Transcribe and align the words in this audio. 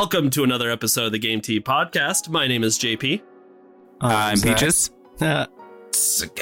Welcome 0.00 0.30
to 0.30 0.44
another 0.44 0.70
episode 0.70 1.04
of 1.04 1.12
the 1.12 1.18
Game 1.18 1.42
Tea 1.42 1.60
Podcast. 1.60 2.30
My 2.30 2.46
name 2.46 2.64
is 2.64 2.78
JP. 2.78 3.20
I'm 4.00 4.34
Zach. 4.34 4.56
Peaches. 4.56 4.90
Uh, 5.20 5.44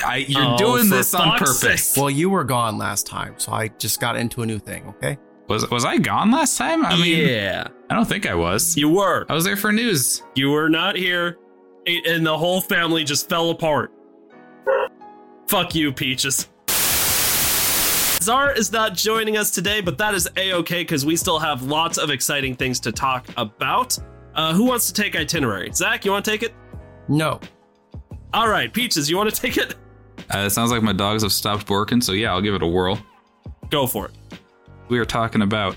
I, 0.07 0.19
you're 0.29 0.55
Oh, 0.55 0.57
doing 0.57 0.89
this 0.89 1.13
on 1.13 1.37
purpose. 1.41 1.89
sake. 1.89 2.01
well, 2.01 2.09
you 2.09 2.31
were 2.31 2.45
gone 2.45 2.79
last 2.79 3.09
time, 3.09 3.35
so 3.37 3.51
I 3.51 3.67
just 3.67 4.01
got 4.01 4.15
into 4.15 4.43
a 4.43 4.47
new 4.47 4.61
thing. 4.61 4.87
Okay. 4.87 5.19
Was 5.49 5.69
was 5.71 5.85
I 5.85 5.99
gone 5.99 6.31
last 6.31 6.57
time? 6.57 6.87
I 6.87 6.95
mean, 7.03 7.27
yeah, 7.27 7.67
I 7.91 7.97
don't 7.97 8.05
think 8.07 8.27
I 8.27 8.35
was. 8.37 8.77
you 8.77 8.91
were. 8.91 9.27
I 9.29 9.35
was 9.35 9.43
there 9.43 9.57
for 9.57 9.73
news. 9.73 10.23
You 10.37 10.51
were 10.53 10.69
not 10.69 10.95
here, 10.95 11.39
and 11.85 12.25
the 12.25 12.39
whole 12.39 12.61
family 12.61 13.03
just 13.03 13.29
fell 13.29 13.51
apart. 13.51 13.93
Fuck 15.49 15.75
you, 15.75 15.93
Peaches. 15.93 16.49
Zara 18.21 18.57
is 18.57 18.73
not 18.73 18.95
joining 18.95 19.37
us 19.37 19.51
today, 19.51 19.81
but 19.81 19.97
that 19.99 20.15
is 20.15 20.29
a 20.37 20.53
okay 20.55 20.83
because 20.83 21.07
we 21.07 21.17
still 21.17 21.39
have 21.39 21.63
lots 21.63 21.99
of 21.99 22.11
exciting 22.11 22.55
things 22.55 22.81
to 22.81 22.93
talk 22.93 23.27
about. 23.37 23.99
Uh, 24.35 24.53
who 24.53 24.65
wants 24.65 24.91
to 24.91 25.03
take 25.03 25.17
itinerary? 25.17 25.71
Zach, 25.73 26.05
you 26.05 26.11
want 26.11 26.25
to 26.25 26.31
take 26.31 26.43
it? 26.43 26.55
No. 27.09 27.41
All 28.35 28.49
right, 28.49 28.73
Peaches, 28.73 29.09
you 29.09 29.17
want 29.17 29.33
to 29.33 29.41
take 29.41 29.57
it? 29.57 29.75
Uh, 30.35 30.39
it 30.39 30.51
sounds 30.51 30.71
like 30.71 30.83
my 30.83 30.93
dogs 30.93 31.23
have 31.23 31.33
stopped 31.33 31.71
working, 31.71 32.01
so 32.01 32.13
yeah, 32.13 32.33
I'll 32.33 32.43
give 32.43 32.55
it 32.55 32.63
a 32.63 32.67
whirl. 32.67 32.99
Go 33.71 33.87
for 33.87 34.07
it. 34.07 34.13
We 34.89 34.99
are 34.99 35.05
talking 35.05 35.43
about 35.43 35.77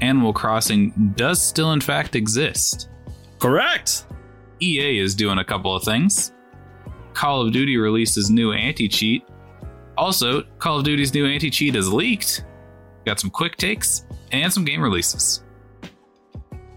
Animal 0.00 0.32
Crossing 0.32 1.12
does 1.16 1.40
still 1.40 1.72
in 1.72 1.80
fact 1.80 2.16
exist. 2.16 2.88
Correct. 3.38 4.06
EA 4.60 4.98
is 4.98 5.14
doing 5.14 5.38
a 5.38 5.44
couple 5.44 5.74
of 5.74 5.82
things. 5.84 6.32
Call 7.14 7.42
of 7.42 7.52
Duty 7.52 7.76
releases 7.76 8.30
new 8.30 8.52
anti-cheat. 8.52 9.24
Also, 9.96 10.42
Call 10.58 10.78
of 10.78 10.84
Duty's 10.84 11.14
new 11.14 11.26
anti-cheat 11.26 11.74
is 11.74 11.92
leaked. 11.92 12.44
Got 13.04 13.18
some 13.20 13.30
quick 13.30 13.56
takes 13.56 14.04
and 14.32 14.52
some 14.52 14.64
game 14.64 14.82
releases. 14.82 15.42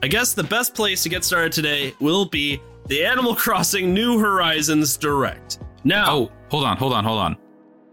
I 0.02 0.08
guess 0.08 0.34
the 0.34 0.44
best 0.44 0.74
place 0.76 1.04
to 1.04 1.10
get 1.10 1.24
started 1.26 1.52
today 1.52 1.94
will 2.00 2.26
be 2.26 2.62
the 2.88 3.04
Animal 3.04 3.36
Crossing 3.44 3.94
New 3.94 4.20
Horizons 4.20 4.96
Direct. 4.98 5.60
Now, 5.84 6.06
Oh, 6.10 6.32
hold 6.50 6.64
on, 6.66 6.78
hold 6.78 6.94
on, 6.94 7.04
hold 7.04 7.20
on. 7.20 7.38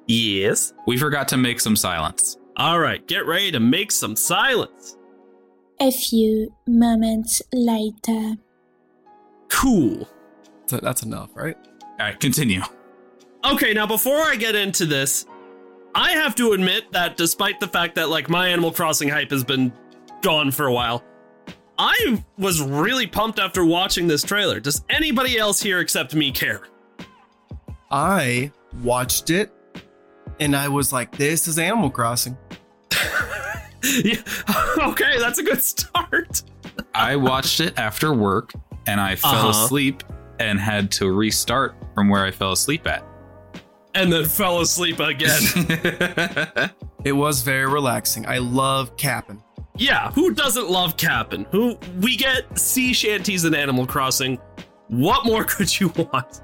yes. 0.06 0.72
We 0.86 0.96
forgot 0.98 1.26
to 1.28 1.36
make 1.36 1.60
some 1.60 1.74
silence. 1.76 2.36
All 2.56 2.78
right, 2.78 3.06
get 3.08 3.26
ready 3.26 3.50
to 3.52 3.60
make 3.60 3.90
some 3.90 4.14
silence. 4.16 4.96
A 5.80 5.90
few 5.90 6.54
moments 6.66 7.42
later. 7.52 8.36
Cool. 9.48 10.08
So 10.66 10.78
that's 10.78 11.02
enough, 11.02 11.30
right? 11.34 11.56
All 11.82 12.06
right, 12.06 12.18
continue. 12.18 12.62
Okay, 13.52 13.72
now 13.72 13.86
before 13.86 14.16
I 14.22 14.34
get 14.36 14.54
into 14.54 14.86
this, 14.86 15.26
I 15.94 16.10
have 16.12 16.34
to 16.36 16.52
admit 16.52 16.90
that 16.92 17.16
despite 17.16 17.60
the 17.60 17.68
fact 17.68 17.94
that 17.94 18.08
like 18.08 18.28
my 18.28 18.48
Animal 18.48 18.72
Crossing 18.72 19.08
hype 19.08 19.30
has 19.30 19.44
been 19.44 19.72
gone 20.22 20.50
for 20.50 20.66
a 20.66 20.72
while, 20.72 21.04
I 21.78 22.22
was 22.38 22.60
really 22.60 23.06
pumped 23.06 23.38
after 23.38 23.64
watching 23.64 24.06
this 24.08 24.22
trailer. 24.22 24.58
Does 24.60 24.84
anybody 24.90 25.38
else 25.38 25.60
here 25.60 25.80
except 25.80 26.14
me 26.14 26.32
care? 26.32 26.62
I 27.90 28.50
watched 28.82 29.30
it, 29.30 29.52
and 30.40 30.56
I 30.56 30.68
was 30.68 30.92
like, 30.92 31.16
"This 31.16 31.46
is 31.46 31.58
Animal 31.58 31.90
Crossing." 31.90 32.36
yeah. 34.02 34.16
Okay, 34.78 35.18
that's 35.18 35.38
a 35.38 35.42
good 35.42 35.62
start. 35.62 36.42
I 36.94 37.16
watched 37.16 37.60
it 37.60 37.78
after 37.78 38.12
work 38.12 38.52
and 38.86 39.00
I 39.00 39.16
fell 39.16 39.32
Uh-huh. 39.34 39.48
asleep 39.64 40.02
and 40.38 40.58
had 40.60 40.90
to 40.92 41.10
restart 41.12 41.74
from 41.94 42.08
where 42.08 42.24
I 42.24 42.30
fell 42.30 42.52
asleep 42.52 42.86
at. 42.86 43.04
And 43.96 44.12
then 44.12 44.26
fell 44.26 44.60
asleep 44.60 45.00
again. 45.00 46.70
It 47.06 47.12
was 47.12 47.42
very 47.42 47.66
relaxing. 47.66 48.26
I 48.26 48.38
love 48.38 48.96
Cap'n. 48.96 49.40
Yeah, 49.76 50.10
who 50.10 50.34
doesn't 50.34 50.68
love 50.68 50.96
Cap'n? 50.96 51.46
Who 51.52 51.78
we 52.00 52.16
get 52.16 52.58
sea 52.58 52.92
shanties 52.92 53.44
in 53.44 53.54
Animal 53.54 53.86
Crossing. 53.86 54.40
What 54.88 55.24
more 55.24 55.44
could 55.48 55.78
you 55.78 55.90
want? 55.90 56.40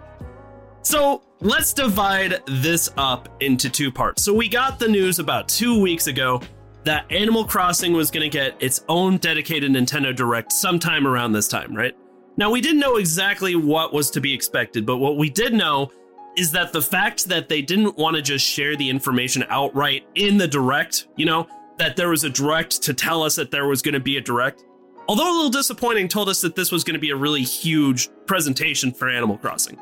So 0.82 1.24
let's 1.40 1.72
divide 1.72 2.42
this 2.46 2.92
up 2.96 3.28
into 3.40 3.68
two 3.68 3.90
parts. 3.90 4.22
So 4.22 4.32
we 4.32 4.48
got 4.48 4.78
the 4.78 4.86
news 4.86 5.18
about 5.18 5.48
two 5.48 5.80
weeks 5.80 6.06
ago 6.06 6.40
that 6.84 7.10
Animal 7.10 7.44
Crossing 7.44 7.92
was 7.92 8.12
going 8.12 8.22
to 8.22 8.28
get 8.28 8.54
its 8.62 8.84
own 8.88 9.16
dedicated 9.16 9.72
Nintendo 9.72 10.14
Direct 10.14 10.52
sometime 10.52 11.08
around 11.08 11.32
this 11.32 11.48
time, 11.48 11.74
right? 11.74 11.96
Now 12.36 12.52
we 12.52 12.60
didn't 12.60 12.78
know 12.78 12.98
exactly 12.98 13.56
what 13.56 13.92
was 13.92 14.10
to 14.12 14.20
be 14.20 14.32
expected, 14.32 14.86
but 14.86 14.98
what 14.98 15.16
we 15.16 15.28
did 15.28 15.54
know 15.54 15.90
is 16.36 16.50
that 16.52 16.72
the 16.72 16.82
fact 16.82 17.26
that 17.26 17.48
they 17.48 17.62
didn't 17.62 17.96
want 17.96 18.16
to 18.16 18.22
just 18.22 18.46
share 18.46 18.76
the 18.76 18.88
information 18.88 19.44
outright 19.48 20.06
in 20.14 20.36
the 20.36 20.48
direct, 20.48 21.08
you 21.16 21.26
know, 21.26 21.46
that 21.78 21.96
there 21.96 22.08
was 22.08 22.24
a 22.24 22.30
direct 22.30 22.82
to 22.82 22.94
tell 22.94 23.22
us 23.22 23.36
that 23.36 23.50
there 23.50 23.66
was 23.66 23.82
going 23.82 23.94
to 23.94 24.00
be 24.00 24.16
a 24.16 24.20
direct. 24.20 24.64
Although 25.08 25.30
a 25.30 25.34
little 25.34 25.50
disappointing, 25.50 26.08
told 26.08 26.28
us 26.28 26.40
that 26.42 26.54
this 26.54 26.70
was 26.70 26.84
going 26.84 26.94
to 26.94 27.00
be 27.00 27.10
a 27.10 27.16
really 27.16 27.42
huge 27.42 28.08
presentation 28.26 28.92
for 28.92 29.08
Animal 29.08 29.36
Crossing. 29.36 29.78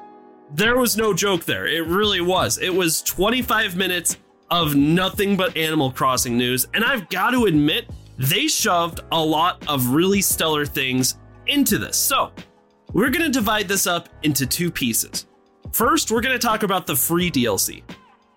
There 0.53 0.79
was 0.79 0.97
no 0.97 1.15
joke 1.15 1.45
there. 1.45 1.67
It 1.67 1.87
really 1.87 2.21
was. 2.21 2.59
It 2.59 2.75
was 2.75 3.03
25 3.03 3.77
minutes 3.77 4.17
of 4.51 4.75
nothing 4.75 5.37
but 5.37 5.57
Animal 5.57 5.93
Crossing 5.93 6.37
news. 6.37 6.67
And 6.75 6.85
I've 6.85 7.09
got 7.09 7.31
to 7.31 7.45
admit, 7.45 7.89
they 8.19 8.49
shoved 8.49 9.01
a 9.13 9.21
lot 9.23 9.63
of 9.69 9.91
really 9.91 10.21
stellar 10.21 10.67
things 10.67 11.19
into 11.47 11.79
this. 11.79 11.97
So 11.97 12.33
we're 12.93 13.11
going 13.11 13.25
to 13.25 13.31
divide 13.31 13.69
this 13.69 13.87
up 13.87 14.09
into 14.23 14.47
two 14.47 14.71
pieces. 14.71 15.27
First, 15.73 16.11
we're 16.11 16.21
going 16.21 16.39
to 16.39 16.47
talk 16.47 16.63
about 16.63 16.87
the 16.87 16.97
free 16.97 17.31
DLC. 17.31 17.83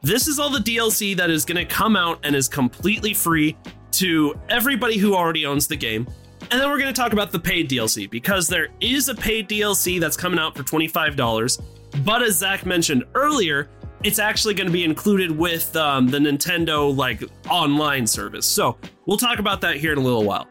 This 0.02 0.28
is 0.28 0.40
all 0.40 0.50
the 0.50 0.60
DLC 0.60 1.16
that 1.18 1.30
is 1.30 1.46
going 1.46 1.58
to 1.58 1.66
come 1.66 1.96
out 1.96 2.20
and 2.24 2.36
is 2.36 2.48
completely 2.48 3.14
free 3.14 3.58
to 3.94 4.38
everybody 4.50 4.98
who 4.98 5.16
already 5.16 5.46
owns 5.46 5.68
the 5.68 5.76
game. 5.76 6.08
And 6.52 6.62
then 6.62 6.70
we're 6.70 6.78
going 6.78 6.94
to 6.94 7.02
talk 7.02 7.14
about 7.14 7.32
the 7.32 7.40
paid 7.40 7.70
DLC 7.70 8.10
because 8.10 8.48
there 8.48 8.68
is 8.82 9.10
a 9.10 9.16
paid 9.16 9.48
DLC 9.48 10.00
that's 10.00 10.18
coming 10.18 10.40
out 10.40 10.56
for 10.56 10.64
$25. 10.64 11.62
But 12.04 12.22
as 12.22 12.38
Zach 12.38 12.66
mentioned 12.66 13.06
earlier, 13.16 13.70
it's 14.04 14.20
actually 14.20 14.54
going 14.54 14.68
to 14.68 14.74
be 14.74 14.84
included 14.84 15.32
with 15.32 15.76
um, 15.76 16.08
the 16.08 16.20
Nintendo 16.20 16.96
like 16.96 17.24
online 17.50 18.06
service. 18.06 18.46
So 18.46 18.78
we'll 19.06 19.18
talk 19.18 19.40
about 19.40 19.62
that 19.62 19.78
here 19.78 19.94
in 19.94 19.98
a 19.98 20.02
little 20.02 20.24
while. 20.26 20.48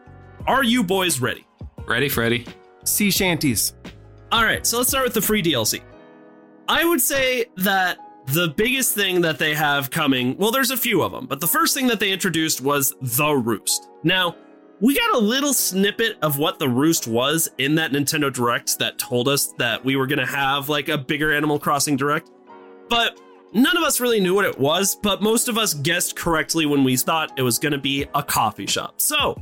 Are 0.47 0.63
you 0.63 0.83
boys 0.83 1.21
ready? 1.21 1.45
Ready, 1.85 2.09
Freddy? 2.09 2.45
Sea 2.83 3.11
shanties. 3.11 3.73
All 4.31 4.43
right, 4.43 4.65
so 4.65 4.79
let's 4.79 4.89
start 4.89 5.05
with 5.05 5.13
the 5.13 5.21
free 5.21 5.43
DLC. 5.43 5.81
I 6.67 6.85
would 6.85 7.01
say 7.01 7.45
that 7.57 7.97
the 8.27 8.47
biggest 8.47 8.95
thing 8.95 9.21
that 9.21 9.37
they 9.37 9.53
have 9.53 9.91
coming, 9.91 10.37
well, 10.37 10.51
there's 10.51 10.71
a 10.71 10.77
few 10.77 11.01
of 11.01 11.11
them, 11.11 11.25
but 11.25 11.41
the 11.41 11.47
first 11.47 11.73
thing 11.73 11.87
that 11.87 11.99
they 11.99 12.11
introduced 12.11 12.61
was 12.61 12.93
the 13.01 13.33
Roost. 13.33 13.89
Now, 14.03 14.35
we 14.79 14.95
got 14.95 15.15
a 15.15 15.19
little 15.19 15.53
snippet 15.53 16.17
of 16.21 16.37
what 16.37 16.59
the 16.59 16.69
Roost 16.69 17.07
was 17.07 17.49
in 17.57 17.75
that 17.75 17.91
Nintendo 17.91 18.31
Direct 18.31 18.79
that 18.79 18.97
told 18.97 19.27
us 19.27 19.53
that 19.57 19.83
we 19.83 19.95
were 19.95 20.07
going 20.07 20.19
to 20.19 20.25
have 20.25 20.69
like 20.69 20.89
a 20.89 20.97
bigger 20.97 21.33
Animal 21.33 21.59
Crossing 21.59 21.97
Direct, 21.97 22.29
but 22.89 23.19
none 23.53 23.75
of 23.75 23.83
us 23.83 23.99
really 23.99 24.21
knew 24.21 24.33
what 24.33 24.45
it 24.45 24.57
was, 24.57 24.95
but 24.95 25.21
most 25.21 25.49
of 25.49 25.57
us 25.57 25.73
guessed 25.73 26.15
correctly 26.15 26.65
when 26.65 26.83
we 26.83 26.95
thought 26.95 27.37
it 27.37 27.43
was 27.43 27.59
going 27.59 27.73
to 27.73 27.77
be 27.77 28.05
a 28.15 28.23
coffee 28.23 28.67
shop. 28.67 29.01
So, 29.01 29.41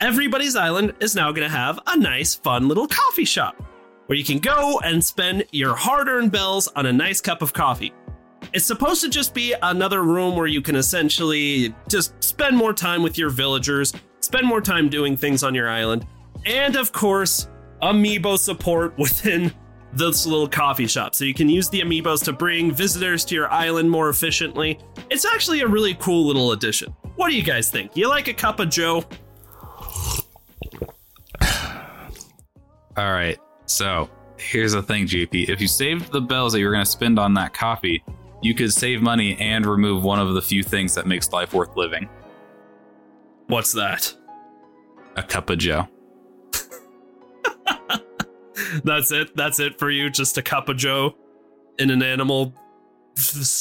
everybody's 0.00 0.56
island 0.56 0.94
is 1.00 1.14
now 1.14 1.32
going 1.32 1.48
to 1.48 1.54
have 1.54 1.78
a 1.86 1.98
nice, 1.98 2.34
fun 2.34 2.66
little 2.66 2.88
coffee 2.88 3.26
shop 3.26 3.62
where 4.12 4.18
you 4.18 4.24
can 4.24 4.40
go 4.40 4.78
and 4.80 5.02
spend 5.02 5.42
your 5.52 5.74
hard 5.74 6.06
earned 6.06 6.30
bells 6.30 6.68
on 6.76 6.84
a 6.84 6.92
nice 6.92 7.18
cup 7.18 7.40
of 7.40 7.54
coffee. 7.54 7.94
It's 8.52 8.66
supposed 8.66 9.02
to 9.04 9.08
just 9.08 9.32
be 9.32 9.54
another 9.62 10.02
room 10.02 10.36
where 10.36 10.46
you 10.46 10.60
can 10.60 10.76
essentially 10.76 11.74
just 11.88 12.22
spend 12.22 12.54
more 12.54 12.74
time 12.74 13.02
with 13.02 13.16
your 13.16 13.30
villagers, 13.30 13.94
spend 14.20 14.46
more 14.46 14.60
time 14.60 14.90
doing 14.90 15.16
things 15.16 15.42
on 15.42 15.54
your 15.54 15.70
island, 15.70 16.06
and 16.44 16.76
of 16.76 16.92
course, 16.92 17.48
amiibo 17.80 18.36
support 18.36 18.92
within 18.98 19.50
this 19.94 20.26
little 20.26 20.46
coffee 20.46 20.86
shop. 20.86 21.14
So 21.14 21.24
you 21.24 21.32
can 21.32 21.48
use 21.48 21.70
the 21.70 21.80
amiibos 21.80 22.22
to 22.24 22.34
bring 22.34 22.70
visitors 22.70 23.24
to 23.24 23.34
your 23.34 23.50
island 23.50 23.90
more 23.90 24.10
efficiently. 24.10 24.78
It's 25.08 25.24
actually 25.24 25.62
a 25.62 25.66
really 25.66 25.94
cool 25.94 26.26
little 26.26 26.52
addition. 26.52 26.94
What 27.16 27.30
do 27.30 27.34
you 27.34 27.42
guys 27.42 27.70
think? 27.70 27.96
You 27.96 28.10
like 28.10 28.28
a 28.28 28.34
cup 28.34 28.60
of 28.60 28.68
Joe? 28.68 29.06
All 32.94 33.10
right. 33.10 33.38
So 33.72 34.10
here's 34.36 34.72
the 34.72 34.82
thing, 34.82 35.06
JP. 35.06 35.48
If 35.48 35.60
you 35.60 35.68
saved 35.68 36.12
the 36.12 36.20
bells 36.20 36.52
that 36.52 36.60
you 36.60 36.66
were 36.66 36.72
going 36.72 36.84
to 36.84 36.90
spend 36.90 37.18
on 37.18 37.34
that 37.34 37.54
coffee, 37.54 38.04
you 38.42 38.54
could 38.54 38.72
save 38.72 39.00
money 39.00 39.36
and 39.38 39.64
remove 39.64 40.04
one 40.04 40.18
of 40.18 40.34
the 40.34 40.42
few 40.42 40.62
things 40.62 40.94
that 40.94 41.06
makes 41.06 41.32
life 41.32 41.54
worth 41.54 41.76
living 41.76 42.08
What's 43.46 43.72
that? 43.72 44.14
a 45.16 45.22
cup 45.22 45.50
of 45.50 45.58
Joe. 45.58 45.86
That's 48.84 49.12
it. 49.12 49.36
That's 49.36 49.60
it 49.60 49.78
for 49.78 49.90
you. 49.90 50.08
Just 50.10 50.38
a 50.38 50.42
cup 50.42 50.70
of 50.70 50.78
Joe 50.78 51.14
in 51.78 51.90
an 51.90 52.02
animal 52.02 52.54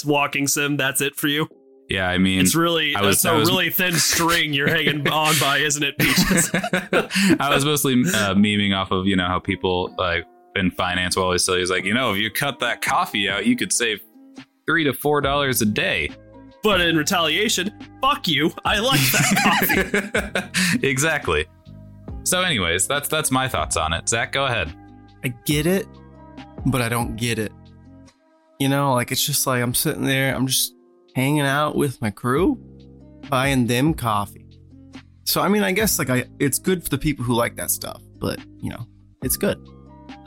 walking 0.06 0.48
sim. 0.48 0.78
That's 0.78 1.02
it 1.02 1.16
for 1.16 1.28
you. 1.28 1.48
Yeah, 1.92 2.08
I 2.10 2.18
mean, 2.18 2.40
It's 2.40 2.56
really 2.56 2.96
I 2.96 3.02
was- 3.02 3.22
that's 3.22 3.26
I 3.26 3.36
a 3.36 3.40
was- 3.40 3.50
really 3.50 3.70
thin 3.70 3.94
string 3.96 4.54
you're 4.54 4.70
hanging 4.70 5.08
on 5.10 5.36
by, 5.40 5.58
isn't 5.58 5.84
it, 5.84 5.98
Peaches? 5.98 6.50
I 7.40 7.50
was 7.54 7.66
mostly 7.66 7.94
uh, 7.94 8.34
memeing 8.36 8.76
off 8.76 8.92
of 8.92 9.06
you 9.08 9.16
know 9.16 9.28
how 9.28 9.40
people 9.40 9.94
like 9.98 10.26
in 10.56 10.72
finance 10.72 11.16
will 11.16 11.24
always 11.24 11.46
tell 11.46 11.58
you 11.58 11.66
like 11.66 11.84
you 11.86 11.94
know 11.94 12.12
if 12.14 12.18
you 12.18 12.30
cut 12.32 12.60
that 12.60 12.82
coffee 12.82 13.30
out 13.30 13.46
you 13.46 13.56
could 13.56 13.72
save 13.74 14.00
three 14.66 14.84
to 14.84 14.94
four 14.94 15.22
dollars 15.22 15.62
a 15.62 15.66
day. 15.66 16.10
but 16.64 16.80
in 16.82 16.96
retaliation, 16.96 17.72
fuck 18.02 18.28
you. 18.28 18.52
I 18.64 18.80
like 18.80 19.00
that 19.12 20.50
coffee. 20.72 20.88
exactly. 20.88 21.46
So, 22.24 22.42
anyways, 22.42 22.88
that's 22.88 23.10
that's 23.10 23.32
my 23.32 23.48
thoughts 23.48 23.76
on 23.78 23.94
it. 23.94 24.08
Zach, 24.08 24.32
go 24.32 24.46
ahead. 24.46 24.72
I 25.26 25.30
get 25.46 25.66
it, 25.66 25.88
but 26.68 26.82
I 26.82 26.88
don't 26.90 27.16
get 27.16 27.40
it. 27.40 27.52
You 28.60 28.70
know, 28.70 28.94
like 28.94 29.12
it's 29.12 29.26
just 29.26 29.48
like 29.48 29.62
I'm 29.64 29.74
sitting 29.74 30.04
there, 30.04 30.36
I'm 30.36 30.46
just 30.48 30.76
hanging 31.16 31.42
out 31.42 31.75
with 31.75 32.02
my 32.02 32.10
crew, 32.10 32.58
buying 33.30 33.68
them 33.68 33.94
coffee. 33.94 34.46
So 35.25 35.42
I 35.42 35.48
mean, 35.48 35.63
I 35.63 35.72
guess 35.72 36.00
like 36.00 36.10
I, 36.10 36.25
it's 36.40 36.60
good 36.60 36.84
for 36.84 36.90
the 36.90 36.98
people 36.98 37.24
who 37.24 37.34
like 37.34 37.56
that 37.56 37.72
stuff, 37.72 38.02
but 38.19 38.40
you 38.60 38.69
know, 38.69 38.86
it's 39.24 39.38
good. 39.38 39.63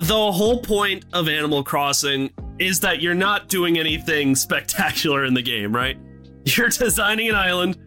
the 0.01 0.33
whole 0.33 0.61
point 0.61 1.05
of 1.13 1.29
Animal 1.29 1.63
Crossing 1.63 2.31
is 2.59 2.81
that 2.81 3.01
you're 3.03 3.15
not 3.15 3.49
doing 3.49 3.79
anything 3.79 4.35
spectacular 4.47 5.25
in 5.25 5.35
the 5.35 5.43
game, 5.43 5.75
right? 5.75 5.99
You're 6.45 6.69
designing 6.69 7.29
an 7.29 7.35
island, 7.35 7.79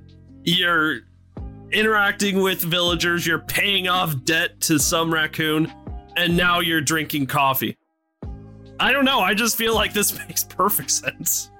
you're 0.43 1.01
interacting 1.71 2.41
with 2.41 2.61
villagers, 2.61 3.25
you're 3.25 3.39
paying 3.39 3.87
off 3.87 4.23
debt 4.23 4.59
to 4.61 4.79
some 4.79 5.13
raccoon, 5.13 5.71
and 6.15 6.35
now 6.35 6.59
you're 6.59 6.81
drinking 6.81 7.27
coffee. 7.27 7.77
I 8.79 8.91
don't 8.91 9.05
know, 9.05 9.19
I 9.19 9.33
just 9.33 9.57
feel 9.57 9.73
like 9.75 9.93
this 9.93 10.17
makes 10.27 10.43
perfect 10.43 10.91
sense. 10.91 11.51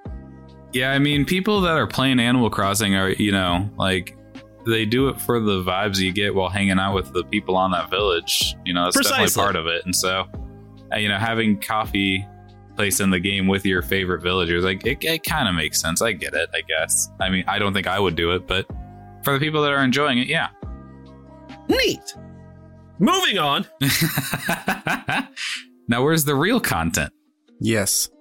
Yeah, 0.78 0.92
I 0.92 1.00
mean, 1.00 1.26
people 1.26 1.62
that 1.62 1.76
are 1.76 1.88
playing 1.88 2.20
Animal 2.20 2.52
Crossing 2.52 2.94
are, 2.94 3.10
you 3.10 3.32
know, 3.32 3.68
like 3.78 4.16
they 4.68 4.86
do 4.86 5.10
it 5.10 5.20
for 5.20 5.40
the 5.40 5.64
vibes 5.64 5.98
you 5.98 6.14
get 6.14 6.36
while 6.36 6.50
hanging 6.50 6.78
out 6.78 6.94
with 6.94 7.12
the 7.14 7.24
people 7.24 7.56
on 7.56 7.72
that 7.72 7.90
village. 7.90 8.56
You 8.64 8.76
know, 8.76 8.84
that's 8.84 8.96
Precisely. 8.96 9.26
definitely 9.26 9.44
part 9.44 9.56
of 9.56 9.66
it. 9.66 9.86
And 9.86 9.96
so, 9.96 10.26
uh, 10.94 10.98
you 10.98 11.10
know, 11.10 11.18
having 11.18 11.60
coffee 11.60 12.28
place 12.76 13.00
in 13.00 13.10
the 13.10 13.20
game 13.20 13.48
with 13.48 13.66
your 13.66 13.82
favorite 13.82 14.22
villagers, 14.22 14.64
like 14.64 14.86
it, 14.86 15.04
it 15.04 15.24
kind 15.24 15.50
of 15.50 15.56
makes 15.56 15.82
sense. 15.82 16.04
I 16.04 16.12
get 16.12 16.36
it, 16.36 16.48
I 16.54 16.62
guess. 16.62 17.10
I 17.20 17.32
mean, 17.32 17.44
I 17.48 17.58
don't 17.58 17.74
think 17.74 17.88
I 17.88 18.00
would 18.00 18.16
do 18.16 18.36
it, 18.36 18.46
but 18.46 18.68
for 19.24 19.34
the 19.34 19.40
people 19.40 19.64
that 19.64 19.72
are 19.72 19.84
enjoying 19.84 20.20
it, 20.20 20.28
yeah. 20.28 20.50
Neat. 21.68 22.16
Moving 23.00 23.40
on, 23.40 23.66
now, 25.88 26.04
where's 26.04 26.26
the 26.26 26.36
real 26.36 26.60
content? 26.60 27.12
Yes. 27.60 28.12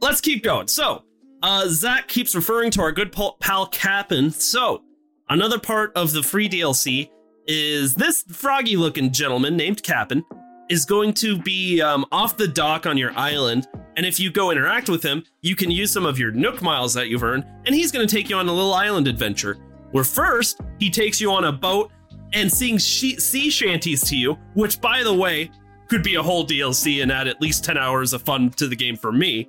let's 0.00 0.22
keep 0.22 0.42
going. 0.42 0.68
So, 0.68 1.04
uh, 1.46 1.68
Zach 1.68 2.08
keeps 2.08 2.34
referring 2.34 2.72
to 2.72 2.80
our 2.82 2.90
good 2.90 3.12
pal, 3.12 3.66
Cap'n. 3.66 4.32
So, 4.32 4.82
another 5.28 5.60
part 5.60 5.92
of 5.94 6.12
the 6.12 6.24
free 6.24 6.48
DLC 6.48 7.08
is 7.46 7.94
this 7.94 8.24
froggy 8.28 8.76
looking 8.76 9.12
gentleman 9.12 9.56
named 9.56 9.84
Cap'n 9.84 10.24
is 10.68 10.84
going 10.84 11.14
to 11.14 11.38
be 11.38 11.80
um, 11.80 12.04
off 12.10 12.36
the 12.36 12.48
dock 12.48 12.84
on 12.84 12.98
your 12.98 13.16
island. 13.16 13.68
And 13.96 14.04
if 14.04 14.18
you 14.18 14.32
go 14.32 14.50
interact 14.50 14.88
with 14.88 15.04
him, 15.04 15.22
you 15.40 15.54
can 15.54 15.70
use 15.70 15.92
some 15.92 16.04
of 16.04 16.18
your 16.18 16.32
Nook 16.32 16.62
miles 16.62 16.92
that 16.94 17.08
you've 17.08 17.22
earned, 17.22 17.44
and 17.64 17.72
he's 17.76 17.92
going 17.92 18.06
to 18.06 18.12
take 18.12 18.28
you 18.28 18.34
on 18.34 18.48
a 18.48 18.52
little 18.52 18.74
island 18.74 19.06
adventure. 19.06 19.56
Where 19.92 20.02
first, 20.02 20.60
he 20.80 20.90
takes 20.90 21.20
you 21.20 21.30
on 21.30 21.44
a 21.44 21.52
boat 21.52 21.92
and 22.32 22.52
sings 22.52 22.84
she- 22.84 23.20
sea 23.20 23.50
shanties 23.50 24.02
to 24.08 24.16
you, 24.16 24.36
which, 24.54 24.80
by 24.80 25.04
the 25.04 25.14
way, 25.14 25.52
could 25.86 26.02
be 26.02 26.16
a 26.16 26.22
whole 26.22 26.44
DLC 26.44 27.04
and 27.04 27.12
add 27.12 27.28
at 27.28 27.40
least 27.40 27.62
10 27.62 27.78
hours 27.78 28.12
of 28.12 28.22
fun 28.22 28.50
to 28.50 28.66
the 28.66 28.74
game 28.74 28.96
for 28.96 29.12
me. 29.12 29.48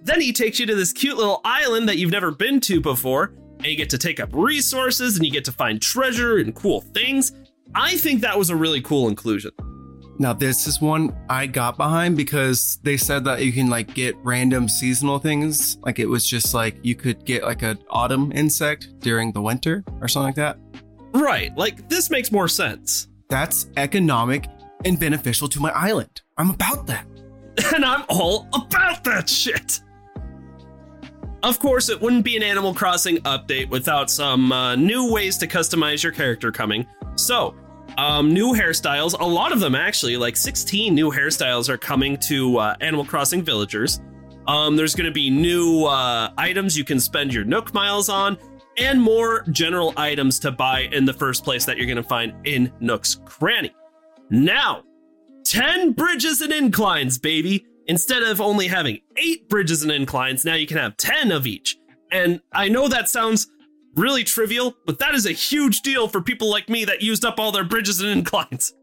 Then 0.00 0.20
he 0.20 0.32
takes 0.32 0.58
you 0.58 0.66
to 0.66 0.74
this 0.74 0.92
cute 0.92 1.16
little 1.16 1.40
island 1.44 1.88
that 1.88 1.98
you've 1.98 2.10
never 2.10 2.30
been 2.30 2.60
to 2.62 2.80
before, 2.80 3.32
and 3.58 3.66
you 3.66 3.76
get 3.76 3.90
to 3.90 3.98
take 3.98 4.20
up 4.20 4.30
resources 4.32 5.16
and 5.16 5.26
you 5.26 5.32
get 5.32 5.44
to 5.46 5.52
find 5.52 5.82
treasure 5.82 6.38
and 6.38 6.54
cool 6.54 6.80
things. 6.80 7.32
I 7.74 7.96
think 7.96 8.20
that 8.22 8.38
was 8.38 8.50
a 8.50 8.56
really 8.56 8.80
cool 8.80 9.08
inclusion. 9.08 9.50
Now 10.20 10.32
this 10.32 10.66
is 10.66 10.80
one 10.80 11.16
I 11.30 11.46
got 11.46 11.76
behind 11.76 12.16
because 12.16 12.78
they 12.82 12.96
said 12.96 13.24
that 13.24 13.44
you 13.44 13.52
can 13.52 13.68
like 13.68 13.94
get 13.94 14.16
random 14.24 14.68
seasonal 14.68 15.18
things. 15.20 15.78
Like 15.82 16.00
it 16.00 16.06
was 16.06 16.26
just 16.26 16.54
like 16.54 16.76
you 16.82 16.96
could 16.96 17.24
get 17.24 17.44
like 17.44 17.62
an 17.62 17.78
autumn 17.88 18.32
insect 18.34 18.98
during 18.98 19.30
the 19.32 19.40
winter 19.40 19.84
or 20.00 20.08
something 20.08 20.26
like 20.26 20.34
that. 20.34 20.58
Right, 21.12 21.56
like 21.56 21.88
this 21.88 22.10
makes 22.10 22.32
more 22.32 22.48
sense. 22.48 23.08
That's 23.28 23.68
economic 23.76 24.46
and 24.84 24.98
beneficial 24.98 25.48
to 25.48 25.60
my 25.60 25.70
island. 25.70 26.22
I'm 26.36 26.50
about 26.50 26.86
that. 26.88 27.06
and 27.74 27.84
I'm 27.84 28.04
all 28.08 28.48
about 28.52 29.04
that 29.04 29.28
shit. 29.28 29.80
Of 31.42 31.60
course, 31.60 31.88
it 31.88 32.00
wouldn't 32.00 32.24
be 32.24 32.36
an 32.36 32.42
Animal 32.42 32.74
Crossing 32.74 33.18
update 33.18 33.68
without 33.68 34.10
some 34.10 34.50
uh, 34.50 34.74
new 34.74 35.12
ways 35.12 35.38
to 35.38 35.46
customize 35.46 36.02
your 36.02 36.12
character 36.12 36.50
coming. 36.50 36.86
So, 37.14 37.54
um, 37.96 38.32
new 38.32 38.54
hairstyles, 38.54 39.18
a 39.18 39.24
lot 39.24 39.52
of 39.52 39.60
them 39.60 39.74
actually, 39.74 40.16
like 40.16 40.36
16 40.36 40.94
new 40.94 41.10
hairstyles 41.10 41.68
are 41.68 41.78
coming 41.78 42.16
to 42.28 42.58
uh, 42.58 42.76
Animal 42.80 43.04
Crossing 43.04 43.42
villagers. 43.42 44.00
Um, 44.48 44.76
there's 44.76 44.94
going 44.94 45.06
to 45.06 45.12
be 45.12 45.30
new 45.30 45.84
uh, 45.84 46.30
items 46.36 46.76
you 46.76 46.84
can 46.84 46.98
spend 46.98 47.32
your 47.32 47.44
Nook 47.44 47.72
miles 47.72 48.08
on, 48.08 48.36
and 48.76 49.00
more 49.00 49.44
general 49.50 49.92
items 49.96 50.38
to 50.40 50.50
buy 50.50 50.88
in 50.92 51.04
the 51.04 51.12
first 51.12 51.44
place 51.44 51.64
that 51.66 51.76
you're 51.76 51.86
going 51.86 51.96
to 51.96 52.02
find 52.02 52.34
in 52.46 52.72
Nook's 52.80 53.20
Cranny. 53.24 53.74
Now, 54.30 54.82
10 55.44 55.92
bridges 55.92 56.40
and 56.40 56.52
inclines, 56.52 57.18
baby. 57.18 57.66
Instead 57.88 58.22
of 58.22 58.40
only 58.40 58.68
having 58.68 59.00
eight 59.16 59.48
bridges 59.48 59.82
and 59.82 59.90
inclines, 59.90 60.44
now 60.44 60.54
you 60.54 60.66
can 60.66 60.76
have 60.76 60.96
10 60.98 61.32
of 61.32 61.46
each. 61.46 61.76
And 62.12 62.40
I 62.52 62.68
know 62.68 62.86
that 62.86 63.08
sounds 63.08 63.48
really 63.96 64.24
trivial, 64.24 64.76
but 64.86 64.98
that 64.98 65.14
is 65.14 65.24
a 65.24 65.32
huge 65.32 65.80
deal 65.80 66.06
for 66.06 66.20
people 66.20 66.50
like 66.50 66.68
me 66.68 66.84
that 66.84 67.02
used 67.02 67.24
up 67.24 67.40
all 67.40 67.50
their 67.50 67.64
bridges 67.64 68.00
and 68.00 68.10
inclines. 68.10 68.74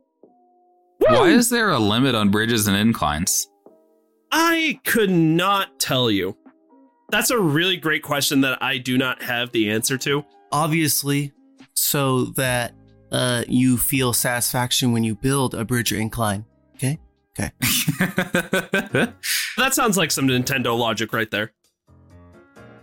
Why 0.98 1.28
is 1.28 1.50
there 1.50 1.70
a 1.70 1.80
limit 1.80 2.16
on 2.16 2.32
bridges 2.32 2.68
and 2.68 2.76
inclines? 2.76 3.48
I 4.32 4.80
could 4.86 5.12
not 5.12 5.80
tell 5.80 6.10
you. 6.10 6.36
That's 7.12 7.30
a 7.30 7.40
really 7.40 7.78
great 7.78 8.02
question 8.02 8.42
that 8.42 8.62
I 8.62 8.80
do 8.80 8.98
not 8.98 9.22
have 9.22 9.52
the 9.52 9.70
answer 9.70 9.98
to. 10.00 10.26
Obviously, 10.52 11.32
so 11.76 12.26
that 12.38 12.74
uh, 13.12 13.44
you 13.48 13.78
feel 13.78 14.14
satisfaction 14.14 14.92
when 14.92 15.04
you 15.04 15.14
build 15.16 15.54
a 15.54 15.64
bridge 15.64 15.94
or 15.94 15.98
incline. 15.98 16.46
Okay. 17.38 17.52
That 19.58 19.74
sounds 19.74 19.98
like 19.98 20.12
some 20.12 20.28
Nintendo 20.28 20.78
logic 20.78 21.14
right 21.14 21.32
there. 21.32 21.54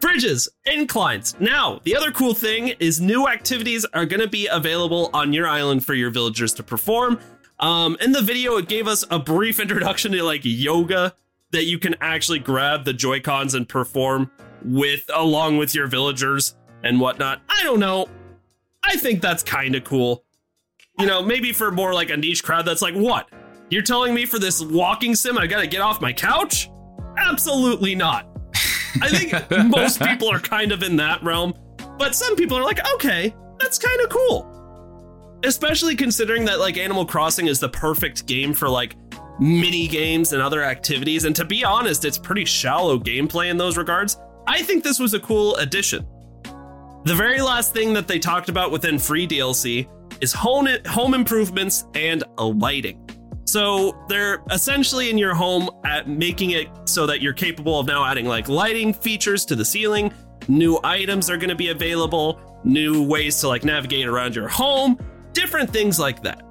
Bridges, 0.01 0.49
inclines. 0.65 1.37
Now, 1.39 1.81
the 1.85 1.95
other 1.95 2.11
cool 2.11 2.35
thing 2.35 2.69
is 2.81 3.01
new 3.01 3.29
activities 3.29 3.85
are 3.93 4.07
going 4.07 4.21
to 4.21 4.29
be 4.29 4.47
available 4.47 5.11
on 5.13 5.33
your 5.33 5.47
island 5.47 5.85
for 5.85 5.95
your 5.95 6.11
villagers 6.11 6.55
to 6.55 6.63
perform. 6.63 7.21
Um, 7.61 7.97
in 8.01 8.13
the 8.13 8.23
video, 8.23 8.57
it 8.57 8.69
gave 8.69 8.89
us 8.89 9.05
a 9.11 9.19
brief 9.19 9.61
introduction 9.61 10.13
to 10.13 10.23
like 10.23 10.41
yoga 10.45 11.15
that 11.53 11.65
you 11.65 11.79
can 11.79 11.95
actually 12.01 12.39
grab 12.39 12.85
the 12.85 12.93
Joy 12.95 13.21
Cons 13.21 13.55
and 13.55 13.69
perform 13.69 14.31
with 14.65 15.05
along 15.15 15.59
with 15.59 15.75
your 15.75 15.87
villagers 15.87 16.57
and 16.83 16.99
whatnot. 16.99 17.43
I 17.49 17.63
don't 17.63 17.81
know. 17.81 18.09
I 18.83 18.97
think 18.97 19.21
that's 19.21 19.43
kind 19.43 19.75
of 19.75 19.85
cool. 19.85 20.25
You 20.99 21.07
know, 21.07 21.23
maybe 21.23 21.53
for 21.53 21.71
more 21.71 21.95
like 21.95 22.11
a 22.11 22.17
niche 22.17 22.43
crowd 22.43 22.65
that's 22.65 22.83
like, 22.83 22.95
what? 22.95 23.29
You're 23.73 23.81
telling 23.81 24.13
me 24.13 24.27
for 24.27 24.39
this 24.39 24.63
walking 24.63 25.15
sim 25.15 25.39
I 25.39 25.47
gotta 25.47 25.67
get 25.67 25.81
off 25.81 25.99
my 25.99 26.13
couch? 26.13 26.71
Absolutely 27.17 27.95
not. 27.95 28.29
I 29.01 29.09
think 29.09 29.33
most 29.71 29.99
people 30.03 30.31
are 30.31 30.39
kind 30.39 30.73
of 30.73 30.83
in 30.83 30.95
that 30.97 31.23
realm, 31.23 31.55
but 31.97 32.15
some 32.15 32.37
people 32.37 32.55
are 32.55 32.63
like, 32.63 32.87
okay, 32.93 33.35
that's 33.59 33.79
kind 33.79 33.99
of 34.03 34.11
cool. 34.11 35.41
Especially 35.43 35.97
considering 35.97 36.45
that 36.45 36.61
like 36.61 36.77
Animal 36.77 37.07
Crossing 37.07 37.47
is 37.47 37.61
the 37.61 37.69
perfect 37.71 38.27
game 38.27 38.53
for 38.53 38.69
like 38.69 38.95
mini 39.41 39.89
games 39.89 40.35
and 40.35 40.43
other 40.43 40.63
activities. 40.63 41.25
And 41.25 41.35
to 41.35 41.45
be 41.47 41.65
honest, 41.65 42.05
it's 42.05 42.19
pretty 42.19 42.45
shallow 42.45 42.99
gameplay 42.99 43.49
in 43.49 43.57
those 43.57 43.79
regards. 43.79 44.19
I 44.47 44.63
think 44.63 44.85
this 44.85 44.99
was 44.99 45.15
a 45.15 45.21
cool 45.21 45.57
addition. 45.57 46.07
The 47.05 47.15
very 47.15 47.41
last 47.41 47.73
thing 47.73 47.95
that 47.95 48.07
they 48.07 48.19
talked 48.19 48.51
about 48.51 48.71
within 48.71 48.99
free 48.99 49.27
DLC 49.27 49.89
is 50.21 50.35
home, 50.35 50.69
home 50.87 51.15
improvements 51.15 51.87
and 51.95 52.23
a 52.37 52.45
lighting. 52.45 53.02
So 53.53 53.95
they're 54.09 54.43
essentially 54.51 55.11
in 55.11 55.19
your 55.19 55.35
home 55.35 55.69
at 55.85 56.09
making 56.09 56.53
it 56.53 56.69
so 56.87 57.05
that 57.05 57.21
you're 57.21 57.35
capable 57.35 57.79
of 57.79 57.87
now 57.87 58.03
adding 58.03 58.25
like 58.25 58.49
lighting 58.49 58.95
features 58.95 59.45
to 59.45 59.55
the 59.55 59.63
ceiling. 59.63 60.11
New 60.49 60.81
items 60.83 61.29
are 61.29 61.37
going 61.37 61.51
to 61.51 61.55
be 61.55 61.69
available, 61.69 62.41
new 62.65 63.07
ways 63.07 63.39
to 63.41 63.49
like 63.49 63.63
navigate 63.63 64.07
around 64.07 64.35
your 64.35 64.49
home, 64.49 64.99
different 65.35 65.69
things 65.69 65.99
like 65.99 66.23
that. 66.23 66.43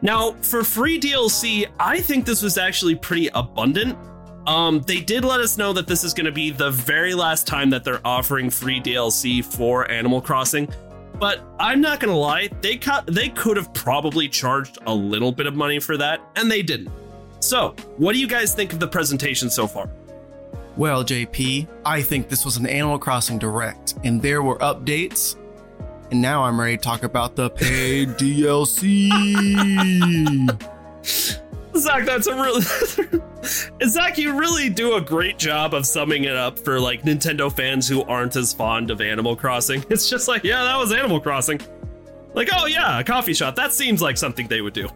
Now, 0.00 0.30
for 0.34 0.62
free 0.62 1.00
DLC, 1.00 1.66
I 1.80 2.00
think 2.00 2.24
this 2.24 2.40
was 2.40 2.56
actually 2.56 2.94
pretty 2.94 3.30
abundant. 3.34 3.98
Um, 4.46 4.80
they 4.86 5.00
did 5.00 5.24
let 5.24 5.40
us 5.40 5.58
know 5.58 5.72
that 5.72 5.88
this 5.88 6.04
is 6.04 6.14
going 6.14 6.26
to 6.26 6.32
be 6.32 6.50
the 6.50 6.70
very 6.70 7.14
last 7.14 7.48
time 7.48 7.68
that 7.70 7.82
they're 7.82 8.06
offering 8.06 8.48
free 8.48 8.80
DLC 8.80 9.44
for 9.44 9.90
Animal 9.90 10.20
Crossing. 10.20 10.72
But 11.18 11.42
I'm 11.58 11.80
not 11.80 12.00
to 12.12 12.18
lie, 12.18 12.48
they 12.60 12.76
cut 12.76 13.06
they 13.06 13.28
could 13.28 13.56
have 13.56 13.72
probably 13.74 14.28
charged 14.28 14.78
a 14.86 14.94
little 14.94 15.32
bit 15.32 15.46
of 15.46 15.54
money 15.54 15.80
for 15.80 15.96
that, 15.96 16.20
and 16.36 16.50
they 16.50 16.62
didn't. 16.62 16.90
So, 17.40 17.74
what 17.96 18.12
do 18.12 18.18
you 18.18 18.28
guys 18.28 18.54
think 18.54 18.72
of 18.72 18.80
the 18.80 18.88
presentation 18.88 19.50
so 19.50 19.66
far? 19.66 19.88
Well, 20.76 21.04
JP, 21.04 21.66
I 21.84 22.02
think 22.02 22.28
this 22.28 22.44
was 22.44 22.56
an 22.56 22.66
Animal 22.66 22.98
Crossing 22.98 23.38
Direct, 23.38 23.94
and 24.04 24.22
there 24.22 24.42
were 24.42 24.58
updates. 24.58 25.36
And 26.10 26.22
now 26.22 26.44
I'm 26.44 26.58
ready 26.58 26.76
to 26.76 26.82
talk 26.82 27.02
about 27.02 27.36
the 27.36 27.50
paid 27.50 28.08
DLC. 28.16 29.10
Zach, 31.78 32.04
that's 32.04 32.26
a 32.26 32.34
really 32.34 32.62
Zach, 33.88 34.18
you 34.18 34.38
really 34.38 34.68
do 34.68 34.94
a 34.94 35.00
great 35.00 35.38
job 35.38 35.74
of 35.74 35.86
summing 35.86 36.24
it 36.24 36.36
up 36.36 36.58
for 36.58 36.78
like 36.78 37.02
Nintendo 37.02 37.50
fans 37.52 37.88
who 37.88 38.02
aren't 38.02 38.36
as 38.36 38.52
fond 38.52 38.90
of 38.90 39.00
Animal 39.00 39.36
Crossing. 39.36 39.84
It's 39.90 40.08
just 40.08 40.28
like, 40.28 40.44
yeah, 40.44 40.64
that 40.64 40.76
was 40.76 40.92
Animal 40.92 41.20
Crossing. 41.20 41.60
Like, 42.34 42.48
oh 42.54 42.66
yeah, 42.66 43.00
a 43.00 43.04
coffee 43.04 43.34
shop. 43.34 43.56
That 43.56 43.72
seems 43.72 44.02
like 44.02 44.16
something 44.16 44.48
they 44.48 44.60
would 44.60 44.74
do. 44.74 44.88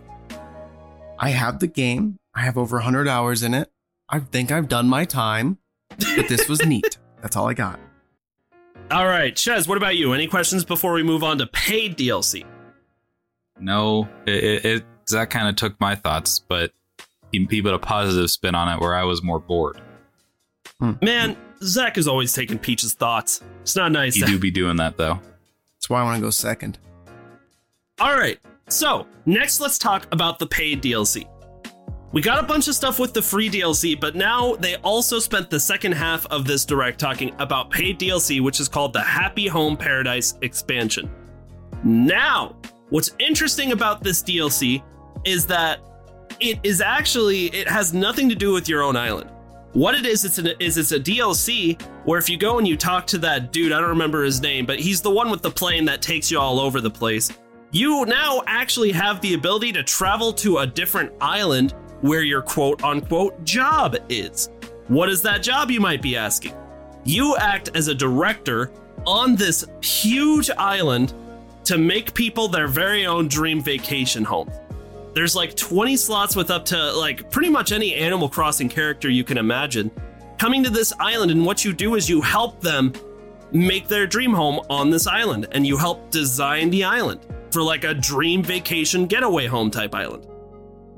I 1.18 1.30
have 1.30 1.60
the 1.60 1.66
game. 1.66 2.18
I 2.34 2.42
have 2.42 2.58
over 2.58 2.76
100 2.76 3.08
hours 3.08 3.42
in 3.42 3.54
it. 3.54 3.70
I 4.08 4.20
think 4.20 4.50
I've 4.52 4.68
done 4.68 4.88
my 4.88 5.04
time, 5.04 5.58
but 5.88 6.28
this 6.28 6.48
was 6.48 6.62
neat. 6.66 6.98
That's 7.20 7.36
all 7.36 7.48
I 7.48 7.54
got. 7.54 7.80
All 8.90 9.06
right, 9.06 9.36
Chez, 9.36 9.66
what 9.66 9.78
about 9.78 9.96
you? 9.96 10.12
Any 10.12 10.26
questions 10.26 10.64
before 10.64 10.92
we 10.92 11.02
move 11.02 11.24
on 11.24 11.38
to 11.38 11.46
paid 11.46 11.96
DLC? 11.96 12.44
No, 13.58 14.08
it, 14.26 14.64
it, 14.64 14.84
it 15.11 15.12
that 15.12 15.30
kind 15.30 15.49
of 15.49 15.56
took 15.56 15.78
my 15.80 15.94
thoughts, 15.94 16.38
but 16.38 16.73
he, 17.30 17.47
he 17.50 17.62
put 17.62 17.75
a 17.75 17.78
positive 17.78 18.30
spin 18.30 18.54
on 18.54 18.68
it 18.68 18.80
where 18.80 18.94
I 18.94 19.04
was 19.04 19.23
more 19.23 19.38
bored. 19.38 19.80
Hmm. 20.78 20.92
Man, 21.02 21.37
Zach 21.62 21.97
is 21.99 22.09
always 22.09 22.32
taking 22.32 22.59
Peach's 22.59 22.94
thoughts. 22.94 23.42
It's 23.62 23.76
not 23.76 23.92
nice. 23.92 24.16
You 24.16 24.26
do 24.26 24.38
be 24.38 24.50
doing 24.50 24.76
that 24.76 24.97
though. 24.97 25.21
That's 25.76 25.88
why 25.88 26.00
I 26.00 26.04
want 26.04 26.16
to 26.16 26.23
go 26.23 26.30
second. 26.30 26.78
All 28.00 28.16
right, 28.16 28.38
so 28.68 29.06
next 29.26 29.61
let's 29.61 29.78
talk 29.78 30.06
about 30.12 30.38
the 30.38 30.47
paid 30.47 30.82
DLC. 30.82 31.28
We 32.12 32.21
got 32.21 32.44
a 32.44 32.47
bunch 32.47 32.68
of 32.68 32.75
stuff 32.75 32.99
with 32.99 33.14
the 33.14 33.23
free 33.23 33.49
DLC, 33.49 33.99
but 33.99 34.14
now 34.14 34.54
they 34.56 34.76
also 34.76 35.18
spent 35.18 35.49
the 35.49 35.59
second 35.59 35.92
half 35.92 36.26
of 36.26 36.44
this 36.44 36.66
direct 36.66 37.00
talking 37.00 37.35
about 37.38 37.71
paid 37.71 37.99
DLC, 37.99 38.42
which 38.42 38.61
is 38.61 38.68
called 38.68 38.92
the 38.92 39.00
Happy 39.00 39.47
Home 39.47 39.78
Paradise 39.78 40.35
expansion. 40.42 41.11
Now, 41.85 42.54
what's 42.90 43.12
interesting 43.18 43.73
about 43.73 44.02
this 44.02 44.23
DLC 44.23 44.82
is 45.24 45.46
that 45.46 45.80
it 46.40 46.58
is 46.62 46.80
actually 46.80 47.46
it 47.46 47.68
has 47.68 47.92
nothing 47.92 48.28
to 48.28 48.34
do 48.34 48.52
with 48.52 48.68
your 48.68 48.82
own 48.82 48.96
island. 48.96 49.30
What 49.72 49.94
it 49.94 50.04
is, 50.04 50.24
it's 50.24 50.36
an, 50.36 50.50
is 50.58 50.76
it's 50.76 50.92
a 50.92 51.00
DLC 51.00 51.80
where 52.04 52.18
if 52.18 52.28
you 52.28 52.36
go 52.36 52.58
and 52.58 52.68
you 52.68 52.76
talk 52.76 53.06
to 53.08 53.18
that 53.18 53.52
dude, 53.52 53.72
I 53.72 53.80
don't 53.80 53.88
remember 53.88 54.22
his 54.22 54.42
name, 54.42 54.66
but 54.66 54.78
he's 54.78 55.00
the 55.00 55.10
one 55.10 55.30
with 55.30 55.40
the 55.40 55.50
plane 55.50 55.86
that 55.86 56.02
takes 56.02 56.30
you 56.30 56.38
all 56.38 56.60
over 56.60 56.80
the 56.80 56.90
place. 56.90 57.32
You 57.70 58.04
now 58.04 58.42
actually 58.46 58.92
have 58.92 59.22
the 59.22 59.32
ability 59.32 59.72
to 59.72 59.82
travel 59.82 60.30
to 60.34 60.58
a 60.58 60.66
different 60.66 61.12
island 61.22 61.74
where 62.02 62.22
your 62.22 62.42
quote 62.42 62.84
unquote 62.84 63.42
job 63.44 63.96
is. 64.10 64.50
What 64.88 65.08
is 65.08 65.22
that 65.22 65.42
job, 65.42 65.70
you 65.70 65.80
might 65.80 66.02
be 66.02 66.16
asking? 66.16 66.54
You 67.04 67.36
act 67.36 67.70
as 67.74 67.88
a 67.88 67.94
director 67.94 68.70
on 69.06 69.36
this 69.36 69.64
huge 69.80 70.50
island 70.50 71.14
to 71.64 71.78
make 71.78 72.12
people 72.12 72.48
their 72.48 72.68
very 72.68 73.06
own 73.06 73.28
dream 73.28 73.62
vacation 73.62 74.24
home. 74.24 74.50
There's 75.14 75.37
like 75.37 75.54
20 75.54 75.97
slots 75.97 76.35
with 76.35 76.50
up 76.50 76.64
to 76.66 76.92
like 76.95 77.31
pretty 77.31 77.50
much 77.50 77.73
any 77.73 77.95
Animal 77.95 78.28
Crossing 78.28 78.69
character 78.69 79.11
you 79.11 79.25
can 79.25 79.38
imagine 79.38 79.90
coming 80.38 80.64
to 80.64 80.71
this 80.71 80.92
island. 80.99 81.31
And 81.31 81.45
what 81.45 81.64
you 81.64 81.73
do 81.73 81.95
is 81.95 82.09
you 82.09 82.21
help 82.21 82.61
them 82.61 82.92
make 83.52 83.87
their 83.88 84.07
dream 84.07 84.33
home 84.33 84.61
on 84.71 84.90
this 84.90 85.07
island 85.07 85.47
and 85.52 85.66
you 85.66 85.76
help 85.76 86.11
design 86.11 86.71
the 86.71 86.85
island 86.85 87.21
for 87.50 87.62
like 87.62 87.85
a 87.85 87.92
dream 87.95 88.42
vacation 88.42 89.07
getaway 89.07 89.47
home 89.47 89.71
type 89.71 89.95
island. 89.95 90.26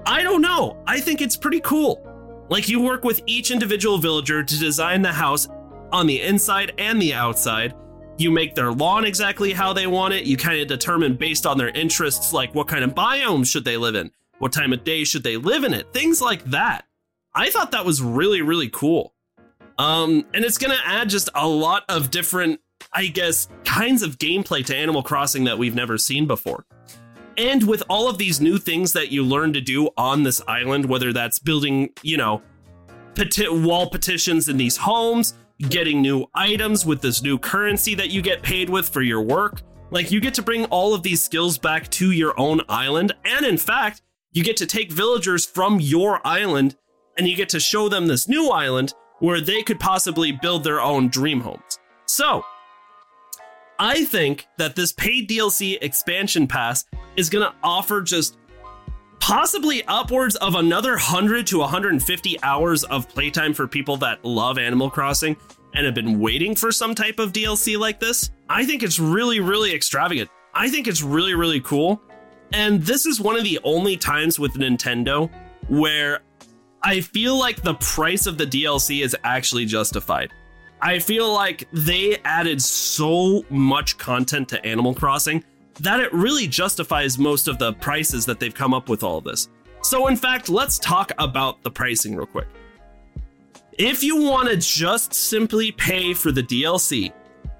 I 0.06 0.22
don't 0.22 0.42
know. 0.42 0.76
I 0.86 1.00
think 1.00 1.20
it's 1.20 1.36
pretty 1.36 1.60
cool. 1.60 2.00
Like 2.48 2.68
you 2.68 2.80
work 2.80 3.04
with 3.04 3.22
each 3.26 3.50
individual 3.50 3.98
villager 3.98 4.44
to 4.44 4.58
design 4.58 5.02
the 5.02 5.12
house 5.12 5.48
on 5.90 6.06
the 6.06 6.22
inside 6.22 6.72
and 6.78 7.00
the 7.00 7.14
outside. 7.14 7.74
You 8.16 8.30
make 8.30 8.54
their 8.54 8.72
lawn 8.72 9.04
exactly 9.04 9.52
how 9.52 9.72
they 9.72 9.86
want 9.86 10.14
it. 10.14 10.24
You 10.24 10.36
kind 10.36 10.60
of 10.60 10.68
determine 10.68 11.16
based 11.16 11.46
on 11.46 11.58
their 11.58 11.70
interests, 11.70 12.32
like 12.32 12.54
what 12.54 12.68
kind 12.68 12.84
of 12.84 12.94
biome 12.94 13.46
should 13.46 13.64
they 13.64 13.76
live 13.76 13.96
in? 13.96 14.10
What 14.38 14.52
time 14.52 14.72
of 14.72 14.84
day 14.84 15.04
should 15.04 15.22
they 15.22 15.36
live 15.36 15.64
in 15.64 15.74
it? 15.74 15.92
Things 15.92 16.20
like 16.20 16.44
that. 16.44 16.86
I 17.34 17.50
thought 17.50 17.72
that 17.72 17.84
was 17.84 18.00
really, 18.00 18.42
really 18.42 18.68
cool. 18.68 19.14
Um, 19.78 20.24
and 20.32 20.44
it's 20.44 20.58
gonna 20.58 20.78
add 20.84 21.08
just 21.08 21.28
a 21.34 21.48
lot 21.48 21.82
of 21.88 22.12
different, 22.12 22.60
I 22.92 23.08
guess, 23.08 23.48
kinds 23.64 24.02
of 24.02 24.18
gameplay 24.18 24.64
to 24.66 24.76
Animal 24.76 25.02
Crossing 25.02 25.44
that 25.44 25.58
we've 25.58 25.74
never 25.74 25.98
seen 25.98 26.26
before. 26.26 26.64
And 27.36 27.66
with 27.66 27.82
all 27.88 28.08
of 28.08 28.18
these 28.18 28.40
new 28.40 28.58
things 28.58 28.92
that 28.92 29.10
you 29.10 29.24
learn 29.24 29.52
to 29.54 29.60
do 29.60 29.88
on 29.96 30.22
this 30.22 30.40
island, 30.46 30.86
whether 30.86 31.12
that's 31.12 31.40
building, 31.40 31.90
you 32.02 32.16
know, 32.16 32.42
peti- 33.16 33.48
wall 33.48 33.90
petitions 33.90 34.48
in 34.48 34.56
these 34.56 34.76
homes, 34.76 35.34
getting 35.68 36.02
new 36.02 36.26
items 36.34 36.84
with 36.84 37.00
this 37.00 37.22
new 37.22 37.38
currency 37.38 37.94
that 37.94 38.10
you 38.10 38.22
get 38.22 38.42
paid 38.42 38.68
with 38.68 38.88
for 38.88 39.02
your 39.02 39.22
work, 39.22 39.62
like 39.90 40.10
you 40.10 40.20
get 40.20 40.34
to 40.34 40.42
bring 40.42 40.64
all 40.66 40.94
of 40.94 41.02
these 41.02 41.22
skills 41.22 41.58
back 41.58 41.88
to 41.90 42.10
your 42.10 42.38
own 42.38 42.60
island. 42.68 43.14
And 43.24 43.46
in 43.46 43.58
fact, 43.58 44.02
you 44.32 44.42
get 44.42 44.56
to 44.58 44.66
take 44.66 44.90
villagers 44.90 45.46
from 45.46 45.80
your 45.80 46.20
island 46.26 46.76
and 47.16 47.28
you 47.28 47.36
get 47.36 47.48
to 47.50 47.60
show 47.60 47.88
them 47.88 48.06
this 48.06 48.28
new 48.28 48.50
island 48.50 48.94
where 49.20 49.40
they 49.40 49.62
could 49.62 49.78
possibly 49.78 50.32
build 50.32 50.64
their 50.64 50.80
own 50.80 51.08
dream 51.08 51.40
homes. 51.40 51.78
So, 52.06 52.44
I 53.78 54.04
think 54.04 54.46
that 54.58 54.76
this 54.76 54.92
paid 54.92 55.28
DLC 55.28 55.78
expansion 55.80 56.46
pass 56.46 56.84
is 57.16 57.30
going 57.30 57.44
to 57.44 57.54
offer 57.62 58.02
just 58.02 58.36
possibly 59.24 59.82
upwards 59.84 60.36
of 60.36 60.54
another 60.54 60.90
100 60.90 61.46
to 61.46 61.58
150 61.60 62.42
hours 62.42 62.84
of 62.84 63.08
playtime 63.08 63.54
for 63.54 63.66
people 63.66 63.96
that 63.96 64.22
love 64.22 64.58
Animal 64.58 64.90
Crossing 64.90 65.34
and 65.72 65.86
have 65.86 65.94
been 65.94 66.20
waiting 66.20 66.54
for 66.54 66.70
some 66.70 66.94
type 66.94 67.18
of 67.18 67.32
DLC 67.32 67.78
like 67.78 67.98
this. 67.98 68.32
I 68.50 68.66
think 68.66 68.82
it's 68.82 68.98
really, 68.98 69.40
really 69.40 69.74
extravagant. 69.74 70.28
I 70.52 70.68
think 70.68 70.86
it's 70.86 71.00
really, 71.00 71.32
really 71.32 71.62
cool. 71.62 72.02
And 72.52 72.82
this 72.82 73.06
is 73.06 73.18
one 73.18 73.34
of 73.34 73.44
the 73.44 73.58
only 73.64 73.96
times 73.96 74.38
with 74.38 74.52
Nintendo 74.56 75.30
where 75.68 76.20
I 76.82 77.00
feel 77.00 77.38
like 77.38 77.62
the 77.62 77.76
price 77.76 78.26
of 78.26 78.36
the 78.36 78.46
DLC 78.46 79.02
is 79.02 79.16
actually 79.24 79.64
justified. 79.64 80.32
I 80.82 80.98
feel 80.98 81.32
like 81.32 81.66
they 81.72 82.18
added 82.26 82.60
so 82.60 83.42
much 83.48 83.96
content 83.96 84.50
to 84.50 84.62
Animal 84.66 84.92
Crossing 84.92 85.42
that 85.80 86.00
it 86.00 86.12
really 86.12 86.46
justifies 86.46 87.18
most 87.18 87.48
of 87.48 87.58
the 87.58 87.72
prices 87.74 88.26
that 88.26 88.40
they've 88.40 88.54
come 88.54 88.74
up 88.74 88.88
with 88.88 89.02
all 89.02 89.20
this. 89.20 89.48
So, 89.82 90.06
in 90.06 90.16
fact, 90.16 90.48
let's 90.48 90.78
talk 90.78 91.12
about 91.18 91.62
the 91.62 91.70
pricing 91.70 92.16
real 92.16 92.26
quick. 92.26 92.48
If 93.76 94.02
you 94.02 94.22
want 94.22 94.48
to 94.48 94.56
just 94.56 95.12
simply 95.12 95.72
pay 95.72 96.14
for 96.14 96.30
the 96.30 96.42
DLC, 96.42 97.12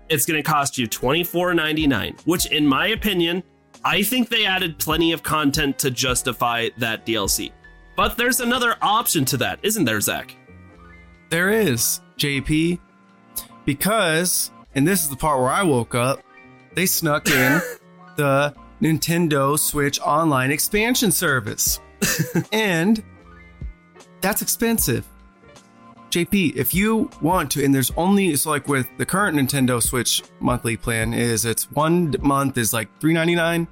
it's 0.09 0.25
going 0.25 0.43
to 0.43 0.49
cost 0.49 0.79
you 0.79 0.87
$24.99, 0.89 2.21
which, 2.27 2.47
in 2.47 2.67
my 2.67 2.89
opinion, 2.89 3.43
I 3.85 4.03
think 4.03 4.29
they 4.29 4.47
added 4.47 4.79
plenty 4.79 5.13
of 5.13 5.23
content 5.23 5.79
to 5.81 5.91
justify 5.91 6.69
that 6.79 7.05
DLC. 7.05 7.53
But 7.97 8.17
there's 8.17 8.41
another 8.41 8.77
option 8.81 9.25
to 9.27 9.37
that, 9.39 9.59
isn't 9.63 9.85
there, 9.85 10.01
Zach? 10.01 10.35
There 11.31 11.51
is, 11.51 12.01
JP. 12.17 12.79
Because, 13.65 14.51
and 14.75 14.87
this 14.87 15.03
is 15.03 15.11
the 15.11 15.17
part 15.17 15.41
where 15.41 15.51
I 15.51 15.63
woke 15.63 15.95
up, 15.95 16.23
they 16.75 16.87
snuck 16.87 17.29
in 17.29 17.61
the 18.17 18.55
Nintendo 18.81 19.59
Switch 19.59 20.01
Online 20.01 20.51
expansion 20.51 21.11
service. 21.11 21.81
and 22.53 23.03
that's 24.21 24.43
expensive. 24.43 25.07
JP, 26.11 26.55
if 26.55 26.75
you 26.75 27.11
want 27.21 27.51
to, 27.53 27.65
and 27.65 27.75
there's 27.75 27.91
only 27.97 28.37
so 28.37 28.51
like 28.51 28.69
with 28.69 28.87
the 28.99 29.07
current 29.07 29.37
Nintendo 29.37 29.83
Switch 29.83 30.23
monthly 30.39 30.77
plan 30.77 31.13
is 31.13 31.45
it's 31.45 31.71
one 31.73 32.15
month 32.21 32.57
is 32.57 32.73
like 32.73 32.89
three 33.01 33.13
ninety 33.13 33.35
nine. 33.35 33.67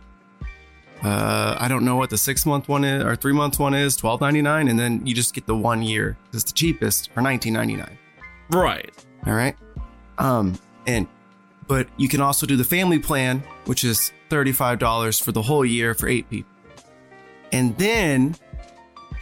Uh, 1.05 1.57
I 1.59 1.69
don't 1.69 1.85
know 1.85 1.97
what 1.97 2.11
the 2.11 2.19
six 2.19 2.45
month 2.45 2.69
one 2.69 2.85
is 2.85 3.05
or 3.05 3.15
three 3.15 3.33
month 3.33 3.61
one 3.61 3.75
is, 3.75 3.97
twelve 3.97 4.21
ninety 4.21 4.43
nine, 4.43 4.67
and 4.67 4.77
then 4.77 5.07
you 5.07 5.15
just 5.15 5.35
get 5.35 5.47
the 5.47 5.55
one 5.55 5.83
year. 5.83 6.17
It's 6.33 6.43
the 6.43 6.53
cheapest 6.53 7.13
for 7.13 7.21
nineteen 7.21 7.53
ninety 7.53 7.77
nine. 7.77 7.97
Right. 8.51 8.93
All 9.25 9.35
right. 9.35 9.57
Um, 10.19 10.59
and 10.89 11.07
but 11.73 11.89
you 11.97 12.07
can 12.07 12.21
also 12.21 12.45
do 12.45 12.55
the 12.55 12.65
family 12.65 12.99
plan, 12.99 13.43
which 13.65 13.83
is 13.83 14.13
$35 14.29 15.23
for 15.23 15.33
the 15.33 15.41
whole 15.41 15.65
year 15.65 15.95
for 15.95 16.07
eight 16.07 16.29
people. 16.29 16.53
And 17.51 17.75
then 17.79 18.37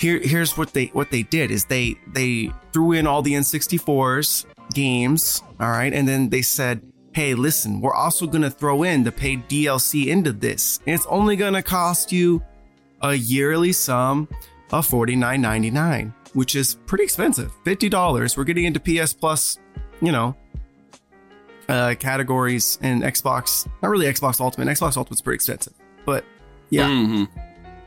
here 0.00 0.18
here's 0.18 0.58
what 0.58 0.72
they 0.72 0.86
what 0.86 1.12
they 1.12 1.22
did 1.22 1.52
is 1.52 1.66
they 1.66 1.94
they 2.08 2.50
threw 2.72 2.90
in 2.90 3.06
all 3.06 3.22
the 3.22 3.34
N64s 3.34 4.46
games, 4.74 5.44
all 5.60 5.70
right, 5.70 5.92
and 5.92 6.08
then 6.08 6.30
they 6.30 6.42
said, 6.42 6.82
"Hey, 7.12 7.34
listen, 7.34 7.80
we're 7.80 7.94
also 7.94 8.26
to 8.42 8.50
throw 8.50 8.82
in 8.82 9.04
the 9.04 9.12
paid 9.12 9.48
DLC 9.48 10.08
into 10.08 10.32
this. 10.32 10.80
And 10.88 10.96
it's 10.96 11.06
only 11.06 11.36
to 11.52 11.62
cost 11.62 12.10
you 12.10 12.42
a 13.00 13.14
yearly 13.14 13.72
sum 13.72 14.26
of 14.72 14.88
$49.99, 14.88 16.12
which 16.32 16.56
is 16.56 16.74
pretty 16.86 17.04
expensive. 17.04 17.52
$50. 17.64 18.36
We're 18.36 18.42
getting 18.42 18.64
into 18.64 18.80
PS 18.80 19.12
Plus, 19.12 19.56
you 20.00 20.10
know, 20.10 20.34
uh, 21.70 21.94
categories 21.98 22.78
and 22.82 23.02
Xbox. 23.02 23.66
Not 23.82 23.88
really 23.90 24.06
Xbox 24.06 24.40
Ultimate. 24.40 24.68
Xbox 24.68 24.96
Ultimate's 24.96 25.20
pretty 25.22 25.36
expensive, 25.36 25.74
but 26.04 26.24
yeah. 26.70 26.88
Mhm. 26.88 27.28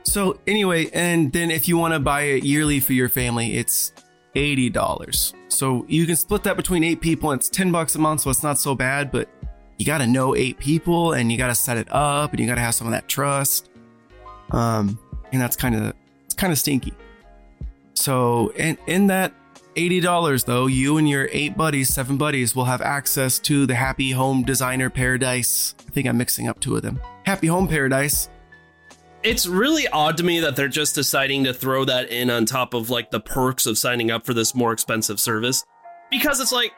So 0.04 0.40
anyway, 0.48 0.90
and 0.94 1.32
then 1.32 1.52
if 1.52 1.68
you 1.68 1.78
want 1.78 1.94
to 1.94 2.00
buy 2.00 2.22
it 2.24 2.44
yearly 2.44 2.80
for 2.80 2.94
your 2.94 3.10
family, 3.10 3.56
it's 3.56 3.94
eighty 4.36 4.70
dollars. 4.70 5.34
So 5.48 5.86
you 5.88 6.06
can 6.06 6.16
split 6.16 6.44
that 6.44 6.58
between 6.58 6.84
eight 6.84 7.02
people, 7.02 7.32
and 7.32 7.40
it's 7.40 7.50
ten 7.50 7.72
bucks 7.72 7.96
a 7.96 8.00
month, 8.00 8.22
so 8.22 8.30
it's 8.30 8.44
not 8.44 8.58
so 8.60 8.76
bad. 8.76 9.12
But 9.12 9.30
you 9.78 9.86
got 9.86 10.00
to 10.00 10.08
know 10.08 10.36
eight 10.36 10.58
people, 10.60 11.14
and 11.14 11.32
you 11.32 11.38
got 11.38 11.48
to 11.48 11.56
set 11.56 11.78
it 11.78 11.88
up, 11.92 12.32
and 12.32 12.40
you 12.40 12.48
got 12.48 12.56
to 12.56 12.62
have 12.62 12.76
some 12.76 12.88
of 12.88 12.92
that 12.94 13.08
trust. 13.08 13.70
Um, 14.52 15.00
and 15.32 15.42
that's 15.42 15.56
kind 15.56 15.76
of 15.76 15.94
it's 16.26 16.36
kind 16.36 16.52
of 16.52 16.60
stinky. 16.60 16.94
So 17.94 18.50
in 18.56 18.78
in 18.88 19.08
that 19.08 19.34
eighty 19.76 20.00
dollars 20.00 20.44
though, 20.44 20.68
you 20.68 20.98
and 20.98 21.10
your 21.10 21.30
eight 21.32 21.58
buddies, 21.58 21.94
seven 21.94 22.18
buddies, 22.18 22.56
will 22.56 22.66
have 22.66 22.82
access 22.82 23.40
to 23.40 23.66
the 23.66 23.76
Happy 23.76 24.12
Home 24.12 24.44
Designer 24.44 24.90
Paradise. 24.90 25.76
I 25.88 25.92
think 25.92 26.08
I'm 26.08 26.18
mixing 26.18 26.48
up 26.48 26.60
two 26.60 26.76
of 26.76 26.82
them. 26.82 27.00
Happy 27.26 27.48
Home 27.48 27.68
Paradise. 27.68 28.30
It's 29.24 29.48
really 29.48 29.88
odd 29.88 30.18
to 30.18 30.24
me 30.24 30.42
that 30.42 30.58
they're 30.58 30.68
just 30.68 30.96
deciding 30.96 31.46
to 31.46 31.54
throw 31.54 31.86
that 31.86 32.10
in 32.10 32.30
on 32.30 32.46
top 32.46 32.74
of 32.74 32.90
like 32.90 33.10
the 33.10 33.22
perks 33.22 33.66
of 33.66 33.78
signing 33.78 34.12
up 34.12 34.26
for 34.26 34.34
this 34.34 34.54
more 34.54 34.74
expensive 34.74 35.20
service. 35.20 35.64
Because 36.12 36.42
it's 36.42 36.52
like, 36.52 36.74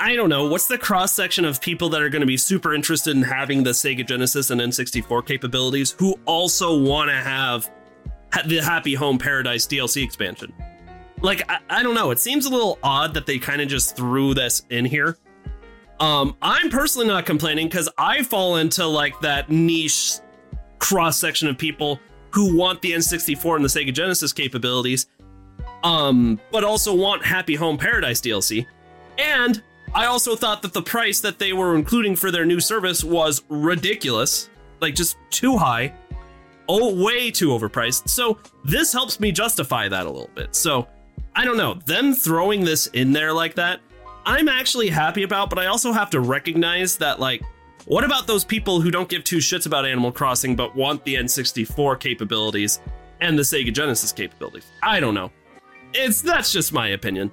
I 0.00 0.16
don't 0.16 0.30
know, 0.30 0.46
what's 0.48 0.66
the 0.66 0.78
cross 0.78 1.12
section 1.12 1.44
of 1.44 1.60
people 1.60 1.90
that 1.90 2.00
are 2.00 2.08
going 2.08 2.22
to 2.22 2.26
be 2.26 2.38
super 2.38 2.74
interested 2.74 3.14
in 3.14 3.22
having 3.22 3.62
the 3.62 3.70
Sega 3.70 4.06
Genesis 4.06 4.50
and 4.50 4.60
N64 4.60 5.26
capabilities 5.26 5.92
who 5.92 6.18
also 6.24 6.76
want 6.76 7.10
to 7.10 7.16
have 7.16 7.70
the 8.46 8.58
Happy 8.58 8.94
Home 8.94 9.18
Paradise 9.18 9.66
DLC 9.66 10.02
expansion? 10.02 10.54
Like, 11.22 11.48
I, 11.50 11.58
I 11.70 11.82
don't 11.82 11.94
know. 11.94 12.10
It 12.10 12.18
seems 12.18 12.46
a 12.46 12.50
little 12.50 12.78
odd 12.82 13.14
that 13.14 13.26
they 13.26 13.38
kind 13.38 13.62
of 13.62 13.68
just 13.68 13.96
threw 13.96 14.34
this 14.34 14.66
in 14.70 14.84
here. 14.84 15.16
Um, 16.00 16.36
I'm 16.42 16.68
personally 16.68 17.06
not 17.06 17.26
complaining 17.26 17.68
because 17.68 17.88
I 17.96 18.24
fall 18.24 18.56
into 18.56 18.84
like 18.84 19.20
that 19.20 19.50
niche 19.50 20.14
cross 20.80 21.16
section 21.16 21.46
of 21.48 21.56
people 21.56 22.00
who 22.32 22.56
want 22.56 22.82
the 22.82 22.92
N64 22.92 23.56
and 23.56 23.64
the 23.64 23.68
Sega 23.68 23.94
Genesis 23.94 24.32
capabilities, 24.32 25.06
um, 25.84 26.40
but 26.50 26.64
also 26.64 26.92
want 26.94 27.24
Happy 27.24 27.54
Home 27.54 27.78
Paradise 27.78 28.20
DLC. 28.20 28.66
And 29.16 29.62
I 29.94 30.06
also 30.06 30.34
thought 30.34 30.62
that 30.62 30.72
the 30.72 30.82
price 30.82 31.20
that 31.20 31.38
they 31.38 31.52
were 31.52 31.76
including 31.76 32.16
for 32.16 32.30
their 32.30 32.46
new 32.46 32.58
service 32.58 33.04
was 33.04 33.42
ridiculous, 33.48 34.50
like 34.80 34.94
just 34.94 35.16
too 35.30 35.56
high, 35.56 35.94
oh, 36.68 37.00
way 37.02 37.30
too 37.30 37.48
overpriced. 37.50 38.08
So 38.08 38.38
this 38.64 38.92
helps 38.92 39.20
me 39.20 39.30
justify 39.30 39.88
that 39.88 40.06
a 40.06 40.10
little 40.10 40.30
bit. 40.34 40.54
So 40.56 40.88
I 41.34 41.44
don't 41.44 41.56
know, 41.56 41.74
them 41.74 42.14
throwing 42.14 42.64
this 42.64 42.88
in 42.88 43.12
there 43.12 43.32
like 43.32 43.54
that, 43.54 43.80
I'm 44.24 44.48
actually 44.48 44.88
happy 44.88 45.22
about, 45.22 45.50
but 45.50 45.58
I 45.58 45.66
also 45.66 45.92
have 45.92 46.10
to 46.10 46.20
recognize 46.20 46.96
that, 46.98 47.18
like, 47.18 47.42
what 47.86 48.04
about 48.04 48.26
those 48.26 48.44
people 48.44 48.80
who 48.80 48.90
don't 48.90 49.08
give 49.08 49.24
two 49.24 49.38
shits 49.38 49.66
about 49.66 49.84
Animal 49.84 50.12
Crossing 50.12 50.54
but 50.54 50.76
want 50.76 51.04
the 51.04 51.16
N64 51.16 51.98
capabilities 51.98 52.80
and 53.20 53.36
the 53.36 53.42
Sega 53.42 53.72
Genesis 53.72 54.12
capabilities? 54.12 54.66
I 54.82 55.00
don't 55.00 55.14
know. 55.14 55.32
It's 55.92 56.22
that's 56.22 56.52
just 56.52 56.72
my 56.72 56.88
opinion. 56.88 57.32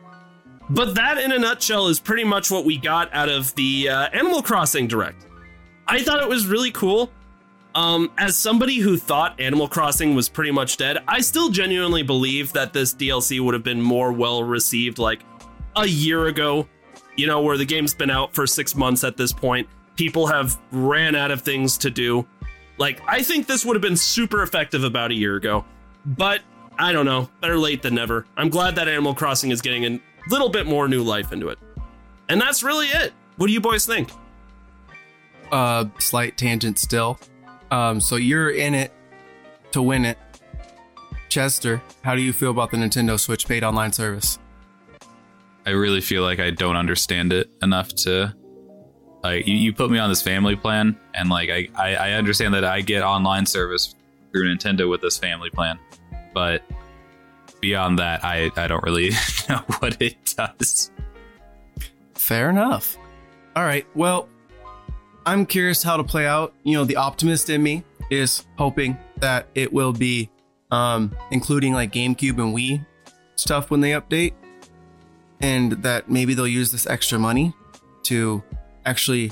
But 0.71 0.95
that 0.95 1.17
in 1.17 1.31
a 1.31 1.39
nutshell 1.39 1.87
is 1.87 1.99
pretty 1.99 2.23
much 2.23 2.49
what 2.49 2.65
we 2.65 2.77
got 2.77 3.13
out 3.13 3.29
of 3.29 3.53
the 3.55 3.89
uh, 3.89 4.09
Animal 4.09 4.41
Crossing 4.41 4.87
Direct. 4.87 5.25
I 5.87 6.01
thought 6.01 6.21
it 6.21 6.29
was 6.29 6.47
really 6.47 6.71
cool. 6.71 7.11
Um, 7.75 8.11
as 8.17 8.37
somebody 8.37 8.77
who 8.77 8.97
thought 8.97 9.39
Animal 9.39 9.67
Crossing 9.67 10.15
was 10.15 10.27
pretty 10.27 10.51
much 10.51 10.77
dead, 10.77 10.97
I 11.07 11.21
still 11.21 11.49
genuinely 11.49 12.03
believe 12.03 12.51
that 12.53 12.73
this 12.73 12.93
DLC 12.93 13.39
would 13.39 13.53
have 13.53 13.63
been 13.63 13.81
more 13.81 14.11
well 14.11 14.43
received 14.43 14.97
like 14.97 15.21
a 15.75 15.87
year 15.87 16.27
ago, 16.27 16.67
you 17.15 17.27
know, 17.27 17.41
where 17.41 17.57
the 17.57 17.65
game's 17.65 17.93
been 17.93 18.09
out 18.09 18.33
for 18.33 18.47
six 18.47 18.75
months 18.75 19.03
at 19.03 19.17
this 19.17 19.31
point 19.31 19.67
people 19.99 20.27
have 20.27 20.57
ran 20.71 21.13
out 21.13 21.29
of 21.29 21.41
things 21.41 21.77
to 21.77 21.89
do. 21.89 22.25
Like, 22.77 23.01
I 23.05 23.21
think 23.21 23.47
this 23.47 23.65
would 23.65 23.75
have 23.75 23.81
been 23.81 23.97
super 23.97 24.41
effective 24.43 24.85
about 24.85 25.11
a 25.11 25.13
year 25.13 25.35
ago, 25.35 25.65
but 26.05 26.39
I 26.77 26.93
don't 26.93 27.05
know. 27.05 27.29
Better 27.41 27.57
late 27.57 27.81
than 27.81 27.95
never. 27.95 28.25
I'm 28.37 28.47
glad 28.47 28.77
that 28.77 28.87
Animal 28.87 29.13
Crossing 29.13 29.51
is 29.51 29.59
getting 29.59 29.83
a 29.83 29.99
little 30.29 30.47
bit 30.47 30.65
more 30.65 30.87
new 30.87 31.03
life 31.03 31.33
into 31.33 31.49
it. 31.49 31.59
And 32.29 32.39
that's 32.39 32.63
really 32.63 32.87
it. 32.87 33.11
What 33.35 33.47
do 33.47 33.53
you 33.53 33.59
boys 33.59 33.85
think? 33.85 34.09
uh 35.51 35.85
slight 35.97 36.37
tangent 36.37 36.77
still. 36.77 37.19
Um 37.71 37.99
so 37.99 38.15
you're 38.15 38.49
in 38.49 38.73
it 38.73 38.91
to 39.71 39.81
win 39.81 40.05
it. 40.05 40.17
Chester, 41.29 41.81
how 42.01 42.15
do 42.15 42.21
you 42.21 42.33
feel 42.33 42.51
about 42.51 42.71
the 42.71 42.77
Nintendo 42.77 43.19
Switch 43.19 43.47
paid 43.47 43.63
online 43.63 43.93
service? 43.93 44.39
I 45.65 45.71
really 45.71 46.01
feel 46.01 46.23
like 46.23 46.39
I 46.39 46.49
don't 46.49 46.75
understand 46.75 47.31
it 47.31 47.49
enough 47.61 47.89
to 47.95 48.33
like 49.23 49.45
you, 49.45 49.55
you 49.55 49.73
put 49.73 49.91
me 49.91 49.99
on 49.99 50.09
this 50.09 50.21
family 50.21 50.55
plan 50.55 50.97
and 51.13 51.29
like 51.29 51.49
I, 51.49 51.67
I, 51.75 51.95
I 51.95 52.11
understand 52.13 52.53
that 52.53 52.63
I 52.63 52.81
get 52.81 53.03
online 53.03 53.45
service 53.45 53.93
through 54.31 54.53
Nintendo 54.53 54.89
with 54.89 55.01
this 55.01 55.17
family 55.17 55.49
plan. 55.49 55.77
But 56.33 56.63
beyond 57.61 57.99
that 57.99 58.23
I, 58.23 58.49
I 58.55 58.67
don't 58.67 58.83
really 58.83 59.11
know 59.49 59.61
what 59.79 60.01
it 60.01 60.15
does. 60.35 60.91
Fair 62.15 62.49
enough. 62.49 62.97
All 63.55 63.63
right. 63.63 63.85
Well, 63.95 64.29
I'm 65.25 65.45
curious 65.45 65.83
how 65.83 65.97
to 65.97 66.03
play 66.03 66.25
out. 66.25 66.53
You 66.63 66.77
know, 66.77 66.85
the 66.85 66.95
optimist 66.95 67.49
in 67.49 67.61
me 67.61 67.83
is 68.09 68.45
hoping 68.57 68.97
that 69.17 69.47
it 69.55 69.71
will 69.71 69.93
be 69.93 70.29
um 70.71 71.15
including 71.31 71.73
like 71.73 71.91
GameCube 71.91 72.41
and 72.41 72.55
Wii 72.55 72.85
stuff 73.35 73.71
when 73.71 73.81
they 73.81 73.91
update 73.91 74.33
and 75.41 75.71
that 75.83 76.09
maybe 76.09 76.33
they'll 76.33 76.47
use 76.47 76.71
this 76.71 76.85
extra 76.85 77.17
money 77.17 77.53
to 78.03 78.43
actually 78.85 79.31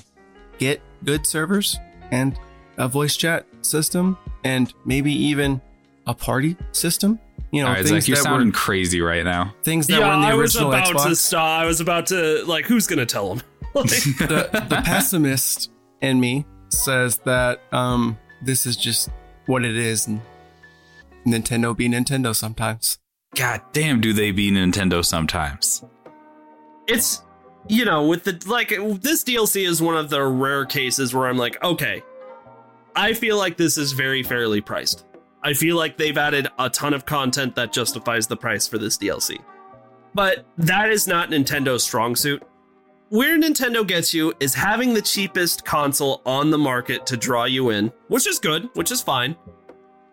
get 0.58 0.82
good 1.04 1.26
servers 1.28 1.78
and 2.12 2.40
a 2.78 2.88
voice 2.88 3.16
chat 3.18 3.46
system 3.62 4.18
and 4.44 4.74
maybe 4.86 5.12
even 5.12 5.62
a 6.06 6.14
party 6.14 6.56
system. 6.72 7.20
You 7.52 7.62
know, 7.62 7.70
All 7.70 7.74
right, 7.76 7.86
things 7.86 8.04
Zach, 8.04 8.08
you're 8.08 8.18
that 8.18 8.24
sounding 8.24 8.50
were 8.50 8.54
crazy 8.54 9.02
right 9.02 9.24
now. 9.24 9.54
things 9.64 9.88
that 9.88 10.00
were 10.00 10.14
in 10.14 10.22
the 10.22 10.28
I 10.28 10.34
was 10.34 10.56
about 10.56 10.86
Xbox. 10.86 11.06
to 11.06 11.16
stop. 11.16 11.62
I 11.62 11.66
was 11.66 11.80
about 11.82 12.08
to 12.08 12.44
like, 12.46 12.66
who's 12.66 12.88
gonna 12.88 13.06
tell 13.06 13.34
him? 13.34 13.42
the, 13.74 14.66
the 14.70 14.82
pessimist 14.84 15.72
in 16.02 16.20
me 16.20 16.46
says 16.70 17.18
that 17.20 17.62
um 17.72 18.18
this 18.44 18.66
is 18.66 18.76
just 18.76 19.10
what 19.46 19.64
it 19.64 19.76
is 19.76 20.08
and 20.08 20.22
Nintendo 21.26 21.76
be 21.76 21.90
Nintendo 21.90 22.36
sometimes. 22.36 23.00
God 23.36 23.62
damn, 23.74 24.00
do 24.00 24.14
they 24.14 24.32
be 24.32 24.52
Nintendo 24.52 25.04
sometimes? 25.04 25.84
it's 26.88 27.22
you 27.68 27.84
know 27.86 28.08
with 28.08 28.24
the 28.24 28.42
like 28.48 28.70
this 29.02 29.24
DLC 29.24 29.68
is 29.68 29.82
one 29.82 29.98
of 29.98 30.10
the 30.10 30.24
rare 30.24 30.66
cases 30.66 31.14
where 31.14 31.28
I'm 31.28 31.38
like, 31.38 31.62
okay, 31.64 32.02
I 32.96 33.14
feel 33.14 33.38
like 33.38 33.58
this 33.58 33.78
is 33.78 33.92
very 33.92 34.24
fairly 34.24 34.62
priced. 34.62 35.06
I 35.44 35.54
feel 35.54 35.76
like 35.76 35.98
they've 35.98 36.18
added 36.18 36.48
a 36.58 36.70
ton 36.70 36.94
of 36.94 37.06
content 37.06 37.56
that 37.56 37.72
justifies 37.72 38.26
the 38.28 38.38
price 38.38 38.68
for 38.68 38.78
this 38.78 38.98
DLC. 38.98 39.38
But 40.14 40.46
that 40.58 40.90
is 40.90 41.08
not 41.08 41.30
Nintendo's 41.30 41.84
strong 41.84 42.16
suit. 42.16 42.42
Where 43.10 43.40
Nintendo 43.40 43.88
gets 43.88 44.14
you 44.14 44.34
is 44.42 44.54
having 44.54 44.94
the 44.94 45.02
cheapest 45.02 45.64
console 45.64 46.22
on 46.26 46.52
the 46.52 46.58
market 46.58 47.06
to 47.06 47.16
draw 47.16 47.46
you 47.46 47.70
in, 47.70 47.90
which 48.10 48.28
is 48.28 48.38
good, 48.38 48.70
which 48.74 48.92
is 48.92 49.02
fine. 49.02 49.38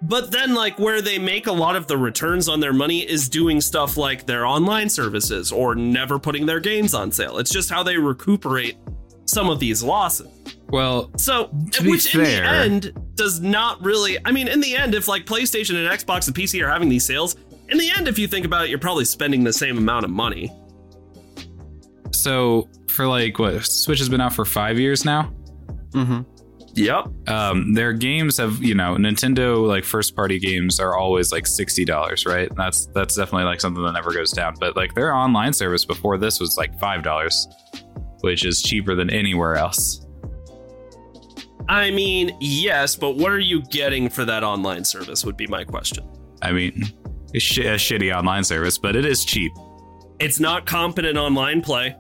But 0.03 0.31
then, 0.31 0.55
like, 0.55 0.79
where 0.79 1.03
they 1.03 1.19
make 1.19 1.49
a 1.49 1.53
lot 1.53 1.75
of 1.75 1.89
the 1.89 1.97
returns 1.97 2.49
on 2.49 2.61
their 2.61 2.73
money 2.73 3.01
is 3.01 3.29
doing 3.29 3.61
stuff 3.61 3.97
like 3.97 4.27
their 4.27 4.47
online 4.47 4.89
services 4.89 5.51
or 5.51 5.75
never 5.75 6.21
putting 6.21 6.47
their 6.47 6.61
games 6.61 6.95
on 6.95 7.11
sale. 7.11 7.39
It's 7.39 7.51
just 7.51 7.69
how 7.69 7.83
they 7.83 7.97
recuperate 7.97 8.77
some 9.25 9.51
of 9.51 9.59
these 9.59 9.83
losses. 9.83 10.29
Well, 10.69 11.11
So, 11.17 11.47
which 11.83 12.15
in 12.15 12.23
the 12.23 12.45
end 12.45 12.93
does 13.17 13.41
not 13.41 13.83
really. 13.83 14.19
I 14.25 14.31
mean, 14.31 14.47
in 14.47 14.61
the 14.61 14.77
end, 14.77 14.95
if 14.95 15.09
like 15.09 15.25
PlayStation 15.25 15.71
and 15.71 15.89
Xbox 16.01 16.29
and 16.29 16.37
PC 16.37 16.65
are 16.65 16.71
having 16.71 16.89
these 16.89 17.05
sales, 17.05 17.35
in 17.71 17.79
the 17.79 17.91
end, 17.91 18.07
if 18.07 18.21
you 18.21 18.29
think 18.29 18.47
about 18.47 18.67
it, 18.67 18.71
you're 18.71 18.79
probably 18.79 19.05
spending 19.05 19.43
the 19.43 19.53
same 19.53 19.79
amount 19.79 20.05
of 20.05 20.13
money. 20.13 20.53
So 22.25 22.71
for 22.89 23.07
like 23.07 23.39
what 23.39 23.65
Switch 23.65 23.99
has 23.99 24.09
been 24.09 24.21
out 24.21 24.33
for 24.33 24.45
five 24.47 24.79
years 24.79 25.05
now. 25.05 25.31
Mm-hmm. 25.91 26.23
Yep. 26.77 27.29
um, 27.29 27.73
their 27.75 27.93
games 27.93 28.39
have 28.39 28.61
you 28.61 28.75
know 28.75 28.97
Nintendo 28.97 29.65
like 29.69 29.85
first 29.85 30.17
party 30.17 30.41
games 30.41 30.81
are 30.81 30.97
always 30.97 31.31
like 31.31 31.47
sixty 31.47 31.85
dollars, 31.85 32.27
right? 32.27 32.49
That's 32.57 32.87
that's 32.87 33.15
definitely 33.15 33.45
like 33.45 33.61
something 33.61 33.85
that 33.85 33.93
never 33.93 34.13
goes 34.13 34.33
down. 34.33 34.55
But 34.59 34.75
like 34.75 34.95
their 34.95 35.15
online 35.15 35.53
service 35.53 35.85
before 35.85 36.19
this 36.19 36.41
was 36.41 36.57
like 36.57 36.77
five 36.81 37.03
dollars, 37.03 37.47
which 38.23 38.45
is 38.45 38.63
cheaper 38.63 38.95
than 38.97 39.11
anywhere 39.11 39.55
else. 39.55 40.05
I 41.69 41.91
mean, 41.91 42.37
yes, 42.41 42.97
but 42.97 43.17
what 43.17 43.31
are 43.33 43.39
you 43.39 43.63
getting 43.63 44.09
for 44.09 44.25
that 44.25 44.43
online 44.43 44.85
service? 44.85 45.25
Would 45.25 45.37
be 45.37 45.47
my 45.47 45.63
question. 45.65 46.05
I 46.43 46.53
mean, 46.53 46.83
it's 47.33 47.45
sh- 47.45 47.59
a 47.59 47.77
shitty 47.77 48.15
online 48.15 48.45
service, 48.45 48.79
but 48.79 48.97
it 48.97 49.05
is 49.05 49.25
cheap. 49.25 49.53
It's 50.19 50.41
not 50.41 50.67
competent 50.67 51.17
online 51.19 51.61
play. 51.61 51.97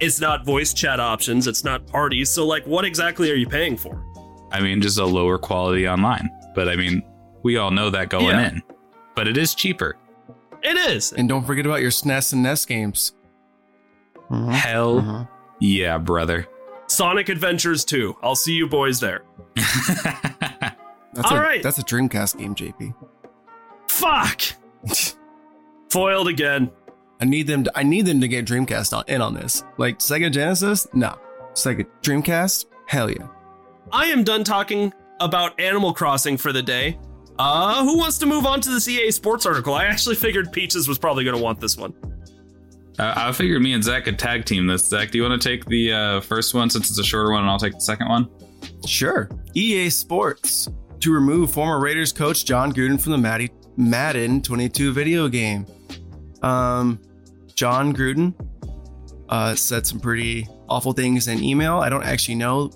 It's 0.00 0.20
not 0.20 0.44
voice 0.44 0.74
chat 0.74 1.00
options. 1.00 1.46
It's 1.46 1.64
not 1.64 1.86
parties. 1.86 2.30
So, 2.30 2.46
like, 2.46 2.66
what 2.66 2.84
exactly 2.84 3.30
are 3.30 3.34
you 3.34 3.46
paying 3.48 3.76
for? 3.76 4.02
I 4.52 4.60
mean, 4.60 4.80
just 4.82 4.98
a 4.98 5.04
lower 5.04 5.38
quality 5.38 5.88
online. 5.88 6.28
But 6.54 6.68
I 6.68 6.76
mean, 6.76 7.02
We 7.42 7.58
all 7.58 7.70
know 7.70 7.90
that 7.90 8.08
going 8.08 8.26
Yeah. 8.26 8.48
in. 8.48 8.62
But 9.14 9.28
it 9.28 9.36
is 9.36 9.54
cheaper. 9.54 9.96
It 10.64 10.76
is. 10.90 11.12
And 11.12 11.28
don't 11.28 11.44
forget 11.46 11.64
about 11.64 11.80
your 11.80 11.90
SNES 11.92 12.32
and 12.32 12.42
NES 12.42 12.64
games. 12.66 13.12
Mhm. 14.30 14.50
Hell 14.52 15.00
Mhm. 15.00 15.28
yeah, 15.60 15.96
brother. 15.98 16.48
Sonic 16.88 17.28
Adventures 17.28 17.84
2. 17.84 18.16
I'll 18.22 18.34
see 18.34 18.54
you 18.54 18.66
boys 18.66 18.98
there. 18.98 19.22
That's 19.54 21.30
All 21.30 21.36
a, 21.36 21.40
right. 21.40 21.62
That's 21.62 21.78
a 21.78 21.84
Dreamcast 21.84 22.38
game, 22.38 22.54
JP. 22.54 22.94
Fuck! 23.88 24.42
Foiled 25.90 26.28
again. 26.28 26.70
I 27.20 27.24
need 27.24 27.46
them. 27.46 27.64
To, 27.64 27.72
I 27.74 27.82
need 27.82 28.06
them 28.06 28.20
to 28.20 28.28
get 28.28 28.46
Dreamcast 28.46 28.96
on, 28.96 29.04
in 29.08 29.20
on 29.20 29.34
this. 29.34 29.64
Like 29.78 29.98
Sega 29.98 30.30
Genesis, 30.30 30.86
no. 30.92 31.18
Sega 31.54 31.86
Dreamcast, 32.02 32.66
hell 32.86 33.10
yeah. 33.10 33.28
I 33.92 34.06
am 34.06 34.24
done 34.24 34.44
talking 34.44 34.92
about 35.20 35.58
Animal 35.58 35.94
Crossing 35.94 36.36
for 36.36 36.52
the 36.52 36.62
day. 36.62 36.98
Uh, 37.38 37.82
who 37.82 37.98
wants 37.98 38.18
to 38.18 38.26
move 38.26 38.46
on 38.46 38.60
to 38.62 38.70
the 38.70 38.90
EA 38.90 39.10
Sports 39.10 39.46
article? 39.46 39.74
I 39.74 39.84
actually 39.84 40.16
figured 40.16 40.52
Peaches 40.52 40.88
was 40.88 40.98
probably 40.98 41.24
going 41.24 41.36
to 41.36 41.42
want 41.42 41.60
this 41.60 41.76
one. 41.76 41.94
Uh, 42.98 43.12
I 43.14 43.32
figured 43.32 43.60
me 43.60 43.74
and 43.74 43.84
Zach 43.84 44.04
could 44.04 44.18
tag 44.18 44.46
team 44.46 44.66
this. 44.66 44.88
Zach, 44.88 45.10
do 45.10 45.18
you 45.18 45.24
want 45.28 45.40
to 45.40 45.48
take 45.48 45.66
the 45.66 45.92
uh, 45.92 46.20
first 46.20 46.54
one 46.54 46.70
since 46.70 46.88
it's 46.88 46.98
a 46.98 47.04
shorter 47.04 47.30
one, 47.30 47.42
and 47.42 47.50
I'll 47.50 47.58
take 47.58 47.74
the 47.74 47.80
second 47.80 48.08
one? 48.08 48.28
Sure. 48.86 49.28
EA 49.54 49.90
Sports 49.90 50.68
to 51.00 51.12
remove 51.12 51.50
former 51.50 51.78
Raiders 51.78 52.12
coach 52.12 52.44
Jon 52.46 52.72
Gruden 52.72 53.00
from 53.00 53.12
the 53.12 53.18
Maddy, 53.18 53.50
Madden 53.76 54.40
22 54.40 54.92
video 54.92 55.28
game. 55.28 55.66
Um, 56.46 57.00
Jon 57.54 57.92
Gruden 57.92 58.34
uh, 59.28 59.54
said 59.56 59.86
some 59.86 59.98
pretty 59.98 60.46
awful 60.68 60.92
things 60.92 61.26
in 61.26 61.42
email. 61.42 61.78
I 61.78 61.88
don't 61.88 62.04
actually 62.04 62.36
know 62.36 62.70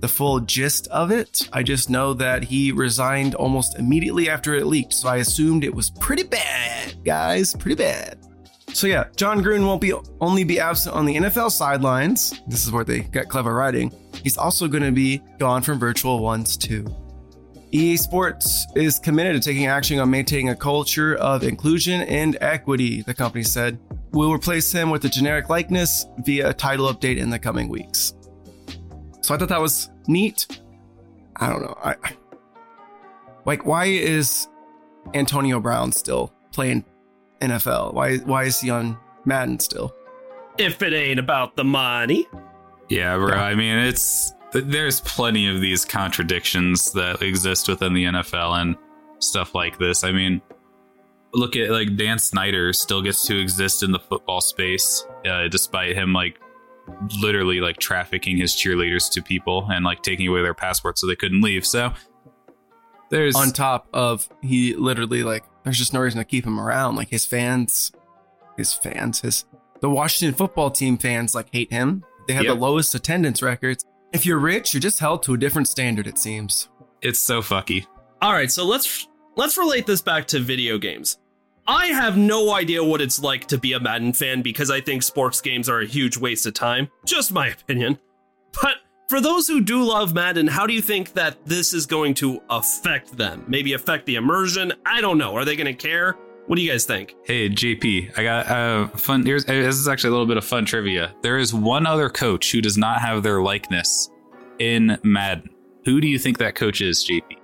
the 0.00 0.08
full 0.08 0.40
gist 0.40 0.86
of 0.88 1.10
it. 1.10 1.48
I 1.52 1.62
just 1.62 1.90
know 1.90 2.14
that 2.14 2.44
he 2.44 2.72
resigned 2.72 3.34
almost 3.34 3.78
immediately 3.78 4.30
after 4.30 4.54
it 4.54 4.66
leaked. 4.66 4.94
So 4.94 5.08
I 5.08 5.16
assumed 5.16 5.64
it 5.64 5.74
was 5.74 5.90
pretty 5.90 6.22
bad, 6.22 7.04
guys. 7.04 7.54
Pretty 7.54 7.74
bad. 7.74 8.18
So 8.72 8.86
yeah, 8.86 9.04
Jon 9.16 9.42
Gruden 9.42 9.66
won't 9.66 9.80
be 9.80 9.92
only 10.20 10.44
be 10.44 10.60
absent 10.60 10.94
on 10.94 11.04
the 11.04 11.16
NFL 11.16 11.50
sidelines. 11.50 12.40
This 12.46 12.64
is 12.64 12.70
where 12.70 12.84
they 12.84 13.00
got 13.00 13.28
clever 13.28 13.54
writing. 13.54 13.92
He's 14.22 14.38
also 14.38 14.68
going 14.68 14.84
to 14.84 14.92
be 14.92 15.20
gone 15.38 15.62
from 15.62 15.78
virtual 15.78 16.20
ones 16.20 16.56
too. 16.56 16.86
EA 17.72 17.96
Sports 17.96 18.66
is 18.74 18.98
committed 18.98 19.42
to 19.42 19.48
taking 19.48 19.66
action 19.66 19.98
on 19.98 20.10
maintaining 20.10 20.48
a 20.48 20.56
culture 20.56 21.16
of 21.16 21.42
inclusion 21.42 22.00
and 22.02 22.36
equity, 22.40 23.02
the 23.02 23.12
company 23.12 23.44
said. 23.44 23.78
We'll 24.12 24.32
replace 24.32 24.72
him 24.72 24.90
with 24.90 25.04
a 25.04 25.08
generic 25.08 25.50
likeness 25.50 26.06
via 26.18 26.50
a 26.50 26.54
title 26.54 26.92
update 26.92 27.18
in 27.18 27.28
the 27.28 27.38
coming 27.38 27.68
weeks. 27.68 28.14
So 29.20 29.34
I 29.34 29.38
thought 29.38 29.50
that 29.50 29.60
was 29.60 29.90
neat. 30.06 30.60
I 31.36 31.48
don't 31.50 31.60
know. 31.60 31.76
I 31.82 31.96
like 33.44 33.66
why 33.66 33.86
is 33.86 34.48
Antonio 35.14 35.60
Brown 35.60 35.92
still 35.92 36.32
playing 36.52 36.84
NFL? 37.40 37.92
Why 37.92 38.16
why 38.18 38.44
is 38.44 38.60
he 38.60 38.70
on 38.70 38.98
Madden 39.24 39.58
still? 39.58 39.94
If 40.56 40.82
it 40.82 40.92
ain't 40.92 41.20
about 41.20 41.56
the 41.56 41.64
money. 41.64 42.26
Yeah, 42.88 43.16
bro. 43.16 43.28
Yeah. 43.28 43.42
I 43.42 43.54
mean, 43.54 43.78
it's 43.78 44.30
th- 44.30 44.37
there's 44.52 45.00
plenty 45.02 45.48
of 45.54 45.60
these 45.60 45.84
contradictions 45.84 46.92
that 46.92 47.22
exist 47.22 47.68
within 47.68 47.92
the 47.94 48.04
NFL 48.04 48.60
and 48.60 48.76
stuff 49.18 49.54
like 49.54 49.78
this. 49.78 50.04
I 50.04 50.12
mean, 50.12 50.40
look 51.34 51.56
at 51.56 51.70
like 51.70 51.96
Dan 51.96 52.18
Snyder 52.18 52.72
still 52.72 53.02
gets 53.02 53.26
to 53.26 53.38
exist 53.38 53.82
in 53.82 53.92
the 53.92 53.98
football 53.98 54.40
space, 54.40 55.04
uh, 55.26 55.48
despite 55.48 55.96
him 55.96 56.12
like 56.12 56.40
literally 57.20 57.60
like 57.60 57.76
trafficking 57.76 58.38
his 58.38 58.54
cheerleaders 58.54 59.10
to 59.12 59.22
people 59.22 59.68
and 59.70 59.84
like 59.84 60.02
taking 60.02 60.26
away 60.28 60.40
their 60.42 60.54
passports 60.54 61.00
so 61.02 61.06
they 61.06 61.16
couldn't 61.16 61.42
leave. 61.42 61.66
So 61.66 61.92
there's 63.10 63.34
on 63.36 63.50
top 63.52 63.88
of 63.92 64.28
he 64.42 64.74
literally 64.74 65.22
like 65.22 65.44
there's 65.64 65.78
just 65.78 65.92
no 65.92 66.00
reason 66.00 66.18
to 66.18 66.24
keep 66.24 66.46
him 66.46 66.58
around 66.58 66.96
like 66.96 67.08
his 67.08 67.24
fans 67.24 67.90
his 68.58 68.74
fans 68.74 69.20
his 69.22 69.46
the 69.80 69.88
washington 69.88 70.34
football 70.36 70.70
team 70.70 70.98
fans 70.98 71.34
like 71.34 71.48
hate 71.52 71.72
him 71.72 72.04
they 72.26 72.34
have 72.34 72.44
Yep. 72.44 72.54
the 72.54 72.60
lowest 72.60 72.94
attendance 72.94 73.40
records 73.40 73.82
if 74.12 74.24
you're 74.24 74.38
rich 74.38 74.72
you're 74.72 74.80
just 74.80 75.00
held 75.00 75.22
to 75.22 75.34
a 75.34 75.38
different 75.38 75.68
standard 75.68 76.06
it 76.06 76.18
seems 76.18 76.68
it's 77.00 77.20
so 77.20 77.40
fucky. 77.40 77.86
All 78.20 78.32
right, 78.32 78.50
so 78.50 78.64
let's 78.64 79.06
let's 79.36 79.56
relate 79.56 79.86
this 79.86 80.02
back 80.02 80.26
to 80.28 80.40
video 80.40 80.78
games. 80.78 81.18
I 81.66 81.88
have 81.88 82.16
no 82.16 82.54
idea 82.54 82.82
what 82.82 83.00
it's 83.00 83.22
like 83.22 83.46
to 83.48 83.58
be 83.58 83.74
a 83.74 83.80
Madden 83.80 84.14
fan 84.14 84.42
because 84.42 84.70
I 84.70 84.80
think 84.80 85.02
sports 85.02 85.40
games 85.40 85.68
are 85.68 85.80
a 85.80 85.86
huge 85.86 86.16
waste 86.16 86.46
of 86.46 86.54
time. 86.54 86.88
Just 87.06 87.30
my 87.30 87.48
opinion. 87.48 87.98
But 88.62 88.76
for 89.08 89.20
those 89.20 89.46
who 89.46 89.60
do 89.60 89.84
love 89.84 90.14
Madden, 90.14 90.46
how 90.46 90.66
do 90.66 90.72
you 90.72 90.80
think 90.80 91.12
that 91.12 91.44
this 91.44 91.74
is 91.74 91.84
going 91.84 92.14
to 92.14 92.40
affect 92.48 93.16
them? 93.16 93.44
Maybe 93.46 93.74
affect 93.74 94.06
the 94.06 94.16
immersion? 94.16 94.72
I 94.86 95.02
don't 95.02 95.18
know. 95.18 95.36
Are 95.36 95.44
they 95.44 95.56
going 95.56 95.66
to 95.66 95.74
care? 95.74 96.16
What 96.48 96.56
do 96.56 96.62
you 96.62 96.70
guys 96.70 96.86
think? 96.86 97.14
Hey 97.24 97.50
JP, 97.50 98.18
I 98.18 98.22
got 98.22 98.46
uh, 98.48 98.88
fun. 98.96 99.24
Here's 99.24 99.44
this 99.44 99.76
is 99.76 99.86
actually 99.86 100.08
a 100.08 100.12
little 100.12 100.26
bit 100.26 100.38
of 100.38 100.44
fun 100.46 100.64
trivia. 100.64 101.14
There 101.20 101.36
is 101.36 101.52
one 101.52 101.86
other 101.86 102.08
coach 102.08 102.50
who 102.52 102.62
does 102.62 102.78
not 102.78 103.02
have 103.02 103.22
their 103.22 103.42
likeness 103.42 104.10
in 104.58 104.96
Madden. 105.02 105.50
Who 105.84 106.00
do 106.00 106.08
you 106.08 106.18
think 106.18 106.38
that 106.38 106.54
coach 106.54 106.80
is, 106.80 107.04
JP? 107.04 107.36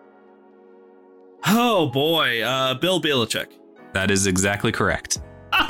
Oh 1.47 1.89
boy, 1.91 2.41
uh, 2.41 2.73
Bill 2.75 2.99
Belichick. 2.99 3.49
That 3.93 4.11
is 4.11 4.27
exactly 4.27 4.73
correct. 4.73 5.21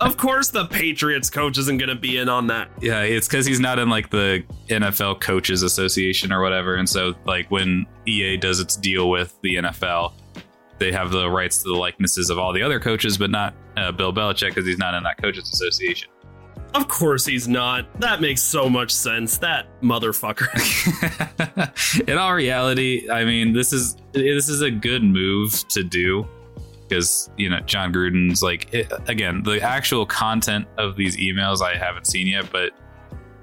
Of 0.00 0.16
course, 0.18 0.50
the 0.50 0.66
Patriots 0.66 1.30
coach 1.30 1.56
isn't 1.58 1.78
going 1.78 1.88
to 1.88 1.94
be 1.94 2.18
in 2.18 2.28
on 2.28 2.46
that. 2.48 2.68
yeah, 2.80 3.00
it's 3.02 3.26
because 3.26 3.46
he's 3.46 3.58
not 3.58 3.78
in 3.78 3.88
like 3.88 4.10
the 4.10 4.44
NFL 4.68 5.20
Coaches 5.20 5.62
Association 5.62 6.30
or 6.30 6.42
whatever, 6.42 6.74
and 6.74 6.88
so 6.88 7.14
like 7.24 7.50
when 7.50 7.86
EA 8.06 8.36
does 8.36 8.60
its 8.60 8.76
deal 8.76 9.08
with 9.08 9.36
the 9.42 9.56
NFL, 9.56 10.12
they 10.78 10.92
have 10.92 11.10
the 11.10 11.28
rights 11.30 11.62
to 11.62 11.68
the 11.68 11.74
likenesses 11.74 12.30
of 12.30 12.38
all 12.38 12.52
the 12.52 12.62
other 12.62 12.80
coaches, 12.80 13.18
but 13.18 13.30
not 13.30 13.54
uh, 13.76 13.92
Bill 13.92 14.12
Belichick 14.12 14.50
because 14.50 14.66
he's 14.66 14.78
not 14.78 14.94
in 14.94 15.02
that 15.04 15.20
Coaches 15.20 15.48
Association. 15.50 16.08
Of 16.74 16.88
course, 16.88 17.24
he's 17.24 17.46
not. 17.46 17.86
That 18.00 18.20
makes 18.20 18.42
so 18.42 18.68
much 18.68 18.90
sense. 18.90 19.38
That 19.38 19.66
motherfucker. 19.80 20.48
in 22.08 22.18
all 22.18 22.34
reality, 22.34 23.08
I 23.08 23.24
mean, 23.24 23.52
this 23.52 23.72
is 23.72 23.96
this 24.12 24.48
is 24.48 24.60
a 24.60 24.72
good 24.72 25.04
move 25.04 25.66
to 25.68 25.84
do 25.84 26.26
because 26.88 27.30
you 27.36 27.48
know 27.48 27.60
Jon 27.60 27.92
Gruden's 27.92 28.42
like 28.42 28.72
it, 28.74 28.92
again 29.08 29.42
the 29.42 29.60
actual 29.60 30.04
content 30.04 30.66
of 30.76 30.96
these 30.96 31.16
emails 31.16 31.62
I 31.62 31.76
haven't 31.76 32.06
seen 32.06 32.26
yet, 32.26 32.50
but 32.50 32.72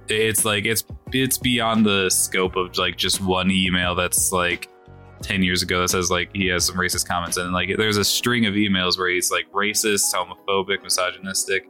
it's 0.10 0.44
like 0.44 0.66
it's 0.66 0.84
it's 1.14 1.38
beyond 1.38 1.86
the 1.86 2.10
scope 2.10 2.56
of 2.56 2.78
like 2.78 2.98
just 2.98 3.22
one 3.22 3.50
email 3.50 3.96
that's 3.96 4.32
like 4.32 4.70
10 5.22 5.44
years 5.44 5.62
ago 5.62 5.82
that 5.82 5.90
says 5.90 6.10
like 6.12 6.30
he 6.34 6.48
has 6.48 6.66
some 6.66 6.76
racist 6.76 7.08
comments 7.08 7.38
and 7.38 7.54
like 7.54 7.70
there's 7.78 7.98
a 7.98 8.04
string 8.04 8.46
of 8.46 8.54
emails 8.56 8.98
where 8.98 9.10
he's 9.10 9.32
like 9.32 9.50
racist 9.52 10.14
homophobic 10.14 10.84
misogynistic. 10.84 11.68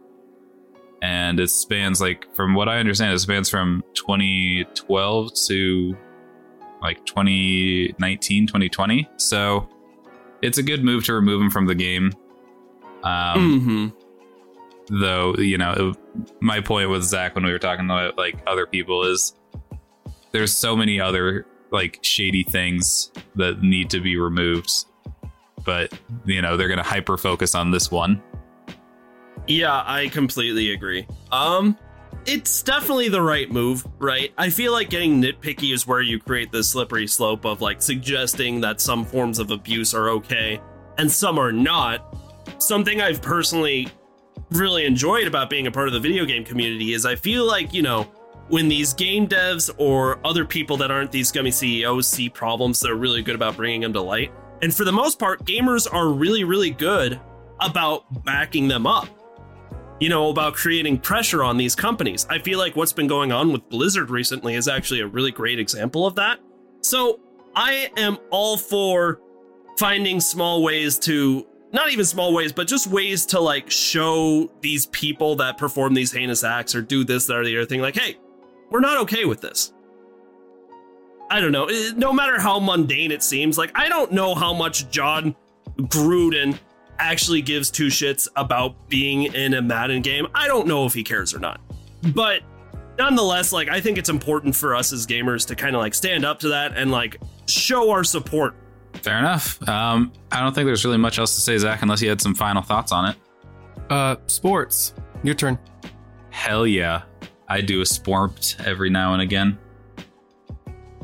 And 1.02 1.40
it 1.40 1.50
spans 1.50 2.00
like 2.00 2.34
from 2.36 2.54
what 2.54 2.70
i 2.70 2.78
understand 2.78 3.14
it 3.14 3.20
spans 3.20 3.50
from 3.50 3.84
2012 3.96 5.32
to 5.48 5.98
like 6.82 7.04
2019 7.06 8.48
2020 8.48 9.10
so 9.18 9.68
it's 10.42 10.58
a 10.58 10.64
good 10.64 10.84
move 10.84 11.04
to 11.06 11.14
remove 11.14 11.42
him 11.42 11.50
from 11.52 11.66
the 11.68 11.76
game. 11.76 12.12
Um 13.04 13.60
hmm 13.62 13.88
though 15.00 15.34
you 15.38 15.58
know 15.58 15.72
it- 15.72 15.98
my 16.42 16.60
point 16.60 16.90
with 16.90 17.04
zach 17.04 17.34
when 17.36 17.46
we 17.46 17.52
were 17.52 17.60
talking 17.60 17.86
about 17.86 18.18
like 18.18 18.36
other 18.46 18.66
people 18.66 19.04
is 19.04 19.34
there's 20.32 20.54
so 20.56 20.76
many 20.76 21.00
other 21.00 21.46
like 21.72 22.00
shady 22.02 22.44
things 22.44 23.12
that 23.36 23.62
need 23.62 23.90
to 23.90 24.00
be 24.00 24.18
removed 24.18 24.86
but 25.64 25.92
you 26.26 26.42
know 26.42 26.58
they're 26.58 26.70
gonna 26.70 26.84
hyper 26.84 27.18
focus 27.18 27.56
on 27.56 27.72
this 27.72 27.90
one 27.92 28.22
Yeah, 29.48 29.84
I 29.86 30.08
completely 30.10 30.72
agree. 30.72 31.08
Um, 31.32 31.78
it's 32.26 32.62
definitely 32.62 33.10
the 33.10 33.22
right 33.22 33.52
move, 33.52 33.86
right? 34.00 34.32
I 34.38 34.50
feel 34.50 34.72
like 34.72 34.90
getting 34.90 35.22
nitpicky 35.22 35.74
is 35.74 35.88
where 35.88 36.02
you 36.02 36.20
create 36.20 36.52
this 36.52 36.70
slippery 36.70 37.08
slope 37.08 37.46
of 37.46 37.62
like 37.62 37.82
suggesting 37.82 38.62
that 38.62 38.80
some 38.80 39.04
forms 39.04 39.40
of 39.40 39.50
abuse 39.52 39.94
are 39.94 40.10
okay 40.10 40.62
and 40.98 41.12
some 41.12 41.40
are 41.40 41.52
not. 41.52 42.16
Something 42.60 43.02
I've 43.02 43.22
personally 43.22 43.88
really 44.52 44.86
enjoyed 44.86 45.26
about 45.28 45.50
being 45.50 45.68
a 45.68 45.72
part 45.72 45.88
of 45.88 45.94
the 45.94 46.00
video 46.00 46.26
game 46.26 46.44
community 46.44 46.94
is 46.94 47.06
I 47.06 47.16
feel 47.16 47.46
like, 47.46 47.74
you 47.74 47.82
know, 47.82 48.08
when 48.52 48.68
these 48.68 48.94
game 48.94 49.28
devs 49.28 49.74
or 49.78 50.20
other 50.26 50.46
people 50.46 50.78
that 50.78 50.92
aren't 50.92 51.12
these 51.12 51.32
gummy 51.32 51.52
CEOs 51.52 52.08
see 52.08 52.30
problems, 52.30 52.80
they're 52.80 52.96
really 52.96 53.22
good 53.22 53.36
about 53.36 53.58
bringing 53.58 53.82
them 53.82 53.94
to 53.94 54.02
light. 54.02 54.32
And 54.62 54.74
for 54.74 54.84
the 54.84 54.92
most 54.92 55.18
part, 55.18 55.44
gamers 55.46 55.92
are 55.92 56.10
really, 56.10 56.44
really 56.44 56.70
good 56.70 57.20
about 57.60 58.24
backing 58.24 58.68
them 58.68 58.86
up 58.86 59.08
you 60.02 60.10
know, 60.10 60.30
about 60.30 60.56
creating 60.56 60.98
pressure 60.98 61.44
on 61.44 61.58
these 61.58 61.76
companies. 61.76 62.26
I 62.28 62.40
feel 62.40 62.58
like 62.58 62.76
what's 62.76 62.92
been 62.92 63.06
going 63.06 63.32
on 63.32 63.54
with 63.54 63.70
Blizzard 63.70 64.10
recently 64.10 64.56
is 64.56 64.68
actually 64.68 65.02
a 65.02 65.08
really 65.08 65.30
great 65.30 65.60
example 65.60 66.08
of 66.08 66.16
that. 66.16 66.40
So 66.82 67.20
I 67.56 67.92
am 67.98 68.18
all 68.32 68.58
for 68.58 69.22
finding 69.78 70.20
small 70.20 70.64
ways 70.64 70.98
to, 71.00 71.46
not 71.72 71.92
even 71.92 72.04
small 72.04 72.34
ways, 72.34 72.52
but 72.52 72.68
just 72.68 72.88
ways 72.88 73.28
to 73.28 73.40
like 73.40 73.70
show 73.70 74.52
these 74.62 74.88
people 74.88 75.36
that 75.36 75.60
perform 75.60 75.94
these 75.94 76.12
heinous 76.12 76.44
acts 76.44 76.74
or 76.74 76.82
do 76.82 77.04
this, 77.04 77.28
that, 77.28 77.38
or 77.38 77.46
the 77.46 77.56
other 77.58 77.68
thing, 77.68 77.80
like, 77.80 77.96
hey, 77.96 78.18
we're 78.72 78.80
not 78.80 78.98
okay 79.02 79.26
with 79.26 79.42
this. 79.42 79.74
I 81.30 81.40
don't 81.40 81.52
know. 81.52 81.66
eh, 81.66 81.92
No 81.96 82.12
matter 82.12 82.40
how 82.40 82.60
mundane 82.60 83.12
it 83.12 83.22
seems, 83.24 83.58
like 83.58 83.72
I 83.78 83.88
don't 83.90 84.12
know 84.12 84.34
how 84.36 84.54
much 84.54 84.90
Jon 84.90 85.36
Gruden 85.78 86.58
actually 87.00 87.42
gives 87.42 87.72
two 87.72 87.88
shits 87.88 88.28
about 88.36 88.90
being 88.90 89.24
in 89.34 89.54
a 89.54 89.62
Madden 89.62 90.02
game. 90.02 90.28
I 90.36 90.48
don't 90.48 90.68
know 90.68 90.86
if 90.86 90.94
he 90.94 91.04
cares 91.04 91.34
or 91.34 91.40
not. 91.40 91.62
But 92.14 92.42
nonetheless, 92.98 93.54
like 93.54 93.70
I 93.70 93.80
think 93.82 93.98
it's 93.98 94.10
important 94.10 94.56
for 94.56 94.76
us 94.76 94.92
as 94.92 95.08
gamers 95.08 95.48
to 95.48 95.56
kind 95.56 95.76
of 95.76 95.82
like 95.82 95.94
stand 95.94 96.26
up 96.26 96.40
to 96.40 96.50
that 96.50 96.76
and 96.78 96.92
like 96.92 97.18
show 97.48 97.92
our 97.92 98.04
support. 98.04 98.56
Fair 98.96 99.18
enough. 99.20 99.68
Um, 99.70 100.12
I 100.32 100.42
don't 100.42 100.54
think 100.54 100.66
there's 100.66 100.84
really 100.84 100.98
much 100.98 101.18
else 101.18 101.34
to 101.36 101.42
say, 101.42 101.58
Zach, 101.58 101.82
unless 101.82 102.02
you 102.02 102.10
had 102.10 102.20
some 102.22 102.36
final 102.36 102.62
thoughts 102.62 102.92
on 102.92 103.06
it. 103.10 103.16
Uh, 103.90 104.18
sports. 104.28 104.94
Your 105.24 105.34
turn. 105.34 105.58
Hell 106.30 106.68
yeah. 106.68 107.04
I 107.52 107.60
do 107.60 107.82
a 107.82 107.86
sport 107.86 108.56
every 108.66 108.90
now 108.90 109.12
and 109.12 109.22
again. 109.22 109.60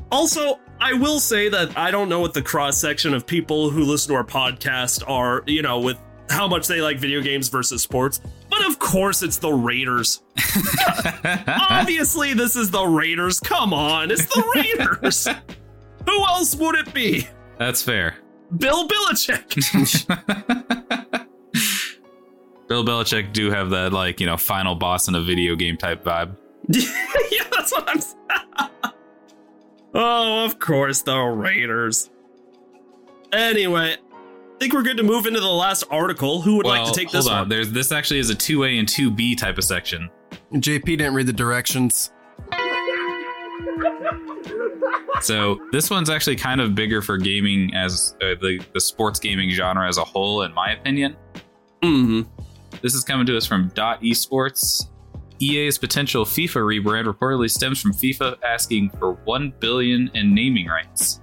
Also, 0.09 0.61
I 0.79 0.93
will 0.93 1.19
say 1.19 1.49
that 1.49 1.77
I 1.77 1.91
don't 1.91 2.07
know 2.07 2.21
what 2.21 2.33
the 2.33 2.41
cross 2.41 2.79
section 2.79 3.13
of 3.13 3.27
people 3.27 3.69
who 3.69 3.83
listen 3.83 4.13
to 4.13 4.15
our 4.15 4.23
podcast 4.23 5.03
are, 5.09 5.43
you 5.45 5.61
know, 5.61 5.81
with 5.81 5.97
how 6.29 6.47
much 6.47 6.67
they 6.67 6.79
like 6.79 6.99
video 6.99 7.19
games 7.21 7.49
versus 7.49 7.83
sports. 7.83 8.21
But 8.49 8.65
of 8.65 8.79
course, 8.79 9.23
it's 9.23 9.39
the 9.39 9.51
Raiders. 9.51 10.23
Obviously, 11.47 12.33
this 12.33 12.55
is 12.55 12.71
the 12.71 12.85
Raiders. 12.85 13.41
Come 13.41 13.73
on, 13.73 14.09
it's 14.09 14.25
the 14.27 14.43
Raiders. 14.55 15.27
Who 16.05 16.25
else 16.27 16.55
would 16.55 16.75
it 16.75 16.93
be? 16.93 17.27
That's 17.57 17.81
fair. 17.81 18.15
Bill 18.57 18.87
Belichick. 18.87 19.51
Bill 22.67 22.83
Belichick 22.83 23.33
do 23.33 23.49
have 23.49 23.69
that, 23.69 23.93
like, 23.93 24.19
you 24.19 24.25
know, 24.25 24.37
final 24.37 24.75
boss 24.75 25.07
in 25.07 25.15
a 25.15 25.21
video 25.21 25.55
game 25.55 25.77
type 25.77 26.03
vibe. 26.03 26.35
yeah, 26.67 27.43
that's 27.51 27.71
what 27.71 27.87
I'm 27.87 27.99
saying. 27.99 28.17
oh, 29.93 30.45
of 30.45 30.59
course, 30.59 31.01
the 31.01 31.17
Raiders. 31.17 32.09
Anyway, 33.31 33.95
I 33.95 34.59
think 34.59 34.73
we're 34.73 34.83
good 34.83 34.97
to 34.97 35.03
move 35.03 35.25
into 35.25 35.39
the 35.39 35.47
last 35.47 35.83
article. 35.89 36.41
Who 36.41 36.57
would 36.57 36.65
like 36.65 36.85
to 36.85 36.91
take 36.91 37.09
hold 37.09 37.23
this 37.23 37.27
on. 37.27 37.39
one? 37.39 37.49
There's 37.49 37.71
this 37.71 37.91
actually 37.91 38.19
is 38.19 38.29
a 38.29 38.35
2A 38.35 38.79
and 38.79 38.87
2B 38.87 39.37
type 39.37 39.57
of 39.57 39.63
section. 39.63 40.09
JP 40.53 40.85
didn't 40.85 41.13
read 41.13 41.27
the 41.27 41.33
directions. 41.33 42.11
So 45.21 45.59
this 45.71 45.89
one's 45.89 46.09
actually 46.09 46.35
kind 46.35 46.61
of 46.61 46.75
bigger 46.75 47.01
for 47.01 47.17
gaming 47.17 47.73
as 47.73 48.15
uh, 48.21 48.35
the 48.41 48.63
the 48.73 48.79
sports 48.79 49.19
gaming 49.19 49.49
genre 49.49 49.87
as 49.87 49.97
a 49.97 50.03
whole, 50.03 50.43
in 50.43 50.53
my 50.53 50.71
opinion. 50.71 51.15
hmm 51.81 52.21
This 52.81 52.93
is 52.93 53.03
coming 53.03 53.25
to 53.27 53.37
us 53.37 53.45
from 53.45 53.69
Dot 53.73 54.01
Esports. 54.01 54.87
EA's 55.39 55.77
potential 55.77 56.25
FIFA 56.25 56.81
rebrand 56.81 57.05
reportedly 57.05 57.49
stems 57.49 57.79
from 57.81 57.93
FIFA 57.93 58.37
asking 58.43 58.89
for 58.97 59.13
one 59.25 59.53
billion 59.59 60.09
in 60.15 60.33
naming 60.33 60.67
rights. 60.67 61.21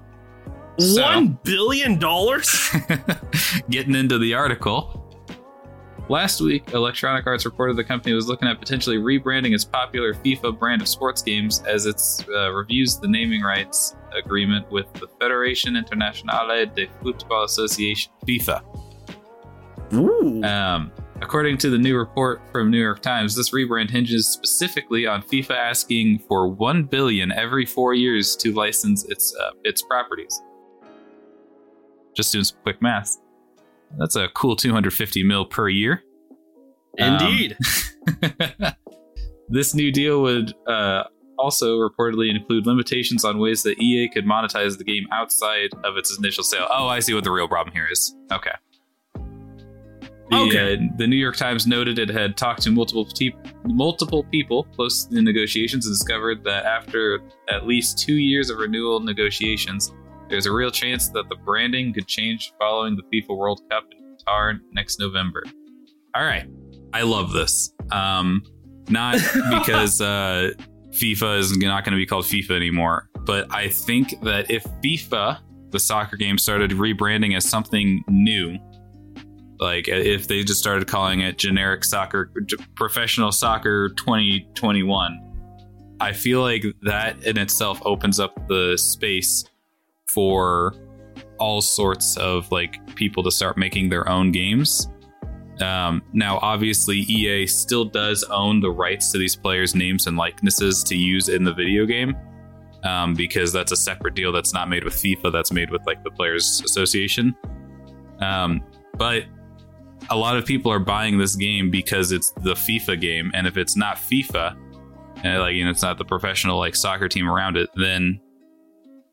So- 0.78 1.02
One 1.02 1.38
billion 1.44 1.98
dollars? 1.98 2.70
Getting 3.70 3.94
into 3.94 4.18
the 4.18 4.34
article. 4.34 5.00
Last 6.10 6.40
week, 6.42 6.72
Electronic 6.74 7.26
Arts 7.26 7.46
reported 7.46 7.76
the 7.78 7.84
company 7.84 8.14
was 8.14 8.28
looking 8.28 8.46
at 8.46 8.58
potentially 8.58 8.98
rebranding 8.98 9.54
its 9.54 9.64
popular 9.64 10.12
FIFA 10.12 10.58
brand 10.58 10.82
of 10.82 10.88
sports 10.88 11.22
games 11.22 11.62
as 11.62 11.86
it 11.86 11.98
uh, 12.28 12.52
reviews 12.52 12.98
the 12.98 13.08
naming 13.08 13.40
rights 13.40 13.96
agreement 14.14 14.70
with 14.70 14.92
the 14.94 15.06
Federation 15.18 15.76
Internationale 15.76 16.66
de 16.66 16.88
Football 17.02 17.44
Association, 17.44 18.12
FIFA. 18.28 18.62
Ooh. 19.94 20.42
Um, 20.44 20.92
according 21.22 21.58
to 21.58 21.70
the 21.70 21.78
new 21.78 21.96
report 21.96 22.40
from 22.52 22.70
New 22.70 22.80
York 22.80 23.00
Times, 23.00 23.34
this 23.34 23.50
rebrand 23.50 23.90
hinges 23.90 24.28
specifically 24.28 25.06
on 25.06 25.22
FIFA 25.22 25.56
asking 25.56 26.20
for 26.20 26.48
one 26.48 26.84
billion 26.84 27.32
every 27.32 27.66
four 27.66 27.94
years 27.94 28.36
to 28.36 28.52
license 28.52 29.04
its 29.06 29.34
uh, 29.36 29.50
its 29.64 29.82
properties. 29.82 30.40
Just 32.14 32.32
doing 32.32 32.44
some 32.44 32.58
quick 32.62 32.80
math. 32.80 33.16
That's 33.98 34.16
a 34.16 34.28
cool 34.34 34.56
250 34.56 35.22
mil 35.24 35.44
per 35.44 35.68
year. 35.68 36.02
Um, 37.00 37.14
Indeed. 37.14 37.56
this 39.48 39.74
new 39.74 39.90
deal 39.92 40.22
would 40.22 40.52
uh, 40.66 41.04
also 41.38 41.78
reportedly 41.78 42.30
include 42.30 42.66
limitations 42.66 43.24
on 43.24 43.38
ways 43.38 43.62
that 43.62 43.80
EA 43.80 44.08
could 44.08 44.24
monetize 44.24 44.78
the 44.78 44.84
game 44.84 45.06
outside 45.12 45.70
of 45.84 45.96
its 45.96 46.16
initial 46.16 46.44
sale. 46.44 46.66
Oh, 46.70 46.86
I 46.86 47.00
see 47.00 47.14
what 47.14 47.24
the 47.24 47.30
real 47.30 47.48
problem 47.48 47.74
here 47.74 47.88
is. 47.90 48.14
Okay. 48.32 48.52
The, 50.30 50.36
Okay. 50.36 50.74
uh, 50.74 50.78
the 50.96 51.06
New 51.06 51.16
York 51.16 51.36
Times 51.36 51.66
noted 51.66 51.98
it 51.98 52.08
had 52.08 52.36
talked 52.36 52.62
to 52.62 52.70
multiple 52.70 53.04
te- 53.04 53.34
multiple 53.66 54.24
people 54.24 54.64
close 54.74 55.04
to 55.04 55.14
the 55.14 55.22
negotiations 55.22 55.86
and 55.86 55.92
discovered 55.94 56.42
that 56.44 56.64
after 56.64 57.20
at 57.50 57.66
least 57.66 57.98
two 57.98 58.14
years 58.14 58.48
of 58.50 58.58
renewal 58.58 59.00
negotiations, 59.00 59.92
there's 60.30 60.46
a 60.46 60.52
real 60.52 60.70
chance 60.70 61.08
that 61.10 61.28
the 61.28 61.36
branding 61.36 61.92
could 61.92 62.06
change 62.06 62.52
following 62.58 62.96
the 62.96 63.02
FIFA 63.12 63.36
World 63.36 63.60
Cup 63.70 63.84
in 63.92 64.16
Qatar 64.16 64.58
next 64.72 64.98
November. 64.98 65.42
All 66.14 66.24
right, 66.24 66.46
I 66.94 67.02
love 67.02 67.32
this. 67.32 67.72
Um, 67.92 68.42
not 68.88 69.14
because 69.50 70.00
uh, 70.00 70.52
FIFA 70.90 71.38
is 71.38 71.56
not 71.58 71.84
going 71.84 71.92
to 71.92 71.96
be 71.98 72.06
called 72.06 72.24
FIFA 72.24 72.52
anymore, 72.52 73.10
but 73.26 73.46
I 73.52 73.68
think 73.68 74.14
that 74.22 74.50
if 74.50 74.64
FIFA, 74.82 75.38
the 75.70 75.78
soccer 75.80 76.16
game, 76.16 76.38
started 76.38 76.70
rebranding 76.70 77.36
as 77.36 77.46
something 77.48 78.02
new, 78.08 78.56
like 79.60 79.88
if 79.88 80.28
they 80.28 80.42
just 80.42 80.60
started 80.60 80.88
calling 80.88 81.20
it 81.20 81.38
generic 81.38 81.84
soccer, 81.84 82.32
professional 82.74 83.32
soccer 83.32 83.88
2021, 83.90 85.20
I 86.00 86.12
feel 86.12 86.40
like 86.40 86.64
that 86.82 87.24
in 87.24 87.38
itself 87.38 87.80
opens 87.84 88.18
up 88.18 88.48
the 88.48 88.76
space 88.76 89.44
for 90.08 90.74
all 91.38 91.60
sorts 91.60 92.16
of 92.16 92.50
like 92.50 92.94
people 92.94 93.22
to 93.22 93.30
start 93.30 93.56
making 93.56 93.88
their 93.88 94.08
own 94.08 94.32
games. 94.32 94.88
Um, 95.60 96.02
now, 96.12 96.38
obviously, 96.42 96.98
EA 96.98 97.46
still 97.46 97.84
does 97.84 98.24
own 98.24 98.60
the 98.60 98.70
rights 98.70 99.12
to 99.12 99.18
these 99.18 99.36
players' 99.36 99.74
names 99.74 100.06
and 100.06 100.16
likenesses 100.16 100.82
to 100.84 100.96
use 100.96 101.28
in 101.28 101.44
the 101.44 101.54
video 101.54 101.86
game, 101.86 102.16
um, 102.82 103.14
because 103.14 103.52
that's 103.52 103.70
a 103.70 103.76
separate 103.76 104.14
deal 104.14 104.32
that's 104.32 104.52
not 104.52 104.68
made 104.68 104.82
with 104.82 104.94
FIFA. 104.94 105.32
That's 105.32 105.52
made 105.52 105.70
with 105.70 105.86
like 105.86 106.02
the 106.02 106.10
Players 106.10 106.60
Association. 106.64 107.36
Um, 108.20 108.64
but 108.96 109.24
a 110.10 110.16
lot 110.16 110.36
of 110.36 110.44
people 110.44 110.70
are 110.70 110.78
buying 110.78 111.18
this 111.18 111.36
game 111.36 111.70
because 111.70 112.12
it's 112.12 112.32
the 112.42 112.54
FIFA 112.54 113.00
game, 113.00 113.30
and 113.34 113.46
if 113.46 113.56
it's 113.56 113.76
not 113.76 113.96
FIFA, 113.96 114.56
and 115.22 115.40
like 115.40 115.54
you 115.54 115.64
know, 115.64 115.70
it's 115.70 115.82
not 115.82 115.98
the 115.98 116.04
professional 116.04 116.58
like 116.58 116.76
soccer 116.76 117.08
team 117.08 117.28
around 117.28 117.56
it, 117.56 117.70
then 117.76 118.20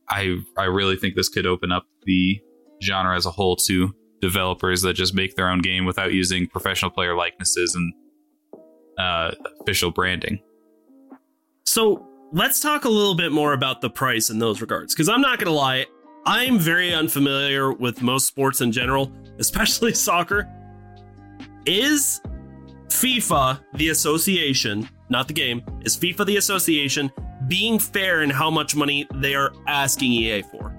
I 0.10 0.38
I 0.58 0.66
really 0.66 0.96
think 0.96 1.16
this 1.16 1.30
could 1.30 1.46
open 1.46 1.72
up 1.72 1.86
the 2.06 2.40
genre 2.82 3.16
as 3.16 3.26
a 3.26 3.32
whole 3.32 3.56
to 3.56 3.94
developers 4.22 4.82
that 4.84 4.94
just 4.94 5.14
make 5.14 5.36
their 5.36 5.50
own 5.50 5.62
game 5.62 5.86
without 5.86 6.14
using 6.14 6.48
professional 6.48 6.92
player 6.92 7.16
likenesses 7.16 7.76
and 7.76 7.94
uh, 8.98 9.32
official 9.62 9.92
branding. 9.92 10.40
So 11.66 12.06
let's 12.32 12.60
talk 12.60 12.86
a 12.86 12.90
little 12.90 13.16
bit 13.16 13.32
more 13.32 13.54
about 13.54 13.82
the 13.82 13.90
price 13.90 14.30
in 14.30 14.40
those 14.40 14.62
regards. 14.62 14.94
Because 14.94 15.10
I'm 15.10 15.22
not 15.22 15.40
to 15.48 15.52
lie, 15.52 15.86
I'm 16.26 16.60
very 16.60 16.94
unfamiliar 16.94 17.74
with 17.74 18.02
most 18.02 18.28
sports 18.28 18.62
in 18.62 18.72
general, 18.72 19.12
especially 19.40 19.94
soccer. 19.96 20.48
Is 21.66 22.22
FIFA 22.88 23.60
the 23.76 23.90
association, 23.90 24.90
not 25.10 25.28
the 25.28 25.34
game, 25.34 25.64
is 25.82 25.96
FIFA 25.98 26.26
the 26.26 26.38
association 26.38 27.12
being 27.48 27.80
fair 27.80 28.22
in 28.22 28.30
how 28.30 28.50
much 28.50 28.76
money 28.76 29.08
they 29.16 29.36
are 29.36 29.54
asking 29.68 30.12
EA 30.12 30.42
for? 30.44 30.76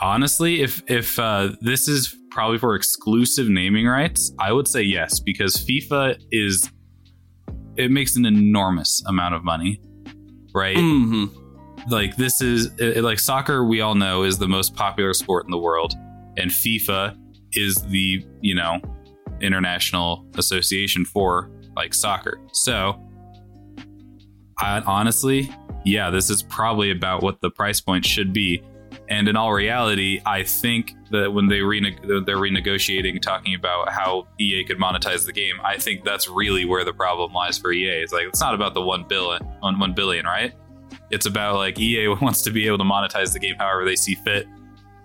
Honestly, 0.00 0.62
if 0.62 0.82
if 0.90 1.18
uh, 1.18 1.50
this 1.60 1.88
is 1.88 2.16
probably 2.30 2.58
for 2.58 2.74
exclusive 2.74 3.48
naming 3.48 3.86
rights, 3.86 4.32
I 4.38 4.52
would 4.52 4.66
say 4.66 4.82
yes 4.82 5.20
because 5.20 5.56
FIFA 5.56 6.16
is 6.30 6.70
it 7.76 7.90
makes 7.90 8.16
an 8.16 8.26
enormous 8.26 9.02
amount 9.06 9.34
of 9.34 9.44
money, 9.44 9.80
right? 10.54 10.76
Mm-hmm. 10.76 11.90
like 11.90 12.16
this 12.16 12.40
is 12.40 12.70
it, 12.78 13.02
like 13.02 13.18
soccer 13.18 13.64
we 13.64 13.80
all 13.80 13.94
know 13.94 14.22
is 14.22 14.38
the 14.38 14.48
most 14.48 14.74
popular 14.74 15.14
sport 15.14 15.44
in 15.44 15.50
the 15.50 15.58
world 15.58 15.94
and 16.36 16.50
FIFA 16.50 17.16
is 17.52 17.76
the 17.86 18.24
you 18.40 18.54
know 18.54 18.80
international 19.42 20.26
association 20.36 21.04
for 21.04 21.50
like 21.76 21.94
soccer. 21.94 22.40
So 22.52 23.00
I, 24.58 24.80
honestly 24.80 25.50
yeah 25.84 26.10
this 26.10 26.28
is 26.28 26.42
probably 26.42 26.90
about 26.90 27.22
what 27.22 27.40
the 27.40 27.50
price 27.50 27.80
point 27.80 28.04
should 28.04 28.32
be. 28.32 28.62
And 29.08 29.28
in 29.28 29.36
all 29.36 29.52
reality 29.52 30.20
I 30.26 30.42
think 30.42 30.94
that 31.10 31.32
when 31.32 31.48
they 31.48 31.60
rene- 31.60 31.98
they're 32.02 32.36
renegotiating 32.36 33.20
talking 33.22 33.54
about 33.54 33.90
how 33.90 34.28
EA 34.38 34.64
could 34.64 34.78
monetize 34.78 35.26
the 35.26 35.32
game 35.32 35.54
I 35.64 35.78
think 35.78 36.04
that's 36.04 36.28
really 36.28 36.64
where 36.64 36.84
the 36.84 36.92
problem 36.92 37.32
lies 37.32 37.58
for 37.58 37.72
EA 37.72 38.02
it's 38.02 38.12
like 38.12 38.26
it's 38.26 38.40
not 38.40 38.54
about 38.54 38.74
the 38.74 38.82
1 38.82 39.04
billion 39.08 39.42
1 39.60 39.94
billion 39.94 40.26
right? 40.26 40.52
It's 41.10 41.26
about 41.26 41.56
like 41.56 41.78
EA 41.78 42.08
wants 42.20 42.42
to 42.42 42.50
be 42.50 42.66
able 42.66 42.78
to 42.78 42.84
monetize 42.84 43.32
the 43.32 43.38
game 43.38 43.56
however 43.58 43.84
they 43.84 43.96
see 43.96 44.14
fit. 44.14 44.46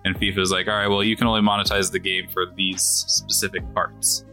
And 0.06 0.14
FIFA 0.18 0.38
is 0.38 0.52
like, 0.52 0.68
all 0.68 0.74
right, 0.74 0.86
well, 0.86 1.02
you 1.02 1.16
can 1.16 1.26
only 1.26 1.40
monetize 1.40 1.90
the 1.90 1.98
game 1.98 2.28
for 2.28 2.46
these 2.54 2.80
specific 2.80 3.62
parts. 3.74 4.24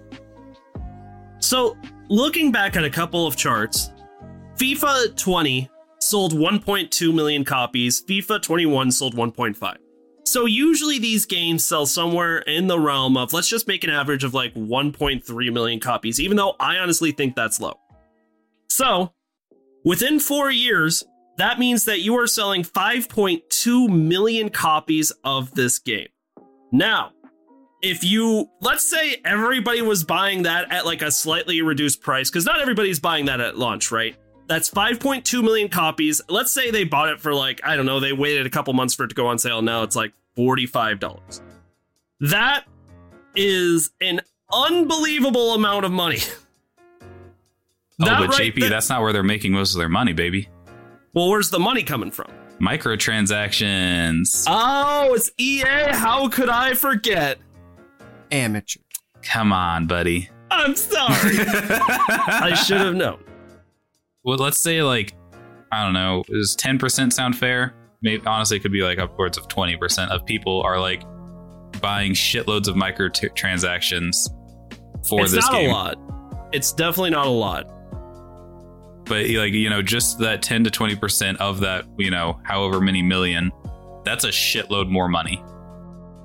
So, 1.39 1.75
looking 2.09 2.51
back 2.51 2.75
at 2.75 2.83
a 2.83 2.91
couple 2.91 3.25
of 3.25 3.35
charts, 3.35 3.91
FIFA 4.55 5.17
20 5.17 5.67
sold 5.99 6.33
1.2 6.33 7.13
million 7.13 7.43
copies, 7.43 8.03
FIFA 8.05 8.43
21 8.43 8.91
sold 8.91 9.15
1.5. 9.15 9.77
So 10.25 10.45
usually 10.45 10.99
these 10.99 11.25
games 11.25 11.65
sell 11.65 11.85
somewhere 11.85 12.39
in 12.39 12.67
the 12.67 12.79
realm 12.79 13.17
of 13.17 13.33
let's 13.33 13.49
just 13.49 13.67
make 13.67 13.83
an 13.83 13.89
average 13.89 14.23
of 14.23 14.33
like 14.33 14.53
1.3 14.53 15.53
million 15.53 15.79
copies, 15.79 16.19
even 16.19 16.37
though 16.37 16.55
I 16.59 16.77
honestly 16.77 17.11
think 17.11 17.35
that's 17.35 17.59
low. 17.59 17.79
So, 18.69 19.11
within 19.83 20.19
four 20.19 20.49
years, 20.51 21.03
that 21.37 21.59
means 21.59 21.85
that 21.85 22.01
you 22.01 22.17
are 22.17 22.27
selling 22.27 22.63
5.2 22.63 23.89
million 23.89 24.49
copies 24.49 25.11
of 25.23 25.53
this 25.55 25.79
game. 25.79 26.07
Now, 26.71 27.11
if 27.81 28.03
you, 28.03 28.49
let's 28.61 28.87
say 28.89 29.17
everybody 29.25 29.81
was 29.81 30.03
buying 30.03 30.43
that 30.43 30.71
at 30.71 30.85
like 30.85 31.01
a 31.01 31.11
slightly 31.11 31.61
reduced 31.61 32.01
price, 32.01 32.29
because 32.29 32.45
not 32.45 32.61
everybody's 32.61 32.99
buying 32.99 33.25
that 33.25 33.39
at 33.41 33.57
launch, 33.57 33.91
right? 33.91 34.15
That's 34.47 34.69
5.2 34.69 35.43
million 35.43 35.69
copies. 35.69 36.21
Let's 36.29 36.51
say 36.51 36.69
they 36.71 36.83
bought 36.83 37.09
it 37.09 37.19
for 37.19 37.33
like, 37.33 37.61
I 37.63 37.75
don't 37.75 37.85
know, 37.85 37.99
they 37.99 38.13
waited 38.13 38.45
a 38.45 38.49
couple 38.49 38.73
months 38.73 38.93
for 38.93 39.05
it 39.05 39.09
to 39.09 39.15
go 39.15 39.27
on 39.27 39.37
sale. 39.39 39.61
Now 39.61 39.83
it's 39.83 39.95
like 39.95 40.13
$45. 40.37 41.41
That 42.21 42.65
is 43.35 43.91
an 44.01 44.21
unbelievable 44.51 45.53
amount 45.53 45.85
of 45.85 45.91
money. 45.91 46.19
Oh, 48.01 48.05
That 48.05 48.19
but 48.19 48.29
right 48.29 48.53
JP, 48.53 48.59
there- 48.61 48.69
that's 48.69 48.89
not 48.89 49.01
where 49.01 49.13
they're 49.13 49.23
making 49.23 49.51
most 49.53 49.73
of 49.75 49.79
their 49.79 49.89
money, 49.89 50.13
baby. 50.13 50.49
Well, 51.13 51.29
where's 51.29 51.49
the 51.49 51.59
money 51.59 51.83
coming 51.83 52.11
from? 52.11 52.31
Microtransactions. 52.59 54.45
Oh, 54.47 55.13
it's 55.13 55.31
EA. 55.37 55.63
How 55.91 56.27
could 56.29 56.49
I 56.49 56.73
forget? 56.73 57.37
Amateur. 58.31 58.79
Come 59.21 59.53
on, 59.53 59.85
buddy. 59.87 60.29
I'm 60.49 60.75
sorry. 60.75 61.07
I 61.47 62.53
should 62.55 62.81
have 62.81 62.95
known. 62.95 63.23
well, 64.23 64.37
let's 64.37 64.59
say 64.59 64.83
like 64.83 65.13
I 65.71 65.83
don't 65.83 65.93
know, 65.93 66.23
does 66.27 66.55
ten 66.55 66.77
percent 66.77 67.13
sound 67.13 67.35
fair? 67.37 67.73
Maybe 68.01 68.23
honestly, 68.25 68.57
it 68.57 68.59
could 68.61 68.71
be 68.71 68.81
like 68.83 68.99
upwards 68.99 69.37
of 69.37 69.47
twenty 69.47 69.75
percent 69.77 70.11
of 70.11 70.25
people 70.25 70.61
are 70.61 70.79
like 70.79 71.03
buying 71.81 72.13
shitloads 72.13 72.67
of 72.67 72.75
microtransactions 72.75 74.15
for 75.07 75.21
it's 75.21 75.31
this 75.31 75.47
game. 75.49 75.65
It's 75.65 75.71
not 75.71 75.95
a 75.95 75.97
lot. 75.97 76.49
It's 76.53 76.71
definitely 76.73 77.09
not 77.11 77.25
a 77.25 77.31
lot. 77.31 77.67
But 79.05 79.29
like 79.29 79.53
you 79.53 79.69
know, 79.69 79.81
just 79.81 80.19
that 80.19 80.41
ten 80.41 80.63
to 80.63 80.71
twenty 80.71 80.95
percent 80.95 81.39
of 81.41 81.59
that, 81.61 81.85
you 81.97 82.11
know, 82.11 82.39
however 82.43 82.79
many 82.79 83.01
million, 83.01 83.51
that's 84.03 84.23
a 84.23 84.29
shitload 84.29 84.89
more 84.89 85.07
money. 85.07 85.43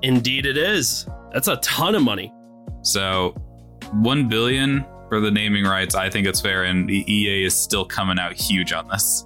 Indeed, 0.01 0.45
it 0.45 0.57
is. 0.57 1.07
That's 1.33 1.47
a 1.47 1.57
ton 1.57 1.95
of 1.95 2.03
money. 2.03 2.33
So 2.81 3.35
one 3.93 4.29
billion 4.29 4.85
for 5.09 5.19
the 5.19 5.31
naming 5.31 5.65
rights, 5.65 5.95
I 5.95 6.09
think 6.09 6.27
it's 6.27 6.39
fair, 6.39 6.63
and 6.63 6.87
the 6.87 7.03
EA 7.11 7.45
is 7.45 7.57
still 7.57 7.83
coming 7.83 8.19
out 8.19 8.33
huge 8.33 8.71
on 8.71 8.87
this. 8.87 9.25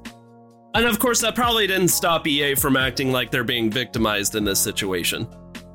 And 0.74 0.86
of 0.86 0.98
course, 0.98 1.22
that 1.22 1.36
probably 1.36 1.68
didn't 1.68 1.90
stop 1.90 2.26
EA 2.26 2.56
from 2.56 2.76
acting 2.76 3.12
like 3.12 3.30
they're 3.30 3.44
being 3.44 3.70
victimized 3.70 4.36
in 4.36 4.44
this 4.44 4.60
situation. 4.60 5.28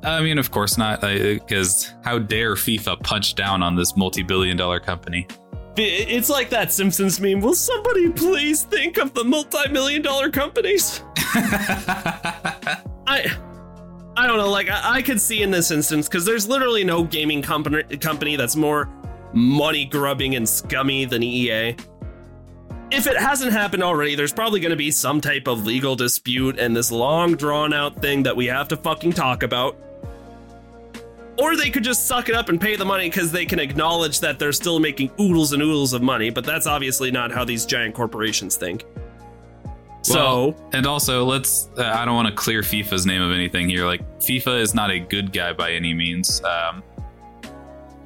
I 0.03 0.21
mean, 0.23 0.39
of 0.39 0.51
course 0.51 0.79
not, 0.79 1.01
because 1.03 1.93
how 2.03 2.19
dare 2.19 2.55
FIFA 2.55 3.01
punch 3.03 3.35
down 3.35 3.63
on 3.63 3.77
this 3.77 3.97
multi-billion-dollar 3.97 4.81
company? 4.81 5.27
It's 5.77 6.29
like 6.29 6.51
that 6.51 6.73
Simpsons 6.73 7.21
meme. 7.21 7.41
Will 7.41 7.55
somebody 7.55 8.11
please 8.11 8.65
think 8.65 8.99
of 8.99 9.15
the 9.15 9.25
multi-million 9.25 10.03
dollar 10.03 10.31
companies? 10.31 11.03
I 13.07 13.31
I 14.17 14.27
don't 14.27 14.39
know, 14.39 14.51
like 14.51 14.69
I, 14.69 14.97
I 14.97 15.03
could 15.03 15.21
see 15.21 15.43
in 15.43 15.53
this 15.53 15.71
instance, 15.71 16.09
because 16.09 16.25
there's 16.25 16.49
literally 16.49 16.83
no 16.83 17.05
gaming 17.05 17.41
company 17.41 17.85
company 17.99 18.35
that's 18.35 18.57
more 18.57 18.89
money 19.33 19.85
grubbing 19.85 20.35
and 20.35 20.49
scummy 20.49 21.05
than 21.05 21.23
EA. 21.23 21.77
If 22.91 23.07
it 23.07 23.17
hasn't 23.17 23.53
happened 23.53 23.83
already, 23.83 24.15
there's 24.15 24.33
probably 24.33 24.61
going 24.61 24.71
to 24.71 24.77
be 24.77 24.91
some 24.91 25.21
type 25.21 25.47
of 25.47 25.65
legal 25.67 25.95
dispute 25.95 26.59
and 26.59 26.75
this 26.75 26.91
long 26.91 27.37
drawn 27.37 27.73
out 27.73 28.01
thing 28.01 28.23
that 28.25 28.35
we 28.35 28.47
have 28.47 28.67
to 28.69 28.77
fucking 28.77 29.13
talk 29.13 29.43
about. 29.43 29.77
Or 31.41 31.57
they 31.57 31.71
could 31.71 31.85
just 31.85 32.07
suck 32.07 32.29
it 32.29 32.35
up 32.35 32.49
and 32.49 32.61
pay 32.61 32.75
the 32.77 32.85
money 32.85 33.09
because 33.09 33.31
they 33.31 33.47
can 33.47 33.59
acknowledge 33.61 34.21
that 34.21 34.39
they're 34.39 34.53
still 34.53 34.81
making 34.81 35.11
oodles 35.21 35.53
and 35.53 35.63
oodles 35.63 35.93
of 35.93 36.03
money, 36.03 36.31
but 36.31 36.45
that's 36.45 36.67
obviously 36.67 37.11
not 37.11 37.31
how 37.31 37.45
these 37.45 37.65
giant 37.65 37.95
corporations 37.95 38.57
think. 38.57 38.85
So, 40.03 40.15
Well, 40.15 40.71
and 40.73 40.87
also, 40.87 41.25
let's. 41.25 41.69
Uh, 41.77 41.85
I 41.85 42.05
don't 42.05 42.15
want 42.15 42.29
to 42.29 42.35
clear 42.35 42.63
FIFA's 42.63 43.05
name 43.07 43.21
of 43.23 43.33
anything 43.33 43.69
here. 43.69 43.85
Like, 43.85 44.01
FIFA 44.21 44.61
is 44.61 44.75
not 44.75 44.91
a 44.91 44.99
good 44.99 45.33
guy 45.33 45.53
by 45.53 45.73
any 45.73 45.93
means. 45.95 46.43
Um, 46.45 46.83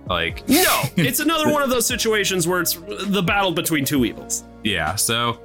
like, 0.07 0.47
no, 0.49 0.83
it's 0.97 1.21
another 1.21 1.49
one 1.53 1.63
of 1.63 1.71
those 1.71 1.87
situations 1.87 2.47
where 2.49 2.61
it's 2.61 2.75
the 3.07 3.23
battle 3.23 3.53
between 3.53 3.85
two 3.85 4.05
evils. 4.05 4.45
yeah. 4.65 4.95
So, 4.95 5.41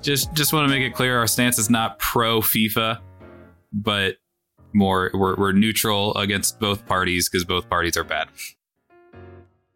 just 0.00 0.32
just 0.32 0.52
want 0.52 0.68
to 0.68 0.74
make 0.74 0.84
it 0.86 0.94
clear, 0.94 1.18
our 1.18 1.26
stance 1.26 1.58
is 1.58 1.70
not 1.70 1.98
pro 1.98 2.40
FIFA, 2.40 3.00
but 3.72 4.16
more 4.72 5.10
we're, 5.14 5.36
we're 5.36 5.52
neutral 5.52 6.14
against 6.16 6.60
both 6.60 6.86
parties 6.86 7.28
because 7.28 7.44
both 7.44 7.68
parties 7.68 7.96
are 7.96 8.04
bad. 8.04 8.28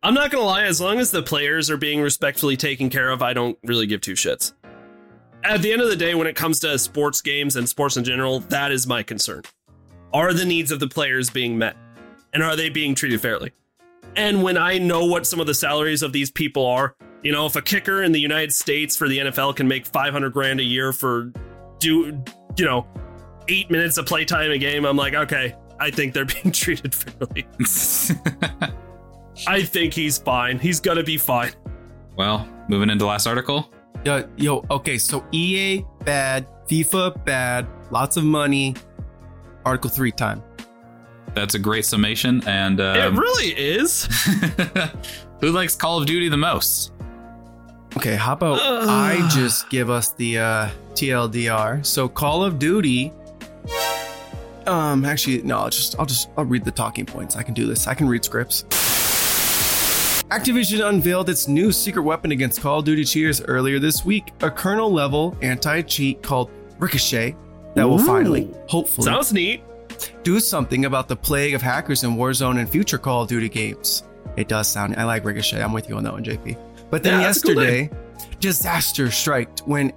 I'm 0.03 0.15
not 0.15 0.31
gonna 0.31 0.45
lie, 0.45 0.65
as 0.65 0.81
long 0.81 0.99
as 0.99 1.11
the 1.11 1.23
players 1.23 1.71
are 1.71 1.79
being 1.79 2.01
respectfully 2.01 2.57
taken 2.57 2.91
care 2.91 3.11
of, 3.11 3.23
I 3.23 3.33
don't 3.33 3.59
really 3.65 3.87
give 3.87 4.01
two 4.01 4.13
shits. 4.13 4.53
At 5.43 5.63
the 5.63 5.73
end 5.73 5.83
of 5.83 5.89
the 5.89 5.97
day, 5.97 6.15
when 6.15 6.27
it 6.27 6.37
comes 6.37 6.61
to 6.61 6.79
sports 6.79 7.21
games 7.21 7.57
and 7.57 7.69
sports 7.69 7.97
in 7.97 8.05
general, 8.05 8.41
that 8.41 8.73
is 8.73 8.87
my 8.87 9.03
concern. 9.03 9.43
Are 10.13 10.33
the 10.33 10.45
needs 10.45 10.71
of 10.71 10.81
the 10.81 10.89
players 10.89 11.29
being 11.31 11.59
met? 11.59 11.77
And 12.33 12.43
are 12.43 12.57
they 12.57 12.69
being 12.69 12.95
treated 12.95 13.21
fairly? 13.21 13.53
And 14.17 14.43
when 14.43 14.57
I 14.57 14.79
know 14.79 15.07
what 15.07 15.27
some 15.27 15.41
of 15.41 15.47
the 15.47 15.55
salaries 15.55 16.03
of 16.03 16.13
these 16.13 16.31
people 16.31 16.67
are, 16.67 16.95
you 17.23 17.33
know, 17.33 17.47
if 17.47 17.57
a 17.57 17.63
kicker 17.63 18.03
in 18.03 18.13
the 18.13 18.21
United 18.21 18.53
States 18.53 18.97
for 18.97 19.09
the 19.09 19.19
NFL 19.19 19.57
can 19.57 19.67
make 19.67 19.87
500 19.87 20.33
grand 20.33 20.61
a 20.61 20.65
year 20.65 20.93
for 20.93 21.33
do, 21.79 22.23
you 22.57 22.65
know, 22.65 22.87
eight 23.49 23.71
minutes 23.71 23.99
of 23.99 24.07
playtime 24.07 24.51
a 24.51 24.59
game, 24.59 24.85
I'm 24.85 24.97
like, 24.97 25.15
okay, 25.15 25.55
I 25.79 25.91
think 25.91 26.15
they're 26.15 26.25
being 26.43 26.53
treated 26.53 26.95
fairly. 26.95 27.47
I 29.47 29.63
think 29.63 29.95
he's 29.95 30.19
fine. 30.19 30.59
He's 30.59 30.81
gonna 30.81 31.03
be 31.03 31.19
fine. 31.19 31.53
well, 32.17 32.49
moving 32.69 32.91
into 32.91 33.07
last 33.07 33.27
article. 33.27 33.71
Yo, 34.05 34.29
yo, 34.37 34.65
okay, 34.71 34.99
so 34.99 35.25
EA 35.33 35.83
bad, 36.05 36.47
FIFA 36.69 37.25
bad, 37.25 37.67
lots 37.91 38.17
of 38.17 38.25
money. 38.25 38.75
Article 39.65 39.89
3 39.89 40.13
time. 40.13 40.43
That's 41.35 41.55
a 41.55 41.59
great 41.59 41.85
summation. 41.85 42.47
And 42.47 42.81
it 42.81 42.99
um, 42.99 43.19
really 43.19 43.49
is. 43.49 44.05
who 45.41 45.51
likes 45.51 45.75
Call 45.75 45.99
of 45.99 46.07
Duty 46.07 46.29
the 46.29 46.37
most? 46.37 46.93
Okay, 47.97 48.15
how 48.15 48.33
about 48.33 48.61
Ugh. 48.61 48.89
I 48.89 49.29
just 49.29 49.71
give 49.71 49.89
us 49.89 50.13
the 50.13 50.39
uh, 50.39 50.69
TLDR? 50.93 51.85
So 51.85 52.09
Call 52.09 52.45
of 52.45 52.59
Duty. 52.59 53.13
Um, 54.67 55.05
actually, 55.05 55.43
no. 55.43 55.59
I'll 55.59 55.71
just, 55.71 55.99
I'll 55.99 56.07
just, 56.07 56.29
I'll 56.37 56.45
read 56.45 56.65
the 56.65 56.71
talking 56.71 57.05
points. 57.07 57.37
I 57.37 57.43
can 57.43 57.55
do 57.55 57.67
this. 57.67 57.87
I 57.87 57.95
can 57.95 58.09
read 58.09 58.25
scripts. 58.25 58.65
Activision 60.31 60.89
unveiled 60.89 61.29
its 61.29 61.47
new 61.49 61.71
secret 61.71 62.03
weapon 62.03 62.33
against 62.33 62.61
Call 62.61 62.79
of 62.79 62.85
Duty 62.85 63.05
cheaters 63.05 63.43
earlier 63.43 63.79
this 63.79 64.05
week. 64.05 64.33
A 64.41 64.51
kernel-level 64.51 65.37
anti-cheat 65.43 66.23
called 66.23 66.51
Ricochet 66.79 67.37
that 67.75 67.85
will 67.89 68.01
Ooh. 68.01 68.07
finally, 68.07 68.51
hopefully, 68.69 69.05
Sounds 69.05 69.33
neat. 69.33 69.63
do 70.23 70.41
something 70.41 70.87
about 70.87 71.09
the 71.09 71.17
plague 71.17 71.55
of 71.55 71.61
hackers 71.63 72.05
in 72.05 72.13
Warzone 72.17 72.59
and 72.59 72.69
future 72.69 72.99
Call 72.99 73.23
of 73.23 73.29
Duty 73.29 73.49
games. 73.49 74.03
It 74.37 74.49
does 74.49 74.67
sound. 74.67 74.97
I 74.97 75.05
like 75.05 75.25
Ricochet. 75.25 75.63
I'm 75.63 75.73
with 75.73 75.89
you 75.89 75.97
on 75.97 76.03
that 76.05 76.13
one, 76.13 76.25
JP. 76.25 76.57
But 76.91 77.03
then 77.03 77.21
Yeah, 77.21 77.27
that's 77.27 77.39
a 77.39 77.43
cool 77.43 77.63
yesterday, 77.63 77.91
disaster 78.41 79.11
striked 79.11 79.61
when 79.61 79.93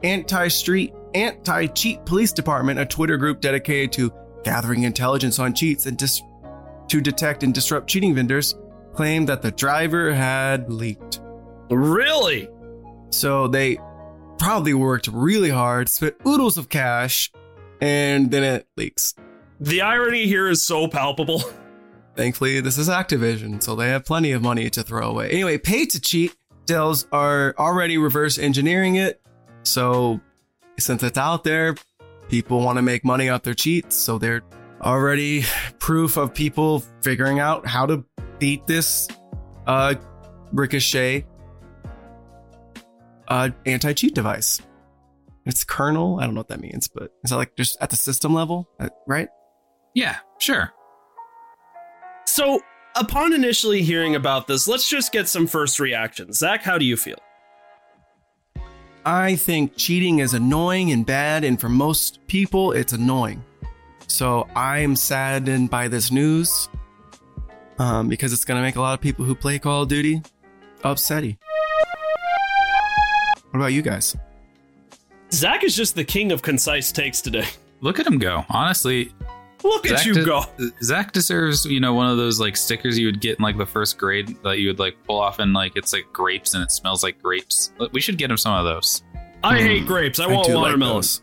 anti-street, 1.14 1.38
anti-cheat 1.48 2.06
police 2.06 2.32
department, 2.32 2.80
a 2.80 2.86
Twitter 2.86 3.18
group 3.18 3.42
dedicated 3.42 3.92
to 3.94 4.14
gathering 4.44 4.84
intelligence 4.84 5.40
on 5.40 5.54
cheats 5.54 5.86
and 5.86 5.98
dis- 5.98 6.22
to 6.88 7.02
detect 7.02 7.44
and 7.44 7.54
disrupt 7.54 7.88
cheating 7.88 8.16
vendors, 8.16 8.56
claimed 8.94 9.28
that 9.30 9.42
the 9.42 9.52
driver 9.52 10.14
had 10.14 10.72
leaked. 10.72 11.22
Really? 11.70 12.50
So 13.10 13.48
they 13.48 13.78
probably 14.38 14.74
worked 14.74 15.08
really 15.08 15.50
hard, 15.50 15.90
spent 15.90 16.16
oodles 16.26 16.58
of 16.58 16.70
cash, 16.70 17.32
and 17.82 18.32
then 18.32 18.44
it 18.44 18.68
leaks. 18.78 19.16
The 19.60 19.82
irony 19.82 20.28
here 20.28 20.50
is 20.50 20.64
so 20.64 20.88
palpable. 20.88 21.44
Thankfully, 22.16 22.62
this 22.62 22.78
is 22.78 22.90
Activision, 22.90 23.62
so 23.62 23.76
they 23.76 23.90
have 23.90 24.06
plenty 24.06 24.32
of 24.32 24.42
money 24.42 24.70
to 24.72 24.82
throw 24.82 25.10
away. 25.10 25.30
Anyway, 25.30 25.58
pay 25.58 25.86
to 25.86 26.00
cheat 26.00 26.36
sales 26.68 27.08
are 27.12 27.56
already 27.58 27.98
reverse 27.98 28.38
engineering 28.38 28.96
it. 28.96 29.22
So, 29.64 30.20
since 30.80 31.04
it's 31.04 31.18
out 31.18 31.44
there, 31.44 31.76
people 32.30 32.62
want 32.62 32.78
to 32.78 32.82
make 32.82 33.04
money 33.04 33.30
off 33.30 33.44
their 33.44 33.54
cheats. 33.54 33.96
So, 33.96 34.18
they're 34.18 34.42
already 34.82 35.44
proof 35.80 36.18
of 36.18 36.34
people 36.34 36.84
figuring 37.02 37.40
out 37.40 37.66
how 37.66 37.86
to 37.86 38.04
beat 38.40 38.68
this 38.68 39.08
uh, 39.66 39.96
Ricochet 40.52 41.26
uh, 43.28 43.50
anti 43.66 43.94
cheat 43.94 44.14
device. 44.16 44.62
It's 45.46 45.64
kernel. 45.64 46.20
I 46.20 46.26
don't 46.26 46.34
know 46.34 46.42
what 46.42 46.50
that 46.50 46.60
means, 46.60 46.88
but 46.88 47.14
is 47.24 47.32
that 47.32 47.38
like 47.38 47.56
just 47.56 47.78
at 47.82 47.90
the 47.90 47.96
system 47.96 48.34
level, 48.34 48.70
Uh, 48.80 48.90
right? 49.08 49.30
Yeah, 49.94 50.18
sure. 50.40 50.72
So, 52.26 52.60
upon 52.96 53.34
initially 53.34 53.82
hearing 53.82 54.16
about 54.16 54.48
this, 54.48 54.68
let's 54.68 54.88
just 54.90 55.12
get 55.12 55.28
some 55.28 55.48
first 55.48 55.80
reactions. 55.80 56.38
Zach, 56.38 56.62
how 56.62 56.78
do 56.78 56.86
you 56.86 56.98
feel? 56.98 57.18
I 59.08 59.38
think 59.38 59.78
cheating 59.78 60.20
is 60.20 60.34
annoying 60.34 60.92
and 60.92 61.06
bad, 61.06 61.46
and 61.46 61.58
for 61.58 61.70
most 61.70 62.20
people, 62.28 62.74
it's 62.74 62.92
annoying. 62.92 63.42
So 64.08 64.50
I'm 64.54 64.98
saddened 64.98 65.70
by 65.70 65.88
this 65.88 66.12
news 66.12 66.68
um, 67.80 68.10
because 68.10 68.34
it's 68.34 68.44
going 68.44 68.58
to 68.58 68.62
make 68.62 68.76
a 68.76 68.82
lot 68.82 68.96
of 68.96 69.00
people 69.00 69.24
who 69.24 69.34
play 69.34 69.60
Call 69.60 69.84
of 69.84 69.88
Duty 69.88 70.22
upsetty. 70.84 71.38
What 73.52 73.62
about 73.62 73.68
you 73.68 73.82
guys? 73.82 74.14
Zach 75.32 75.64
is 75.64 75.74
just 75.74 75.96
the 75.96 76.04
king 76.04 76.34
of 76.34 76.42
concise 76.42 76.92
takes 76.92 77.22
today. 77.22 77.48
Look 77.80 78.02
at 78.02 78.08
him 78.08 78.18
go. 78.18 78.44
Honestly, 78.50 79.14
Look 79.64 79.86
at 79.90 79.98
Zach 79.98 80.06
you 80.06 80.14
de- 80.14 80.26
go. 80.26 80.44
Zach 80.84 81.12
deserves, 81.14 81.66
you 81.66 81.80
know, 81.80 81.94
one 81.94 82.10
of 82.10 82.18
those 82.18 82.40
like 82.40 82.56
stickers 82.56 82.98
you 82.98 83.08
would 83.08 83.20
get 83.20 83.40
in 83.40 83.44
like 83.44 83.58
the 83.58 83.66
first 83.66 83.98
grade 83.98 84.38
that 84.44 84.60
you 84.60 84.68
would 84.68 84.80
like 84.80 84.96
pull 85.06 85.20
off 85.20 85.40
and 85.40 85.54
like 85.54 85.74
it's 85.76 85.94
like 85.94 86.06
grapes 86.14 86.54
and 86.54 86.64
it 86.64 86.72
smells 86.72 87.04
like 87.04 87.22
grapes. 87.22 87.72
We 87.92 88.00
should 88.02 88.18
get 88.18 88.30
him 88.30 88.38
some 88.38 88.54
of 88.54 88.66
those. 88.66 89.04
I 89.44 89.58
Hmm. 89.60 89.66
hate 89.66 89.88
grapes. 89.88 90.20
I, 90.20 90.28
want 90.28 90.46
do 90.48 90.54
like 90.54 90.64
watermelons. 90.64 91.22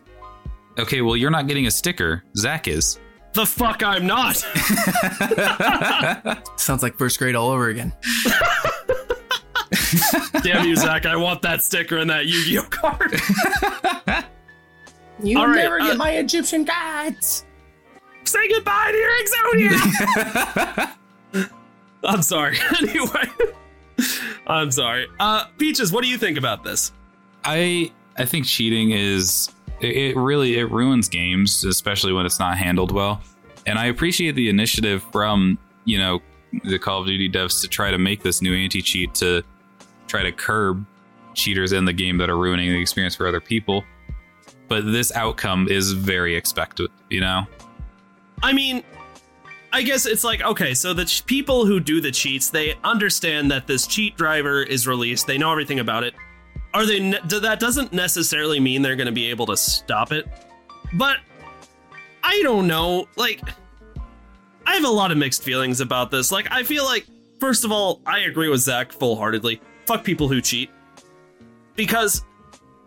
Okay, 0.77 1.01
well, 1.01 1.15
you're 1.15 1.31
not 1.31 1.47
getting 1.47 1.67
a 1.67 1.71
sticker. 1.71 2.23
Zach 2.35 2.67
is. 2.67 2.99
the 3.33 3.45
fuck 3.45 3.81
I'm 3.83 4.05
not. 4.05 4.35
Sounds 6.59 6.83
like 6.83 6.97
first 6.97 7.17
grade 7.19 7.35
all 7.35 7.49
over 7.49 7.69
again. 7.69 7.93
Damn 10.43 10.65
you, 10.67 10.75
Zach. 10.75 11.05
I 11.05 11.15
want 11.15 11.41
that 11.43 11.63
sticker 11.63 11.97
and 11.97 12.09
that 12.09 12.25
Yu-Gi-Oh 12.27 12.63
card. 12.69 13.19
You 15.23 15.39
All 15.39 15.47
right, 15.47 15.55
never 15.55 15.79
get 15.79 15.91
uh, 15.91 15.95
my 15.95 16.11
Egyptian 16.11 16.65
gods. 16.65 17.45
Say 18.35 18.47
goodbye 18.49 18.91
to 18.91 18.97
your 18.97 19.11
Exodia. 19.71 20.91
I'm 22.03 22.21
sorry. 22.21 22.57
anyway. 22.81 23.29
I'm 24.45 24.71
sorry. 24.71 25.07
Uh 25.21 25.45
Peaches, 25.57 25.93
what 25.93 26.03
do 26.03 26.09
you 26.09 26.17
think 26.17 26.37
about 26.37 26.63
this? 26.65 26.91
I 27.45 27.93
I 28.17 28.25
think 28.25 28.45
cheating 28.45 28.91
is 28.91 29.49
it, 29.79 29.95
it 29.95 30.17
really 30.17 30.57
it 30.59 30.69
ruins 30.69 31.07
games, 31.07 31.63
especially 31.63 32.11
when 32.11 32.25
it's 32.25 32.39
not 32.39 32.57
handled 32.57 32.91
well. 32.91 33.21
And 33.65 33.79
I 33.79 33.85
appreciate 33.85 34.35
the 34.35 34.49
initiative 34.49 35.01
from 35.13 35.57
you 35.85 35.97
know 35.97 36.21
the 36.65 36.77
Call 36.77 37.01
of 37.01 37.07
Duty 37.07 37.29
devs 37.29 37.61
to 37.61 37.69
try 37.69 37.89
to 37.89 37.97
make 37.97 38.21
this 38.21 38.41
new 38.41 38.53
anti-cheat 38.53 39.15
to 39.15 39.43
try 40.07 40.23
to 40.23 40.31
curb 40.33 40.85
cheaters 41.35 41.71
in 41.71 41.85
the 41.85 41.93
game 41.93 42.17
that 42.17 42.29
are 42.29 42.37
ruining 42.37 42.69
the 42.69 42.81
experience 42.81 43.15
for 43.15 43.27
other 43.27 43.41
people. 43.41 43.85
But 44.67 44.91
this 44.91 45.11
outcome 45.13 45.67
is 45.69 45.93
very 45.93 46.35
expected, 46.35 46.89
you 47.09 47.21
know. 47.21 47.45
I 48.43 48.53
mean, 48.53 48.83
I 49.73 49.81
guess 49.81 50.05
it's 50.05 50.23
like 50.23 50.41
okay, 50.41 50.73
so 50.73 50.93
the 50.93 51.05
ch- 51.05 51.25
people 51.25 51.65
who 51.65 51.79
do 51.79 51.99
the 51.99 52.11
cheats, 52.11 52.49
they 52.49 52.75
understand 52.83 53.51
that 53.51 53.67
this 53.67 53.87
cheat 53.87 54.15
driver 54.15 54.63
is 54.63 54.87
released. 54.87 55.27
They 55.27 55.37
know 55.37 55.51
everything 55.51 55.79
about 55.79 56.03
it. 56.03 56.13
Are 56.73 56.85
they? 56.85 56.99
Ne- 56.99 57.19
th- 57.27 57.41
that 57.41 57.59
doesn't 57.59 57.93
necessarily 57.93 58.59
mean 58.59 58.81
they're 58.81 58.95
going 58.95 59.07
to 59.07 59.11
be 59.13 59.29
able 59.29 59.45
to 59.47 59.57
stop 59.57 60.11
it. 60.11 60.27
But 60.93 61.17
I 62.23 62.41
don't 62.43 62.67
know. 62.67 63.07
Like, 63.15 63.41
I 64.65 64.75
have 64.75 64.83
a 64.83 64.89
lot 64.89 65.11
of 65.11 65.17
mixed 65.17 65.43
feelings 65.43 65.81
about 65.81 66.11
this. 66.11 66.31
Like, 66.31 66.51
I 66.51 66.63
feel 66.63 66.85
like 66.85 67.05
first 67.39 67.65
of 67.65 67.71
all, 67.71 68.01
I 68.05 68.19
agree 68.19 68.49
with 68.49 68.61
Zach 68.61 68.91
full 68.91 69.15
heartedly. 69.15 69.61
Fuck 69.85 70.03
people 70.03 70.27
who 70.27 70.41
cheat. 70.41 70.69
Because 71.75 72.23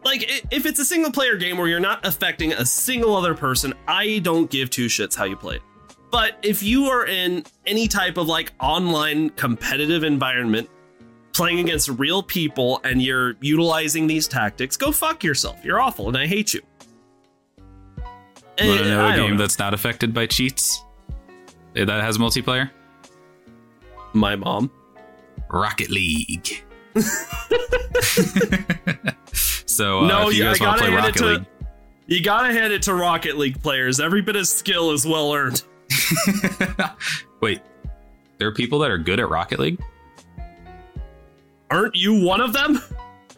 like 0.08 0.44
if 0.50 0.66
it's 0.66 0.78
a 0.80 0.84
single 0.84 1.12
player 1.12 1.36
game 1.36 1.58
where 1.58 1.68
you're 1.68 1.78
not 1.80 2.04
affecting 2.06 2.52
a 2.52 2.64
single 2.64 3.14
other 3.14 3.34
person 3.34 3.72
i 3.86 4.18
don't 4.20 4.50
give 4.50 4.70
two 4.70 4.86
shits 4.86 5.14
how 5.14 5.24
you 5.24 5.36
play 5.36 5.56
it 5.56 5.62
but 6.10 6.38
if 6.42 6.62
you 6.62 6.86
are 6.86 7.06
in 7.06 7.44
any 7.66 7.86
type 7.86 8.16
of 8.16 8.26
like 8.26 8.52
online 8.60 9.28
competitive 9.30 10.02
environment 10.04 10.68
playing 11.32 11.60
against 11.60 11.88
real 11.90 12.22
people 12.22 12.80
and 12.84 13.02
you're 13.02 13.34
utilizing 13.40 14.06
these 14.06 14.26
tactics 14.26 14.76
go 14.76 14.90
fuck 14.90 15.22
yourself 15.22 15.62
you're 15.64 15.80
awful 15.80 16.08
and 16.08 16.16
i 16.16 16.26
hate 16.26 16.54
you 16.54 16.60
Want 18.60 18.80
to 18.80 18.86
Eh, 18.86 18.88
know 18.88 19.08
a 19.08 19.14
game 19.14 19.30
know. 19.32 19.36
that's 19.38 19.60
not 19.60 19.72
affected 19.72 20.12
by 20.12 20.26
cheats? 20.26 20.82
Eh, 21.76 21.84
That 21.84 22.02
has 22.02 22.18
multiplayer? 22.18 22.70
my 24.14 24.34
mom 24.34 24.68
Rocket 25.48 25.90
League. 25.90 26.64
so, 29.68 30.00
uh, 30.00 30.06
No, 30.08 30.28
if 30.30 30.36
you 30.36 30.44
guys 30.44 30.60
want 30.60 30.78
to 30.78 30.84
play 30.86 30.94
Rocket 30.94 31.14
to- 31.18 31.24
League, 31.26 31.46
you 32.06 32.22
gotta 32.22 32.52
hand 32.52 32.72
it 32.72 32.82
to 32.82 32.94
rocket 32.94 33.36
league 33.36 33.62
players 33.62 34.00
every 34.00 34.22
bit 34.22 34.34
of 34.36 34.46
skill 34.48 34.92
is 34.92 35.04
well 35.06 35.32
earned 35.34 35.62
Wait, 37.40 37.60
there 38.38 38.48
are 38.48 38.52
people 38.54 38.78
that 38.78 38.90
are 38.90 38.96
good 38.98 39.20
at 39.20 39.28
Rocket 39.28 39.58
League? 39.58 39.80
aren't 41.70 41.94
you 41.94 42.24
one 42.24 42.40
of 42.40 42.52
them 42.54 42.80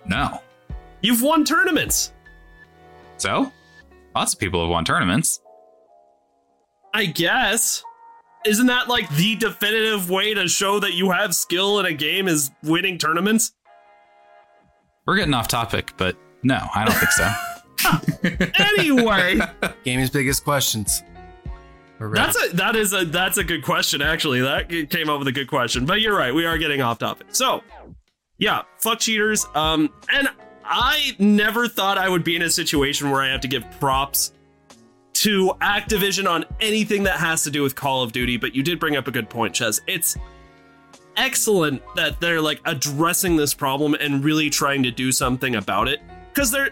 No. 0.07 0.41
you've 1.03 1.21
won 1.23 1.45
tournaments 1.45 2.13
So, 3.19 3.51
lots 4.15 4.35
of 4.35 4.39
people 4.41 4.61
have 4.63 4.71
won 4.71 4.85
tournaments. 4.85 5.41
I 6.95 7.05
guess. 7.07 7.83
Isn't 8.47 8.67
that 8.67 8.89
like 8.89 9.09
the 9.17 9.37
definitive 9.37 10.09
way 10.11 10.33
to 10.35 10.49
show 10.49 10.81
that 10.81 10.95
you 10.95 11.11
have 11.11 11.35
skill 11.35 11.79
in 11.81 11.87
a 11.87 11.93
game 11.93 12.27
is 12.29 12.51
winning 12.65 12.99
tournaments? 12.99 13.53
We're 15.11 15.17
getting 15.17 15.35
off 15.35 15.49
topic, 15.49 15.93
but 15.97 16.17
no, 16.45 16.57
I 16.73 16.85
don't 16.85 16.95
think 16.95 17.11
so. 17.11 17.33
Anyway, 18.61 19.41
gaming's 19.83 20.11
biggest 20.11 20.45
questions. 20.45 21.03
That's 21.99 22.41
a 22.41 22.55
that 22.55 22.77
is 22.77 22.93
a 22.93 23.05
that's 23.07 23.37
a 23.37 23.43
good 23.43 23.65
question 23.65 24.03
actually. 24.03 24.41
That 24.43 24.69
came 24.69 25.09
up 25.09 25.19
with 25.19 25.27
a 25.27 25.33
good 25.33 25.49
question. 25.49 25.85
But 25.85 26.01
you're 26.01 26.17
right, 26.17 26.33
we 26.33 26.47
are 26.47 26.59
getting 26.59 26.81
off 26.81 26.99
topic. 26.99 27.27
So, 27.31 27.65
yeah, 28.39 28.63
fuck 28.79 29.01
cheaters. 29.01 29.47
Um 29.57 29.93
and 30.13 30.29
I 30.65 31.17
never 31.19 31.67
thought 31.67 31.99
I 31.99 32.09
would 32.09 32.23
be 32.23 32.37
in 32.37 32.43
a 32.43 32.51
situation 32.51 33.11
where 33.11 33.21
I 33.21 33.31
have 33.31 33.41
to 33.41 33.49
give 33.49 33.65
props 33.81 34.33
to 35.15 35.55
Activision 35.61 36.31
on 36.31 36.45
anything 36.61 37.03
that 37.03 37.19
has 37.19 37.43
to 37.43 37.51
do 37.51 37.65
with 37.65 37.75
Call 37.75 38.05
of 38.05 38.13
Duty, 38.13 38.37
but 38.37 38.55
you 38.55 38.63
did 38.63 38.79
bring 38.79 38.95
up 38.95 39.09
a 39.09 39.11
good 39.11 39.29
point, 39.29 39.55
Ches. 39.57 39.81
It's 39.89 40.17
excellent 41.17 41.83
that 41.97 42.21
they're 42.21 42.41
like 42.41 42.61
addressing 42.65 43.37
this 43.37 43.55
problem 43.55 43.95
and 43.95 44.25
really 44.25 44.51
trying 44.51 44.83
to 44.83 44.91
do 44.91 45.13
something 45.13 45.57
about 45.57 45.89
it. 45.89 46.01
Because 46.33 46.51
they're 46.51 46.71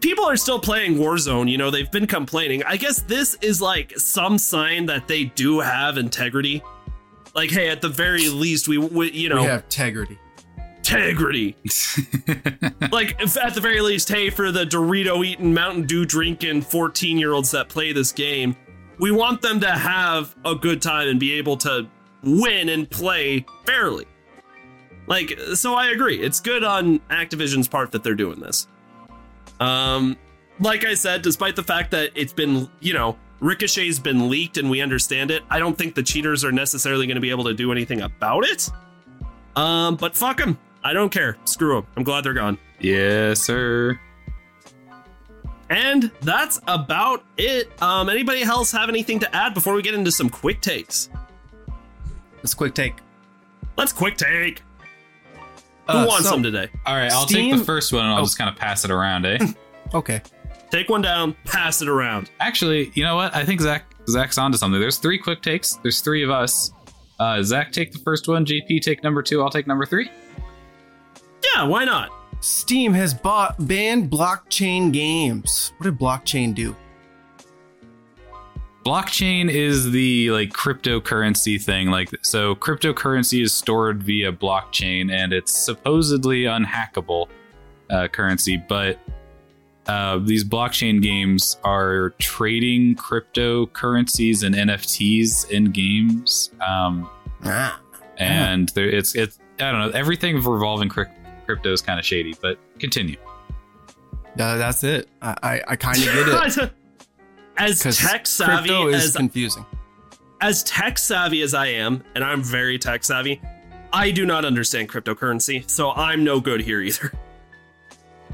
people 0.00 0.24
are 0.24 0.36
still 0.36 0.58
playing 0.58 0.96
Warzone, 0.96 1.50
you 1.50 1.58
know, 1.58 1.70
they've 1.70 1.90
been 1.90 2.06
complaining. 2.06 2.62
I 2.64 2.76
guess 2.76 3.02
this 3.02 3.36
is 3.40 3.60
like 3.60 3.98
some 3.98 4.38
sign 4.38 4.86
that 4.86 5.08
they 5.08 5.24
do 5.24 5.60
have 5.60 5.98
integrity. 5.98 6.62
Like, 7.34 7.50
hey, 7.50 7.68
at 7.68 7.80
the 7.80 7.88
very 7.88 8.28
least, 8.28 8.66
we, 8.66 8.78
we 8.78 9.12
you 9.12 9.28
know, 9.28 9.42
we 9.42 9.46
have 9.46 9.64
integrity. 9.64 10.18
integrity. 10.78 11.56
like 12.90 13.20
if 13.20 13.36
at 13.36 13.54
the 13.54 13.60
very 13.60 13.80
least, 13.80 14.08
hey, 14.08 14.30
for 14.30 14.50
the 14.50 14.64
Dorito 14.64 15.24
eating, 15.24 15.54
Mountain 15.54 15.86
Dew 15.86 16.04
drinking 16.04 16.62
14 16.62 17.18
year 17.18 17.32
olds 17.32 17.50
that 17.52 17.68
play 17.68 17.92
this 17.92 18.10
game, 18.12 18.56
we 18.98 19.10
want 19.10 19.42
them 19.42 19.60
to 19.60 19.70
have 19.70 20.34
a 20.44 20.54
good 20.54 20.82
time 20.82 21.08
and 21.08 21.20
be 21.20 21.34
able 21.34 21.56
to 21.58 21.88
win 22.22 22.68
and 22.68 22.88
play 22.90 23.44
fairly. 23.66 24.06
Like, 25.06 25.38
so 25.54 25.74
I 25.74 25.88
agree. 25.88 26.20
It's 26.20 26.40
good 26.40 26.62
on 26.62 27.00
Activision's 27.10 27.68
part 27.68 27.92
that 27.92 28.04
they're 28.04 28.14
doing 28.14 28.40
this. 28.40 28.68
Um, 29.58 30.16
like 30.60 30.84
I 30.84 30.94
said, 30.94 31.22
despite 31.22 31.56
the 31.56 31.62
fact 31.62 31.90
that 31.90 32.10
it's 32.14 32.32
been, 32.32 32.68
you 32.80 32.94
know, 32.94 33.18
Ricochet's 33.40 33.98
been 33.98 34.28
leaked 34.28 34.58
and 34.58 34.70
we 34.70 34.80
understand 34.80 35.30
it, 35.30 35.42
I 35.50 35.58
don't 35.58 35.76
think 35.76 35.94
the 35.94 36.02
cheaters 36.02 36.44
are 36.44 36.52
necessarily 36.52 37.06
going 37.06 37.16
to 37.16 37.20
be 37.20 37.30
able 37.30 37.44
to 37.44 37.54
do 37.54 37.72
anything 37.72 38.02
about 38.02 38.44
it. 38.44 38.70
Um, 39.56 39.96
but 39.96 40.16
fuck 40.16 40.36
them. 40.36 40.58
I 40.84 40.92
don't 40.92 41.10
care. 41.10 41.36
Screw 41.44 41.74
them. 41.74 41.86
I'm 41.96 42.04
glad 42.04 42.24
they're 42.24 42.34
gone. 42.34 42.58
yes, 42.78 43.40
sir. 43.40 43.98
And 45.70 46.10
that's 46.20 46.60
about 46.66 47.24
it. 47.36 47.70
Um, 47.80 48.08
anybody 48.08 48.42
else 48.42 48.72
have 48.72 48.88
anything 48.88 49.20
to 49.20 49.36
add 49.36 49.54
before 49.54 49.74
we 49.74 49.82
get 49.82 49.94
into 49.94 50.10
some 50.10 50.28
quick 50.28 50.60
takes? 50.60 51.08
Let's 52.42 52.54
quick 52.54 52.74
take. 52.74 52.94
Let's 53.76 53.92
quick 53.92 54.16
take. 54.16 54.62
Who 55.88 55.98
Uh, 55.98 56.06
wants 56.06 56.24
so- 56.24 56.30
some 56.30 56.42
today? 56.42 56.68
All 56.86 56.94
right, 56.96 57.10
I'll 57.12 57.26
take 57.26 57.54
the 57.56 57.64
first 57.64 57.92
one 57.92 58.04
and 58.04 58.12
I'll 58.14 58.20
Oh. 58.20 58.24
just 58.24 58.38
kind 58.38 58.48
of 58.50 58.56
pass 58.56 58.84
it 58.84 58.90
around, 58.90 59.26
eh? 59.26 59.38
Okay. 59.94 60.22
Take 60.70 60.88
one 60.88 61.02
down, 61.02 61.34
pass 61.46 61.82
it 61.82 61.88
around. 61.88 62.30
Actually, 62.38 62.92
you 62.94 63.02
know 63.02 63.16
what? 63.16 63.34
I 63.34 63.44
think 63.44 63.60
Zach 63.60 63.92
Zach's 64.08 64.38
onto 64.38 64.56
something. 64.56 64.80
There's 64.80 64.98
three 64.98 65.18
quick 65.18 65.42
takes. 65.42 65.74
There's 65.82 66.00
three 66.00 66.22
of 66.22 66.30
us. 66.30 66.70
Uh, 67.18 67.42
Zach 67.42 67.72
take 67.72 67.90
the 67.92 67.98
first 67.98 68.28
one. 68.28 68.44
JP 68.46 68.80
take 68.82 69.02
number 69.02 69.20
two. 69.22 69.42
I'll 69.42 69.50
take 69.50 69.66
number 69.66 69.84
three. 69.84 70.08
Yeah, 71.54 71.64
why 71.64 71.84
not? 71.84 72.10
Steam 72.40 72.92
has 72.94 73.12
bought 73.12 73.56
banned 73.66 74.10
blockchain 74.10 74.92
games. 74.92 75.72
What 75.78 75.84
did 75.84 75.98
blockchain 75.98 76.54
do? 76.54 76.76
Blockchain 78.84 79.50
is 79.50 79.90
the 79.90 80.30
like 80.30 80.50
cryptocurrency 80.50 81.60
thing. 81.60 81.88
Like 81.90 82.08
so, 82.22 82.54
cryptocurrency 82.54 83.42
is 83.42 83.52
stored 83.52 84.02
via 84.02 84.32
blockchain, 84.32 85.12
and 85.12 85.32
it's 85.34 85.52
supposedly 85.52 86.44
unhackable 86.44 87.28
uh, 87.90 88.08
currency. 88.08 88.56
But 88.68 88.98
uh, 89.86 90.18
these 90.20 90.44
blockchain 90.44 91.02
games 91.02 91.58
are 91.62 92.10
trading 92.18 92.94
cryptocurrencies 92.96 94.44
and 94.44 94.54
NFTs 94.54 95.50
in 95.50 95.64
games. 95.72 96.50
Um, 96.66 97.08
Ah. 97.44 97.80
and 98.18 98.68
there 98.70 98.88
it's 98.88 99.14
it's 99.14 99.38
I 99.60 99.70
don't 99.72 99.80
know 99.80 99.98
everything 99.98 100.36
revolving 100.42 100.88
cryp- 100.88 101.12
crypto 101.46 101.72
is 101.72 101.82
kind 101.82 101.98
of 102.00 102.06
shady. 102.06 102.34
But 102.40 102.58
continue. 102.78 103.16
Uh, 104.38 104.56
that's 104.56 104.84
it. 104.84 105.08
I 105.20 105.36
I, 105.42 105.62
I 105.68 105.76
kind 105.76 105.98
of 105.98 106.04
get 106.04 106.28
it 106.64 106.72
as 107.60 107.80
tech 107.98 108.26
savvy 108.26 108.68
crypto 108.68 108.88
is 108.88 109.04
as 109.06 109.16
confusing. 109.16 109.64
as 110.40 110.62
tech 110.64 110.98
savvy 110.98 111.42
as 111.42 111.54
I 111.54 111.66
am, 111.66 112.02
and 112.14 112.24
I'm 112.24 112.42
very 112.42 112.78
tech 112.78 113.04
savvy, 113.04 113.40
I 113.92 114.10
do 114.10 114.24
not 114.26 114.44
understand 114.44 114.88
cryptocurrency, 114.88 115.68
so 115.68 115.90
I'm 115.92 116.24
no 116.24 116.40
good 116.40 116.60
here 116.60 116.80
either. 116.80 117.12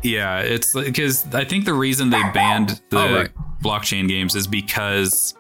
Yeah, 0.03 0.41
it's 0.41 0.75
because 0.75 1.27
I 1.35 1.45
think 1.45 1.65
the 1.65 1.73
reason 1.73 2.11
they 2.11 2.23
banned 2.35 2.83
oh, 2.93 2.97
the 2.97 2.99
Oh, 2.99 3.15
right. 3.17 3.31
blockchain 3.63 4.07
games 4.07 4.37
is 4.37 4.47
because 4.47 5.35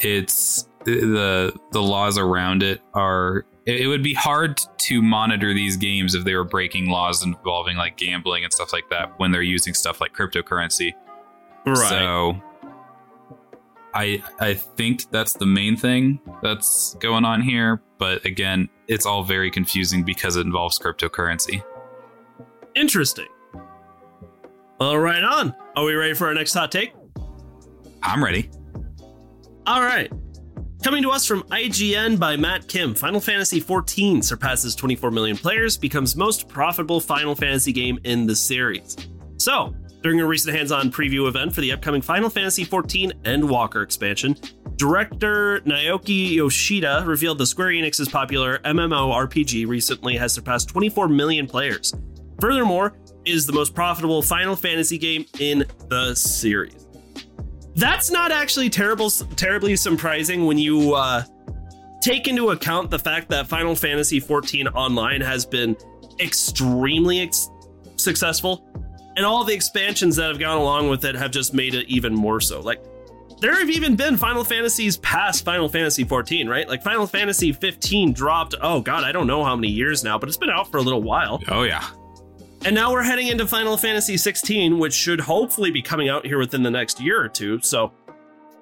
it's 0.00 0.68
the 0.84 1.52
the 1.72 1.82
laws 1.82 2.16
around 2.16 2.62
it 2.62 2.80
are 2.94 3.44
it 3.66 3.80
it 3.82 3.86
would 3.88 4.02
be 4.02 4.14
hard 4.14 4.60
to 4.78 5.02
monitor 5.02 5.52
these 5.52 5.76
games 5.76 6.14
if 6.14 6.24
they 6.24 6.34
were 6.36 6.44
breaking 6.44 6.90
laws 6.90 7.24
involving 7.24 7.76
like 7.76 7.96
gambling 7.96 8.44
and 8.44 8.52
stuff 8.52 8.72
like 8.72 8.88
that 8.90 9.18
when 9.18 9.32
they're 9.32 9.42
using 9.42 9.74
stuff 9.74 10.00
like 10.00 10.14
cryptocurrency. 10.14 10.92
Right. 11.66 11.76
So 11.76 12.40
I 13.94 14.22
I 14.40 14.54
think 14.54 15.10
that's 15.10 15.34
the 15.34 15.46
main 15.46 15.76
thing 15.76 16.20
that's 16.42 16.94
going 17.00 17.24
on 17.24 17.42
here, 17.42 17.82
but 17.98 18.24
again, 18.24 18.68
it's 18.88 19.06
all 19.06 19.22
very 19.22 19.50
confusing 19.50 20.04
because 20.04 20.36
it 20.36 20.46
involves 20.46 20.78
cryptocurrency. 20.78 21.62
Interesting. 22.74 23.28
Well, 24.80 24.96
right 24.96 25.22
on. 25.22 25.54
Are 25.76 25.84
we 25.84 25.94
ready 25.94 26.14
for 26.14 26.26
our 26.26 26.34
next 26.34 26.54
hot 26.54 26.72
take? 26.72 26.92
I'm 28.02 28.22
ready. 28.22 28.50
All 29.66 29.82
right. 29.82 30.10
Coming 30.82 31.04
to 31.04 31.10
us 31.10 31.24
from 31.24 31.44
IGN 31.44 32.18
by 32.18 32.36
Matt 32.36 32.66
Kim, 32.66 32.92
Final 32.92 33.20
Fantasy 33.20 33.60
XIV 33.60 34.24
surpasses 34.24 34.74
24 34.74 35.12
million 35.12 35.36
players, 35.36 35.78
becomes 35.78 36.16
most 36.16 36.48
profitable 36.48 36.98
Final 36.98 37.36
Fantasy 37.36 37.72
game 37.72 38.00
in 38.02 38.26
the 38.26 38.34
series. 38.34 38.96
So, 39.36 39.72
during 40.02 40.20
a 40.20 40.26
recent 40.26 40.56
hands-on 40.56 40.90
preview 40.90 41.28
event 41.28 41.54
for 41.54 41.60
the 41.60 41.72
upcoming 41.72 42.02
Final 42.02 42.28
Fantasy 42.28 42.64
XIV 42.64 43.12
Endwalker 43.22 43.82
expansion, 43.82 44.36
director 44.76 45.60
Naoki 45.60 46.32
Yoshida 46.32 47.04
revealed 47.06 47.38
the 47.38 47.46
Square 47.46 47.68
Enix's 47.68 48.08
popular 48.08 48.58
MMORPG 48.58 49.66
recently 49.66 50.16
has 50.16 50.32
surpassed 50.32 50.68
24 50.68 51.08
million 51.08 51.46
players. 51.46 51.94
Furthermore, 52.40 52.94
is 53.24 53.46
the 53.46 53.52
most 53.52 53.74
profitable 53.74 54.22
Final 54.22 54.56
Fantasy 54.56 54.98
game 54.98 55.24
in 55.38 55.64
the 55.88 56.14
series. 56.14 56.88
That's 57.74 58.10
not 58.10 58.32
actually 58.32 58.68
terrible, 58.68 59.10
terribly 59.10 59.76
surprising 59.76 60.44
when 60.44 60.58
you 60.58 60.94
uh, 60.94 61.22
take 62.02 62.28
into 62.28 62.50
account 62.50 62.90
the 62.90 62.98
fact 62.98 63.30
that 63.30 63.46
Final 63.46 63.74
Fantasy 63.74 64.20
XIV 64.20 64.74
Online 64.74 65.20
has 65.20 65.46
been 65.46 65.76
extremely 66.20 67.20
ex- 67.20 67.48
successful, 67.96 68.66
and 69.16 69.26
all 69.26 69.44
the 69.44 69.54
expansions 69.54 70.16
that 70.16 70.28
have 70.28 70.38
gone 70.38 70.58
along 70.58 70.88
with 70.88 71.04
it 71.04 71.14
have 71.14 71.30
just 71.30 71.54
made 71.54 71.74
it 71.74 71.86
even 71.88 72.14
more 72.14 72.40
so. 72.40 72.60
Like, 72.60 72.82
there 73.42 73.58
have 73.58 73.70
even 73.70 73.96
been 73.96 74.16
Final 74.16 74.44
Fantasies 74.44 74.96
past 74.98 75.44
Final 75.44 75.68
Fantasy 75.68 76.04
XIV, 76.04 76.48
right? 76.48 76.68
Like 76.68 76.82
Final 76.82 77.08
Fantasy 77.08 77.52
15 77.52 78.12
dropped. 78.12 78.54
Oh 78.62 78.80
God, 78.80 79.02
I 79.02 79.10
don't 79.10 79.26
know 79.26 79.44
how 79.44 79.56
many 79.56 79.68
years 79.68 80.04
now, 80.04 80.16
but 80.16 80.28
it's 80.28 80.38
been 80.38 80.48
out 80.48 80.70
for 80.70 80.76
a 80.76 80.82
little 80.82 81.02
while. 81.02 81.42
Oh 81.48 81.64
yeah. 81.64 81.84
And 82.64 82.72
now 82.72 82.92
we're 82.92 83.02
heading 83.02 83.26
into 83.26 83.44
Final 83.44 83.76
Fantasy 83.76 84.16
16, 84.16 84.78
which 84.78 84.94
should 84.94 85.20
hopefully 85.20 85.72
be 85.72 85.82
coming 85.82 86.08
out 86.08 86.24
here 86.24 86.38
within 86.38 86.62
the 86.62 86.70
next 86.70 87.00
year 87.00 87.20
or 87.20 87.28
two. 87.28 87.60
So 87.62 87.92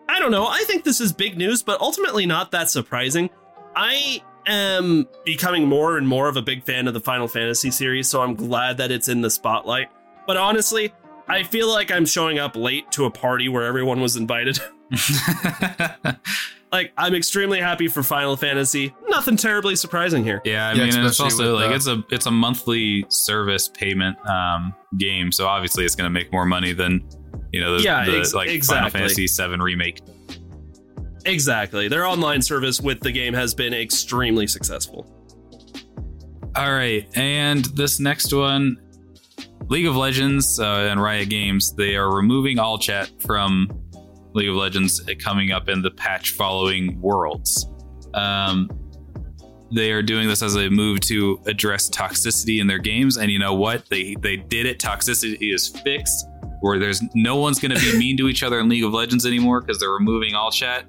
I 0.08 0.18
don't 0.18 0.30
know. 0.30 0.46
I 0.46 0.64
think 0.66 0.84
this 0.84 1.00
is 1.00 1.12
big 1.12 1.36
news, 1.36 1.62
but 1.62 1.78
ultimately 1.82 2.24
not 2.24 2.50
that 2.52 2.70
surprising. 2.70 3.28
I 3.76 4.22
am 4.46 5.06
becoming 5.26 5.66
more 5.66 5.98
and 5.98 6.08
more 6.08 6.26
of 6.28 6.38
a 6.38 6.42
big 6.42 6.64
fan 6.64 6.88
of 6.88 6.94
the 6.94 7.00
Final 7.00 7.28
Fantasy 7.28 7.70
series, 7.70 8.08
so 8.08 8.22
I'm 8.22 8.34
glad 8.34 8.78
that 8.78 8.90
it's 8.90 9.08
in 9.08 9.20
the 9.20 9.30
spotlight. 9.30 9.90
But 10.30 10.36
honestly, 10.36 10.92
I 11.26 11.42
feel 11.42 11.68
like 11.68 11.90
I'm 11.90 12.06
showing 12.06 12.38
up 12.38 12.54
late 12.54 12.88
to 12.92 13.06
a 13.06 13.10
party 13.10 13.48
where 13.48 13.64
everyone 13.64 14.00
was 14.00 14.14
invited. 14.14 14.60
like, 16.72 16.92
I'm 16.96 17.16
extremely 17.16 17.58
happy 17.58 17.88
for 17.88 18.04
Final 18.04 18.36
Fantasy. 18.36 18.94
Nothing 19.08 19.36
terribly 19.36 19.74
surprising 19.74 20.22
here. 20.22 20.40
Yeah, 20.44 20.68
I 20.68 20.72
Yeah, 20.74 20.86
mean, 20.86 21.04
it's 21.04 21.18
also 21.18 21.56
like 21.56 21.72
uh, 21.72 21.74
it's 21.74 21.88
a 21.88 22.04
it's 22.10 22.26
a 22.26 22.30
monthly 22.30 23.04
service 23.08 23.66
payment 23.66 24.16
um, 24.24 24.72
game, 24.98 25.32
so 25.32 25.48
obviously 25.48 25.84
it's 25.84 25.96
going 25.96 26.06
to 26.06 26.12
make 26.14 26.30
more 26.32 26.46
money 26.46 26.72
than 26.74 27.04
you 27.52 27.60
know 27.60 27.76
the, 27.76 27.82
Yeah, 27.82 28.04
the 28.04 28.16
ex- 28.20 28.32
like 28.32 28.48
Final. 28.62 28.88
Fantasy 28.90 29.26
VII 29.26 29.56
remake. 29.56 30.00
Exactly. 31.24 31.88
Their 31.88 32.06
online 32.06 32.40
service 32.40 32.80
with 32.80 33.00
the 33.00 33.10
game 33.10 33.34
has 33.34 33.52
been 33.52 33.74
extremely 33.74 34.46
successful. 34.46 35.12
All 36.54 36.72
right, 36.72 37.04
and 37.16 37.64
this 37.64 37.98
next 37.98 38.32
one, 38.32 38.76
League 39.68 39.86
of 39.86 39.96
Legends 39.96 40.58
uh, 40.58 40.88
and 40.90 41.00
Riot 41.00 41.28
Games, 41.28 41.74
they 41.74 41.96
are 41.96 42.14
removing 42.14 42.58
all 42.58 42.78
chat 42.78 43.10
from 43.22 43.68
League 44.34 44.48
of 44.48 44.56
Legends 44.56 45.00
coming 45.22 45.52
up 45.52 45.68
in 45.68 45.82
the 45.82 45.90
patch 45.90 46.32
following 46.32 47.00
Worlds. 47.00 47.66
Um, 48.14 48.68
they 49.72 49.92
are 49.92 50.02
doing 50.02 50.26
this 50.26 50.42
as 50.42 50.56
a 50.56 50.68
move 50.68 51.00
to 51.02 51.40
address 51.46 51.88
toxicity 51.88 52.60
in 52.60 52.66
their 52.66 52.78
games, 52.78 53.16
and 53.16 53.30
you 53.30 53.38
know 53.38 53.54
what? 53.54 53.88
They 53.88 54.16
they 54.16 54.36
did 54.36 54.66
it. 54.66 54.80
Toxicity 54.80 55.54
is 55.54 55.68
fixed. 55.68 56.26
Where 56.60 56.78
there's 56.78 57.00
no 57.14 57.36
one's 57.36 57.58
going 57.58 57.74
to 57.74 57.80
be 57.80 57.96
mean 57.98 58.18
to 58.18 58.28
each 58.28 58.42
other 58.42 58.58
in 58.60 58.68
League 58.68 58.84
of 58.84 58.92
Legends 58.92 59.24
anymore 59.24 59.62
because 59.62 59.78
they're 59.78 59.90
removing 59.90 60.34
all 60.34 60.50
chat. 60.50 60.84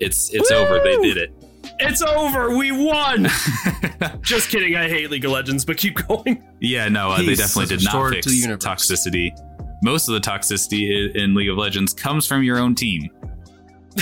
It's 0.00 0.32
it's 0.34 0.50
over. 0.50 0.80
They 0.82 0.96
did 0.96 1.16
it. 1.16 1.41
It's 1.88 2.02
over. 2.02 2.56
We 2.56 2.72
won. 2.72 3.28
Just 4.22 4.48
kidding. 4.50 4.76
I 4.76 4.88
hate 4.88 5.10
League 5.10 5.24
of 5.24 5.30
Legends, 5.32 5.64
but 5.64 5.76
keep 5.76 6.06
going. 6.06 6.42
Yeah, 6.60 6.88
no, 6.88 7.10
uh, 7.10 7.18
they 7.18 7.26
Peace 7.26 7.38
definitely 7.38 7.76
did 7.76 7.84
not 7.84 7.92
restored 7.94 8.12
fix 8.14 8.26
to 8.26 8.30
the 8.32 8.36
universe. 8.36 8.64
toxicity. 8.64 9.30
Most 9.82 10.08
of 10.08 10.14
the 10.14 10.20
toxicity 10.20 11.10
i- 11.14 11.18
in 11.18 11.34
League 11.34 11.48
of 11.50 11.56
Legends 11.58 11.92
comes 11.92 12.26
from 12.26 12.42
your 12.42 12.58
own 12.58 12.74
team. 12.74 13.08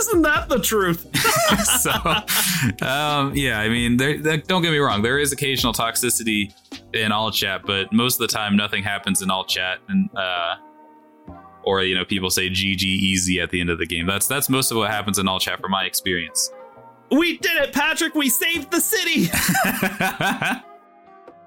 Isn't 0.00 0.22
that 0.22 0.48
the 0.48 0.58
truth? 0.60 1.06
so, 1.80 1.90
um, 2.86 3.34
yeah, 3.34 3.60
I 3.60 3.68
mean, 3.68 3.96
there, 3.96 4.18
there- 4.18 4.38
don't 4.38 4.62
get 4.62 4.70
me 4.72 4.78
wrong, 4.78 5.02
there 5.02 5.18
is 5.18 5.32
occasional 5.32 5.72
toxicity 5.72 6.52
in 6.94 7.12
all 7.12 7.30
chat, 7.30 7.62
but 7.66 7.92
most 7.92 8.20
of 8.20 8.28
the 8.28 8.32
time, 8.34 8.56
nothing 8.56 8.82
happens 8.82 9.22
in 9.22 9.30
all 9.30 9.44
chat, 9.44 9.78
and 9.88 10.08
uh, 10.16 10.56
or 11.62 11.82
you 11.82 11.94
know, 11.94 12.04
people 12.04 12.30
say 12.30 12.48
GG 12.48 12.82
easy 12.82 13.40
at 13.40 13.50
the 13.50 13.60
end 13.60 13.70
of 13.70 13.78
the 13.78 13.86
game. 13.86 14.06
That's 14.06 14.26
that's 14.26 14.48
most 14.48 14.70
of 14.70 14.76
what 14.78 14.90
happens 14.90 15.18
in 15.18 15.28
all 15.28 15.38
chat, 15.38 15.60
from 15.60 15.70
my 15.70 15.84
experience. 15.84 16.50
We 17.10 17.38
did 17.38 17.56
it, 17.56 17.72
Patrick. 17.72 18.14
We 18.14 18.28
saved 18.28 18.70
the 18.70 18.80
city. 18.80 19.24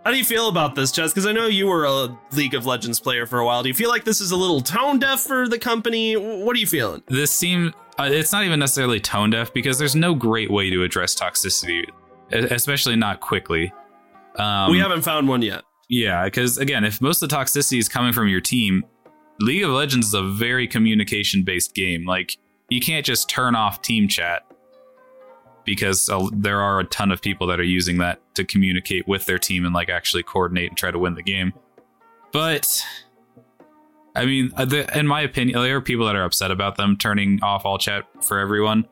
How 0.05 0.11
do 0.11 0.17
you 0.17 0.25
feel 0.25 0.49
about 0.49 0.75
this, 0.75 0.91
Jess? 0.91 1.11
Because 1.13 1.25
I 1.25 1.31
know 1.31 1.47
you 1.47 1.67
were 1.67 1.85
a 1.85 2.17
League 2.33 2.53
of 2.53 2.65
Legends 2.65 2.99
player 2.99 3.25
for 3.25 3.39
a 3.39 3.45
while. 3.45 3.63
Do 3.63 3.69
you 3.69 3.73
feel 3.73 3.89
like 3.89 4.03
this 4.03 4.19
is 4.19 4.31
a 4.31 4.35
little 4.35 4.59
tone 4.59 4.99
deaf 4.99 5.21
for 5.21 5.47
the 5.47 5.57
company? 5.57 6.15
What 6.15 6.55
are 6.55 6.59
you 6.59 6.67
feeling? 6.67 7.03
this 7.07 7.31
seems 7.31 7.73
uh, 7.97 8.09
it's 8.11 8.33
not 8.33 8.43
even 8.43 8.59
necessarily 8.59 8.99
tone 8.99 9.29
deaf 9.29 9.53
because 9.53 9.79
there's 9.79 9.95
no 9.95 10.13
great 10.13 10.51
way 10.51 10.69
to 10.69 10.83
address 10.83 11.15
toxicity, 11.15 11.85
especially 12.31 12.97
not 12.97 13.21
quickly. 13.21 13.71
Um, 14.35 14.71
we 14.71 14.79
haven't 14.79 15.03
found 15.03 15.27
one 15.29 15.41
yet. 15.41 15.63
Yeah, 15.87 16.25
because 16.25 16.57
again, 16.57 16.83
if 16.83 16.99
most 17.01 17.21
of 17.21 17.29
the 17.29 17.35
toxicity 17.35 17.77
is 17.77 17.87
coming 17.87 18.11
from 18.11 18.27
your 18.27 18.41
team, 18.41 18.83
League 19.39 19.63
of 19.63 19.69
Legends 19.69 20.07
is 20.07 20.13
a 20.13 20.23
very 20.23 20.67
communication 20.67 21.43
based 21.43 21.73
game. 21.75 22.05
Like, 22.05 22.37
you 22.69 22.81
can't 22.81 23.05
just 23.05 23.29
turn 23.29 23.55
off 23.55 23.81
team 23.81 24.07
chat 24.07 24.43
because 25.65 26.09
uh, 26.09 26.27
there 26.31 26.59
are 26.61 26.79
a 26.79 26.83
ton 26.85 27.11
of 27.11 27.21
people 27.21 27.47
that 27.47 27.59
are 27.59 27.63
using 27.63 27.97
that 27.97 28.19
to 28.35 28.43
communicate 28.43 29.07
with 29.07 29.25
their 29.25 29.39
team 29.39 29.65
and 29.65 29.73
like 29.73 29.89
actually 29.89 30.23
coordinate 30.23 30.69
and 30.69 30.77
try 30.77 30.91
to 30.91 30.99
win 30.99 31.15
the 31.15 31.23
game. 31.23 31.53
But 32.31 32.83
I 34.15 34.25
mean, 34.25 34.51
uh, 34.55 34.65
the, 34.65 34.97
in 34.97 35.07
my 35.07 35.21
opinion, 35.21 35.61
there 35.61 35.75
are 35.75 35.81
people 35.81 36.05
that 36.05 36.15
are 36.15 36.23
upset 36.23 36.51
about 36.51 36.77
them 36.77 36.97
turning 36.97 37.39
off 37.41 37.65
all 37.65 37.77
chat 37.77 38.05
for 38.21 38.39
everyone. 38.39 38.85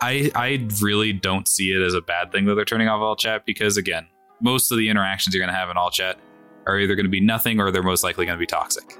I 0.00 0.30
I 0.34 0.66
really 0.80 1.12
don't 1.12 1.48
see 1.48 1.70
it 1.70 1.82
as 1.82 1.94
a 1.94 2.00
bad 2.00 2.32
thing 2.32 2.44
that 2.46 2.54
they're 2.54 2.64
turning 2.64 2.88
off 2.88 3.00
all 3.00 3.16
chat 3.16 3.44
because 3.44 3.76
again, 3.76 4.06
most 4.40 4.70
of 4.70 4.78
the 4.78 4.88
interactions 4.88 5.34
you're 5.34 5.44
going 5.44 5.52
to 5.52 5.58
have 5.58 5.70
in 5.70 5.76
all 5.76 5.90
chat 5.90 6.18
are 6.66 6.78
either 6.78 6.94
going 6.94 7.06
to 7.06 7.10
be 7.10 7.20
nothing 7.20 7.60
or 7.60 7.70
they're 7.70 7.82
most 7.82 8.04
likely 8.04 8.26
going 8.26 8.36
to 8.36 8.40
be 8.40 8.46
toxic. 8.46 8.96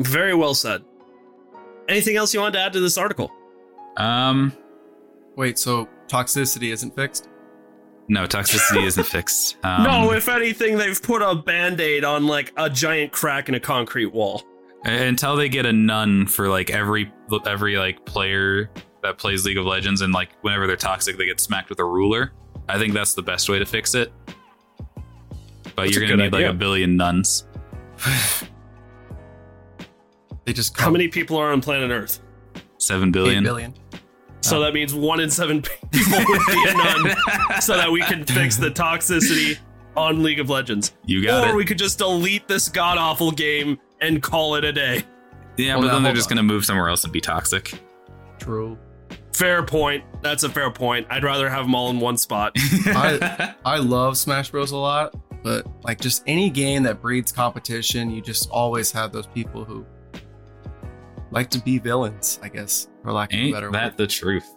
Very 0.00 0.34
well 0.34 0.54
said. 0.54 0.82
Anything 1.88 2.16
else 2.16 2.34
you 2.34 2.40
want 2.40 2.54
to 2.54 2.60
add 2.60 2.72
to 2.72 2.80
this 2.80 2.98
article? 2.98 3.30
Um, 3.96 4.52
Wait, 5.36 5.58
so 5.58 5.88
toxicity 6.08 6.72
isn't 6.72 6.94
fixed? 6.94 7.28
no, 8.08 8.24
toxicity 8.26 8.86
isn't 8.86 9.04
fixed. 9.16 9.56
Um, 9.64 9.82
no, 9.82 10.12
if 10.12 10.28
anything, 10.28 10.78
they've 10.78 11.00
put 11.02 11.22
a 11.22 11.34
band 11.34 11.80
aid 11.80 12.04
on 12.04 12.26
like 12.26 12.52
a 12.56 12.70
giant 12.70 13.12
crack 13.12 13.48
in 13.48 13.54
a 13.54 13.60
concrete 13.60 14.06
wall. 14.12 14.42
until 14.84 15.34
they 15.36 15.48
get 15.48 15.66
a 15.66 15.72
nun 15.72 16.26
for 16.26 16.48
like 16.48 16.70
every 16.70 17.12
every 17.46 17.76
like 17.76 18.04
player 18.06 18.70
that 19.02 19.18
plays 19.18 19.44
League 19.44 19.58
of 19.58 19.66
Legends, 19.66 20.00
and 20.02 20.12
like 20.12 20.30
whenever 20.42 20.66
they're 20.66 20.76
toxic, 20.76 21.18
they 21.18 21.26
get 21.26 21.40
smacked 21.40 21.68
with 21.68 21.80
a 21.80 21.84
ruler. 21.84 22.32
I 22.68 22.78
think 22.78 22.94
that's 22.94 23.14
the 23.14 23.22
best 23.22 23.48
way 23.48 23.58
to 23.58 23.66
fix 23.66 23.94
it. 23.94 24.12
But 25.74 25.82
That's 25.84 25.96
you're 25.96 26.08
gonna 26.08 26.16
need 26.24 26.34
idea. 26.34 26.46
like 26.46 26.54
a 26.54 26.58
billion 26.58 26.96
nuns. 26.96 27.44
They 30.44 30.52
just 30.52 30.78
How 30.78 30.90
many 30.90 31.08
people 31.08 31.36
are 31.38 31.50
on 31.52 31.60
planet 31.60 31.90
Earth? 31.90 32.20
Seven 32.78 33.08
eight 33.08 33.42
billion. 33.42 33.74
Billion. 34.42 34.42
So 34.42 34.60
that 34.60 34.74
means 34.74 34.94
one 34.94 35.20
in 35.20 35.30
seven 35.30 35.62
people 35.62 36.18
would 36.18 36.46
be 36.46 36.68
a 36.68 36.74
nun, 36.74 37.16
so 37.60 37.76
that 37.76 37.90
we 37.90 38.02
can 38.02 38.24
fix 38.24 38.56
the 38.56 38.70
toxicity 38.70 39.58
on 39.96 40.22
League 40.22 40.40
of 40.40 40.50
Legends. 40.50 40.92
You 41.04 41.24
got 41.24 41.44
or 41.44 41.48
it. 41.48 41.52
Or 41.52 41.56
we 41.56 41.64
could 41.64 41.78
just 41.78 41.98
delete 41.98 42.46
this 42.48 42.68
god 42.68 42.98
awful 42.98 43.30
game 43.30 43.78
and 44.00 44.22
call 44.22 44.54
it 44.56 44.64
a 44.64 44.72
day. 44.72 45.04
yeah, 45.56 45.74
Well, 45.74 45.82
but 45.82 45.86
now, 45.88 45.92
then 45.94 46.02
they're 46.02 46.12
just 46.12 46.28
gonna 46.28 46.42
move 46.42 46.64
somewhere 46.64 46.88
else 46.88 47.04
and 47.04 47.12
be 47.12 47.20
toxic. 47.20 47.80
True. 48.38 48.78
Fair 49.32 49.62
point. 49.62 50.04
That's 50.22 50.44
a 50.44 50.48
fair 50.48 50.70
point. 50.70 51.06
I'd 51.10 51.22
rather 51.24 51.50
have 51.50 51.64
them 51.66 51.74
all 51.74 51.90
in 51.90 52.00
one 52.00 52.16
spot. 52.16 52.52
I 52.86 53.54
I 53.64 53.78
love 53.78 54.16
Smash 54.16 54.50
Bros 54.50 54.70
a 54.70 54.76
lot, 54.76 55.14
but 55.42 55.66
like 55.84 56.00
just 56.00 56.22
any 56.26 56.50
game 56.50 56.82
that 56.84 57.00
breeds 57.02 57.32
competition, 57.32 58.10
you 58.10 58.22
just 58.22 58.48
always 58.50 58.90
have 58.92 59.12
those 59.12 59.26
people 59.26 59.64
who 59.64 59.84
like 61.36 61.50
to 61.50 61.60
be 61.60 61.78
villains, 61.78 62.38
I 62.42 62.48
guess, 62.48 62.88
for 63.02 63.12
lack 63.12 63.32
of 63.32 63.38
a 63.38 63.42
Ain't 63.42 63.54
better 63.54 63.70
that 63.72 63.92
word. 63.92 63.96
the 63.98 64.06
truth? 64.06 64.54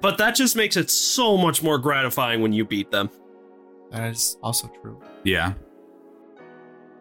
but 0.00 0.16
that 0.18 0.34
just 0.36 0.54
makes 0.54 0.76
it 0.76 0.90
so 0.90 1.36
much 1.36 1.62
more 1.62 1.78
gratifying 1.78 2.40
when 2.40 2.52
you 2.52 2.64
beat 2.64 2.90
them. 2.90 3.10
That 3.90 4.10
is 4.10 4.36
also 4.42 4.68
true. 4.80 5.00
Yeah. 5.24 5.54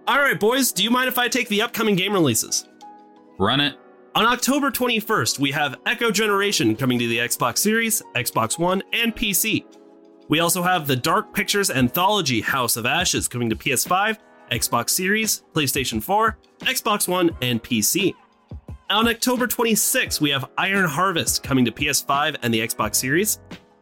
All 0.07 0.17
right, 0.19 0.39
boys, 0.39 0.71
do 0.71 0.83
you 0.83 0.89
mind 0.89 1.07
if 1.09 1.17
I 1.19 1.27
take 1.27 1.49
the 1.49 1.61
upcoming 1.61 1.95
game 1.95 2.13
releases? 2.13 2.67
Run 3.37 3.59
it. 3.59 3.75
On 4.15 4.25
October 4.25 4.71
21st, 4.71 5.37
we 5.37 5.51
have 5.51 5.75
Echo 5.85 6.09
Generation 6.09 6.75
coming 6.75 6.97
to 6.97 7.07
the 7.07 7.17
Xbox 7.19 7.57
Series, 7.59 8.01
Xbox 8.15 8.57
One, 8.57 8.81
and 8.93 9.15
PC. 9.15 9.65
We 10.29 10.39
also 10.39 10.63
have 10.63 10.87
the 10.87 10.95
Dark 10.95 11.33
Pictures 11.33 11.69
Anthology 11.69 12.41
House 12.41 12.77
of 12.77 12.85
Ashes 12.85 13.27
coming 13.27 13.49
to 13.49 13.55
PS5, 13.55 14.17
Xbox 14.51 14.89
Series, 14.91 15.43
PlayStation 15.53 16.01
4, 16.01 16.37
Xbox 16.61 17.07
One, 17.07 17.29
and 17.41 17.61
PC. 17.61 18.13
On 18.89 19.05
October 19.09 19.47
26th, 19.47 20.21
we 20.21 20.29
have 20.29 20.49
Iron 20.57 20.85
Harvest 20.85 21.43
coming 21.43 21.65
to 21.65 21.71
PS5 21.71 22.37
and 22.41 22.53
the 22.53 22.61
Xbox 22.61 22.95
Series, 22.95 23.39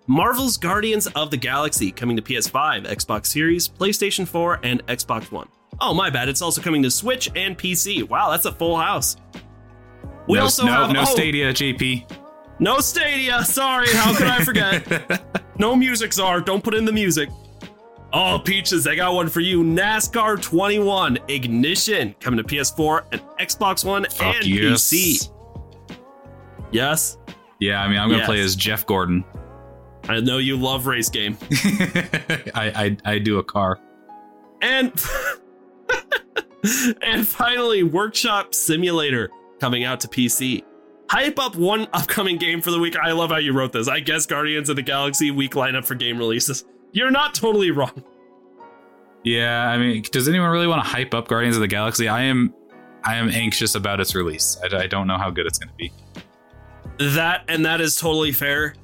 Marvel's 0.07 0.57
Guardians 0.57 1.05
of 1.05 1.29
the 1.29 1.37
Galaxy 1.37 1.91
coming 1.91 2.15
to 2.15 2.23
PS5, 2.23 2.87
Xbox 2.87 3.27
Series, 3.27 3.69
PlayStation 3.69 4.27
4, 4.27 4.61
and 4.63 4.83
Xbox 4.87 5.31
One. 5.31 5.47
Oh, 5.79 5.93
my 5.93 6.09
bad, 6.09 6.27
it's 6.27 6.41
also 6.41 6.59
coming 6.59 6.81
to 6.81 6.89
Switch 6.89 7.29
and 7.35 7.55
PC. 7.55 8.09
Wow, 8.09 8.31
that's 8.31 8.47
a 8.47 8.51
full 8.51 8.77
house. 8.77 9.17
We 10.27 10.39
no, 10.39 10.45
also 10.45 10.65
no, 10.65 10.71
have 10.71 10.91
no 10.91 11.01
oh, 11.01 11.05
Stadia, 11.05 11.53
JP. 11.53 12.11
no 12.57 12.79
Stadia. 12.79 13.43
Sorry, 13.43 13.89
how 13.89 14.15
could 14.15 14.25
I 14.25 14.43
forget? 14.43 15.21
no 15.59 15.75
music 15.75 16.13
czar. 16.13 16.41
Don't 16.41 16.63
put 16.63 16.73
in 16.73 16.83
the 16.83 16.91
music. 16.91 17.29
Oh, 18.17 18.39
Peaches, 18.39 18.87
I 18.87 18.95
got 18.95 19.13
one 19.13 19.27
for 19.27 19.41
you. 19.41 19.61
NASCAR 19.61 20.41
21 20.41 21.17
Ignition 21.27 22.15
coming 22.21 22.37
to 22.37 22.43
PS4 22.45 23.03
and 23.11 23.21
Xbox 23.39 23.83
One 23.83 24.05
Fuck 24.05 24.35
and 24.37 24.45
yes. 24.45 24.89
PC. 24.89 25.31
Yes, 26.71 27.17
Yeah, 27.59 27.81
I 27.81 27.87
mean, 27.89 27.97
I'm 27.97 28.07
gonna 28.07 28.19
Yes. 28.19 28.25
play 28.27 28.39
as 28.39 28.55
Jeff 28.55 28.85
Gordon. 28.85 29.25
I 30.07 30.21
know 30.21 30.37
you 30.37 30.55
love 30.55 30.87
race 30.87 31.09
game. 31.09 31.37
I, 32.53 32.95
I 33.05 33.13
I 33.15 33.19
do 33.19 33.39
a 33.39 33.43
car. 33.43 33.79
And 34.61 34.93
and 37.01 37.27
finally, 37.27 37.83
Workshop 37.83 38.53
Simulator 38.53 39.29
coming 39.59 39.83
out 39.83 39.99
to 40.01 40.07
PC. 40.07 40.63
Hype 41.09 41.37
up 41.37 41.55
one 41.55 41.87
upcoming 41.93 42.37
game 42.37 42.61
for 42.61 42.71
the 42.71 42.79
week. 42.79 42.95
I 42.97 43.11
love 43.11 43.29
how 43.29 43.37
you 43.37 43.51
wrote 43.53 43.73
this. 43.73 43.87
I 43.89 43.99
guess 43.99 44.25
Guardians 44.25 44.69
of 44.69 44.75
the 44.77 44.81
Galaxy 44.81 45.31
week 45.31 45.51
lineup 45.51 45.85
for 45.85 45.95
game 45.95 46.17
releases. 46.17 46.63
You're 46.95 47.11
not 47.11 47.35
totally 47.35 47.71
wrong. 47.71 48.01
Yeah, 49.25 49.67
I 49.67 49.77
mean, 49.77 50.01
does 50.13 50.29
anyone 50.29 50.49
really 50.49 50.65
want 50.65 50.81
to 50.81 50.89
hype 50.89 51.13
up 51.13 51.27
Guardians 51.27 51.57
of 51.57 51.61
the 51.61 51.67
Galaxy? 51.67 52.07
I 52.07 52.21
am, 52.21 52.53
I 53.03 53.15
am 53.15 53.27
anxious 53.27 53.75
about 53.75 53.99
its 53.99 54.15
release. 54.15 54.57
I, 54.63 54.83
I 54.83 54.87
don't 54.87 55.05
know 55.05 55.17
how 55.17 55.29
good 55.29 55.45
it's 55.45 55.59
going 55.59 55.67
to 55.67 55.75
be. 55.75 55.91
That 57.13 57.43
and 57.49 57.65
that 57.65 57.81
is 57.81 57.97
totally 57.97 58.31
fair. 58.31 58.75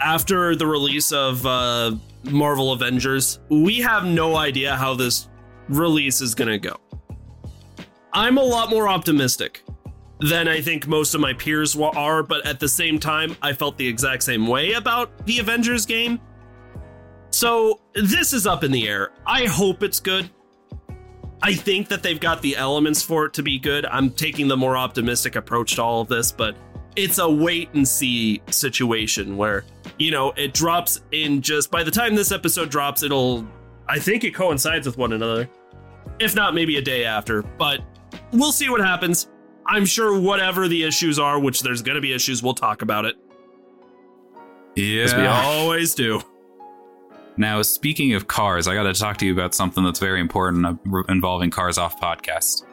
After 0.00 0.56
the 0.56 0.66
release 0.66 1.12
of 1.12 1.46
uh, 1.46 1.94
Marvel 2.24 2.72
Avengers, 2.72 3.38
we 3.48 3.78
have 3.78 4.04
no 4.04 4.34
idea 4.34 4.74
how 4.74 4.94
this 4.94 5.28
release 5.68 6.20
is 6.20 6.34
going 6.34 6.50
to 6.50 6.58
go. 6.58 6.76
I'm 8.12 8.36
a 8.36 8.42
lot 8.42 8.68
more 8.68 8.88
optimistic 8.88 9.62
than 10.18 10.48
I 10.48 10.60
think 10.60 10.88
most 10.88 11.14
of 11.14 11.20
my 11.20 11.34
peers 11.34 11.76
are, 11.76 12.24
but 12.24 12.44
at 12.46 12.58
the 12.58 12.68
same 12.68 12.98
time, 12.98 13.36
I 13.42 13.52
felt 13.52 13.78
the 13.78 13.86
exact 13.86 14.24
same 14.24 14.48
way 14.48 14.72
about 14.72 15.24
the 15.24 15.38
Avengers 15.38 15.86
game. 15.86 16.18
So 17.34 17.80
this 17.94 18.32
is 18.32 18.46
up 18.46 18.62
in 18.62 18.70
the 18.70 18.86
air. 18.86 19.10
I 19.26 19.46
hope 19.46 19.82
it's 19.82 19.98
good. 19.98 20.30
I 21.42 21.52
think 21.52 21.88
that 21.88 22.00
they've 22.00 22.20
got 22.20 22.40
the 22.42 22.56
elements 22.56 23.02
for 23.02 23.24
it 23.24 23.34
to 23.34 23.42
be 23.42 23.58
good. 23.58 23.84
I'm 23.86 24.10
taking 24.10 24.46
the 24.46 24.56
more 24.56 24.76
optimistic 24.76 25.34
approach 25.34 25.74
to 25.74 25.82
all 25.82 26.00
of 26.00 26.06
this, 26.06 26.30
but 26.30 26.54
it's 26.94 27.18
a 27.18 27.28
wait 27.28 27.74
and 27.74 27.86
see 27.86 28.40
situation 28.50 29.36
where, 29.36 29.64
you 29.98 30.12
know, 30.12 30.30
it 30.36 30.54
drops 30.54 31.00
in 31.10 31.42
just 31.42 31.72
by 31.72 31.82
the 31.82 31.90
time 31.90 32.14
this 32.14 32.30
episode 32.30 32.70
drops, 32.70 33.02
it'll, 33.02 33.44
I 33.88 33.98
think 33.98 34.22
it 34.22 34.32
coincides 34.32 34.86
with 34.86 34.96
one 34.96 35.12
another. 35.12 35.50
If 36.20 36.36
not, 36.36 36.54
maybe 36.54 36.76
a 36.76 36.82
day 36.82 37.04
after, 37.04 37.42
but 37.42 37.80
we'll 38.30 38.52
see 38.52 38.68
what 38.68 38.80
happens. 38.80 39.28
I'm 39.66 39.86
sure 39.86 40.20
whatever 40.20 40.68
the 40.68 40.84
issues 40.84 41.18
are, 41.18 41.40
which 41.40 41.62
there's 41.62 41.82
going 41.82 41.96
to 41.96 42.00
be 42.00 42.12
issues, 42.12 42.44
we'll 42.44 42.54
talk 42.54 42.82
about 42.82 43.06
it. 43.06 43.16
As 44.78 45.12
we 45.16 45.26
always 45.26 45.96
do. 45.96 46.22
Now, 47.36 47.62
speaking 47.62 48.14
of 48.14 48.28
cars, 48.28 48.68
I 48.68 48.74
got 48.74 48.84
to 48.84 48.92
talk 48.92 49.16
to 49.18 49.26
you 49.26 49.32
about 49.32 49.54
something 49.54 49.82
that's 49.84 49.98
very 49.98 50.20
important 50.20 50.66
uh, 50.66 51.02
involving 51.08 51.50
Cars 51.50 51.78
Off 51.78 52.00
podcast. 52.00 52.64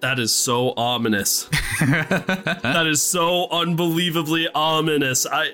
That 0.00 0.18
is 0.18 0.34
so 0.34 0.74
ominous. 0.76 1.48
that 1.80 2.86
is 2.86 3.00
so 3.02 3.48
unbelievably 3.50 4.48
ominous. 4.54 5.26
I 5.26 5.50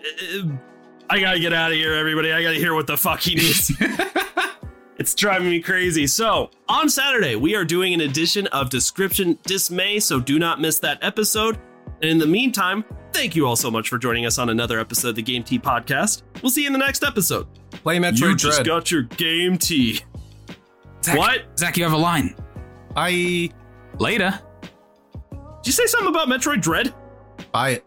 I 1.09 1.21
gotta 1.21 1.39
get 1.39 1.53
out 1.53 1.71
of 1.71 1.77
here, 1.77 1.95
everybody. 1.95 2.33
I 2.33 2.43
gotta 2.43 2.57
hear 2.57 2.75
what 2.75 2.87
the 2.87 2.97
fuck 2.97 3.21
he 3.21 3.37
needs. 3.37 3.71
it's 4.97 5.15
driving 5.15 5.51
me 5.51 5.61
crazy. 5.61 6.07
So, 6.07 6.51
on 6.69 6.89
Saturday, 6.89 7.37
we 7.37 7.55
are 7.55 7.65
doing 7.65 7.95
an 7.95 8.01
edition 8.01 8.47
of 8.49 8.69
Description 8.69 9.39
Dismay, 9.45 10.01
so 10.01 10.19
do 10.19 10.39
not 10.39 10.61
miss 10.61 10.79
that 10.81 10.99
episode. 11.03 11.59
And 12.01 12.11
in 12.11 12.19
the 12.19 12.27
meantime, 12.27 12.85
thank 13.13 13.37
you 13.37 13.47
all 13.47 13.57
so 13.57 13.71
much 13.71 13.89
for 13.89 13.97
joining 13.97 14.27
us 14.27 14.39
on 14.39 14.49
another 14.49 14.81
episode 14.81 15.11
of 15.11 15.15
the 15.15 15.23
Game 15.23 15.45
Tea 15.45 15.59
Podcast. 15.59 16.23
We'll 16.43 16.51
see 16.51 16.63
you 16.63 16.67
in 16.67 16.73
the 16.73 16.79
next 16.81 17.05
episode. 17.05 17.47
Play 17.83 17.99
Metroid 17.99 18.19
you 18.21 18.37
just 18.37 18.57
Dread. 18.59 18.67
got 18.67 18.91
your 18.91 19.03
Game 19.03 19.59
Tea. 19.59 20.01
Zach, 21.05 21.19
What? 21.19 21.59
Zach, 21.59 21.77
you 21.77 21.83
have 21.85 21.93
a 21.93 21.97
line. 21.97 22.35
I 22.97 23.51
Later. 23.99 24.39
Did 25.31 25.67
you 25.67 25.73
say 25.73 25.87
something 25.87 26.09
about 26.09 26.29
Metroid 26.29 26.61
Dread? 26.63 26.95
buy 27.53 27.71
it. 27.71 27.85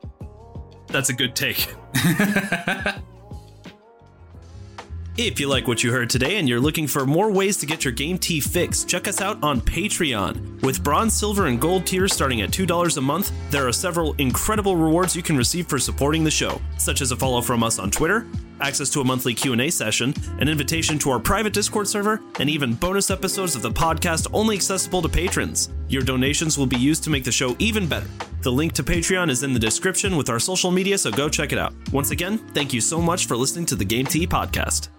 That's 0.88 1.10
a 1.10 1.14
good 1.14 1.36
take. 1.36 1.74
If 5.18 5.40
you 5.40 5.48
like 5.48 5.66
what 5.66 5.82
you 5.82 5.94
heard 5.94 6.10
today 6.10 6.36
and 6.40 6.50
you're 6.50 6.60
looking 6.60 6.88
for 6.88 7.06
more 7.06 7.32
ways 7.32 7.56
to 7.58 7.66
get 7.66 7.86
your 7.86 7.94
game 7.94 8.18
tea 8.18 8.42
fixed, 8.42 8.90
check 8.90 9.08
us 9.08 9.22
out 9.22 9.42
on 9.42 9.62
Patreon. 9.62 10.62
With 10.62 10.84
bronze, 10.84 11.14
silver, 11.14 11.46
and 11.46 11.58
gold 11.58 11.86
tiers 11.86 12.12
starting 12.12 12.42
at 12.42 12.50
$2 12.52 12.98
a 12.98 13.02
month, 13.02 13.32
there 13.50 13.66
are 13.66 13.72
several 13.72 14.12
incredible 14.16 14.76
rewards 14.76 15.16
you 15.16 15.24
can 15.24 15.38
receive 15.38 15.68
for 15.68 15.80
supporting 15.80 16.26
the 16.26 16.32
show, 16.32 16.60
such 16.78 17.00
as 17.00 17.14
a 17.14 17.16
follow 17.16 17.40
from 17.42 17.64
us 17.64 17.80
on 17.80 17.90
Twitter, 17.92 18.28
access 18.62 18.90
to 18.92 19.02
a 19.02 19.04
monthly 19.04 19.34
Q&A 19.34 19.70
session, 19.70 20.14
an 20.40 20.50
invitation 20.50 20.98
to 21.00 21.10
our 21.10 21.20
private 21.20 21.54
Discord 21.54 21.88
server, 21.88 22.22
and 22.40 22.50
even 22.50 22.74
bonus 22.74 23.12
episodes 23.12 23.56
of 23.56 23.62
the 23.62 23.72
podcast 23.72 24.28
only 24.34 24.56
accessible 24.56 25.02
to 25.02 25.10
patrons. 25.10 25.70
Your 25.88 26.04
donations 26.04 26.58
will 26.58 26.66
be 26.66 26.78
used 26.78 27.04
to 27.04 27.10
make 27.10 27.24
the 27.24 27.32
show 27.32 27.56
even 27.60 27.88
better. 27.88 28.08
The 28.42 28.52
link 28.52 28.74
to 28.74 28.84
Patreon 28.84 29.30
is 29.30 29.44
in 29.44 29.54
the 29.54 29.60
description 29.60 30.18
with 30.18 30.30
our 30.30 30.40
social 30.40 30.72
media, 30.72 30.98
so 30.98 31.12
go 31.12 31.30
check 31.30 31.52
it 31.52 31.60
out. 31.60 31.74
Once 31.92 32.12
again, 32.12 32.38
thank 32.54 32.74
you 32.74 32.82
so 32.82 33.02
much 33.02 33.28
for 33.28 33.38
listening 33.38 33.66
to 33.68 33.76
the 33.76 33.86
Game 33.86 34.06
Tea 34.06 34.28
podcast. 34.28 34.90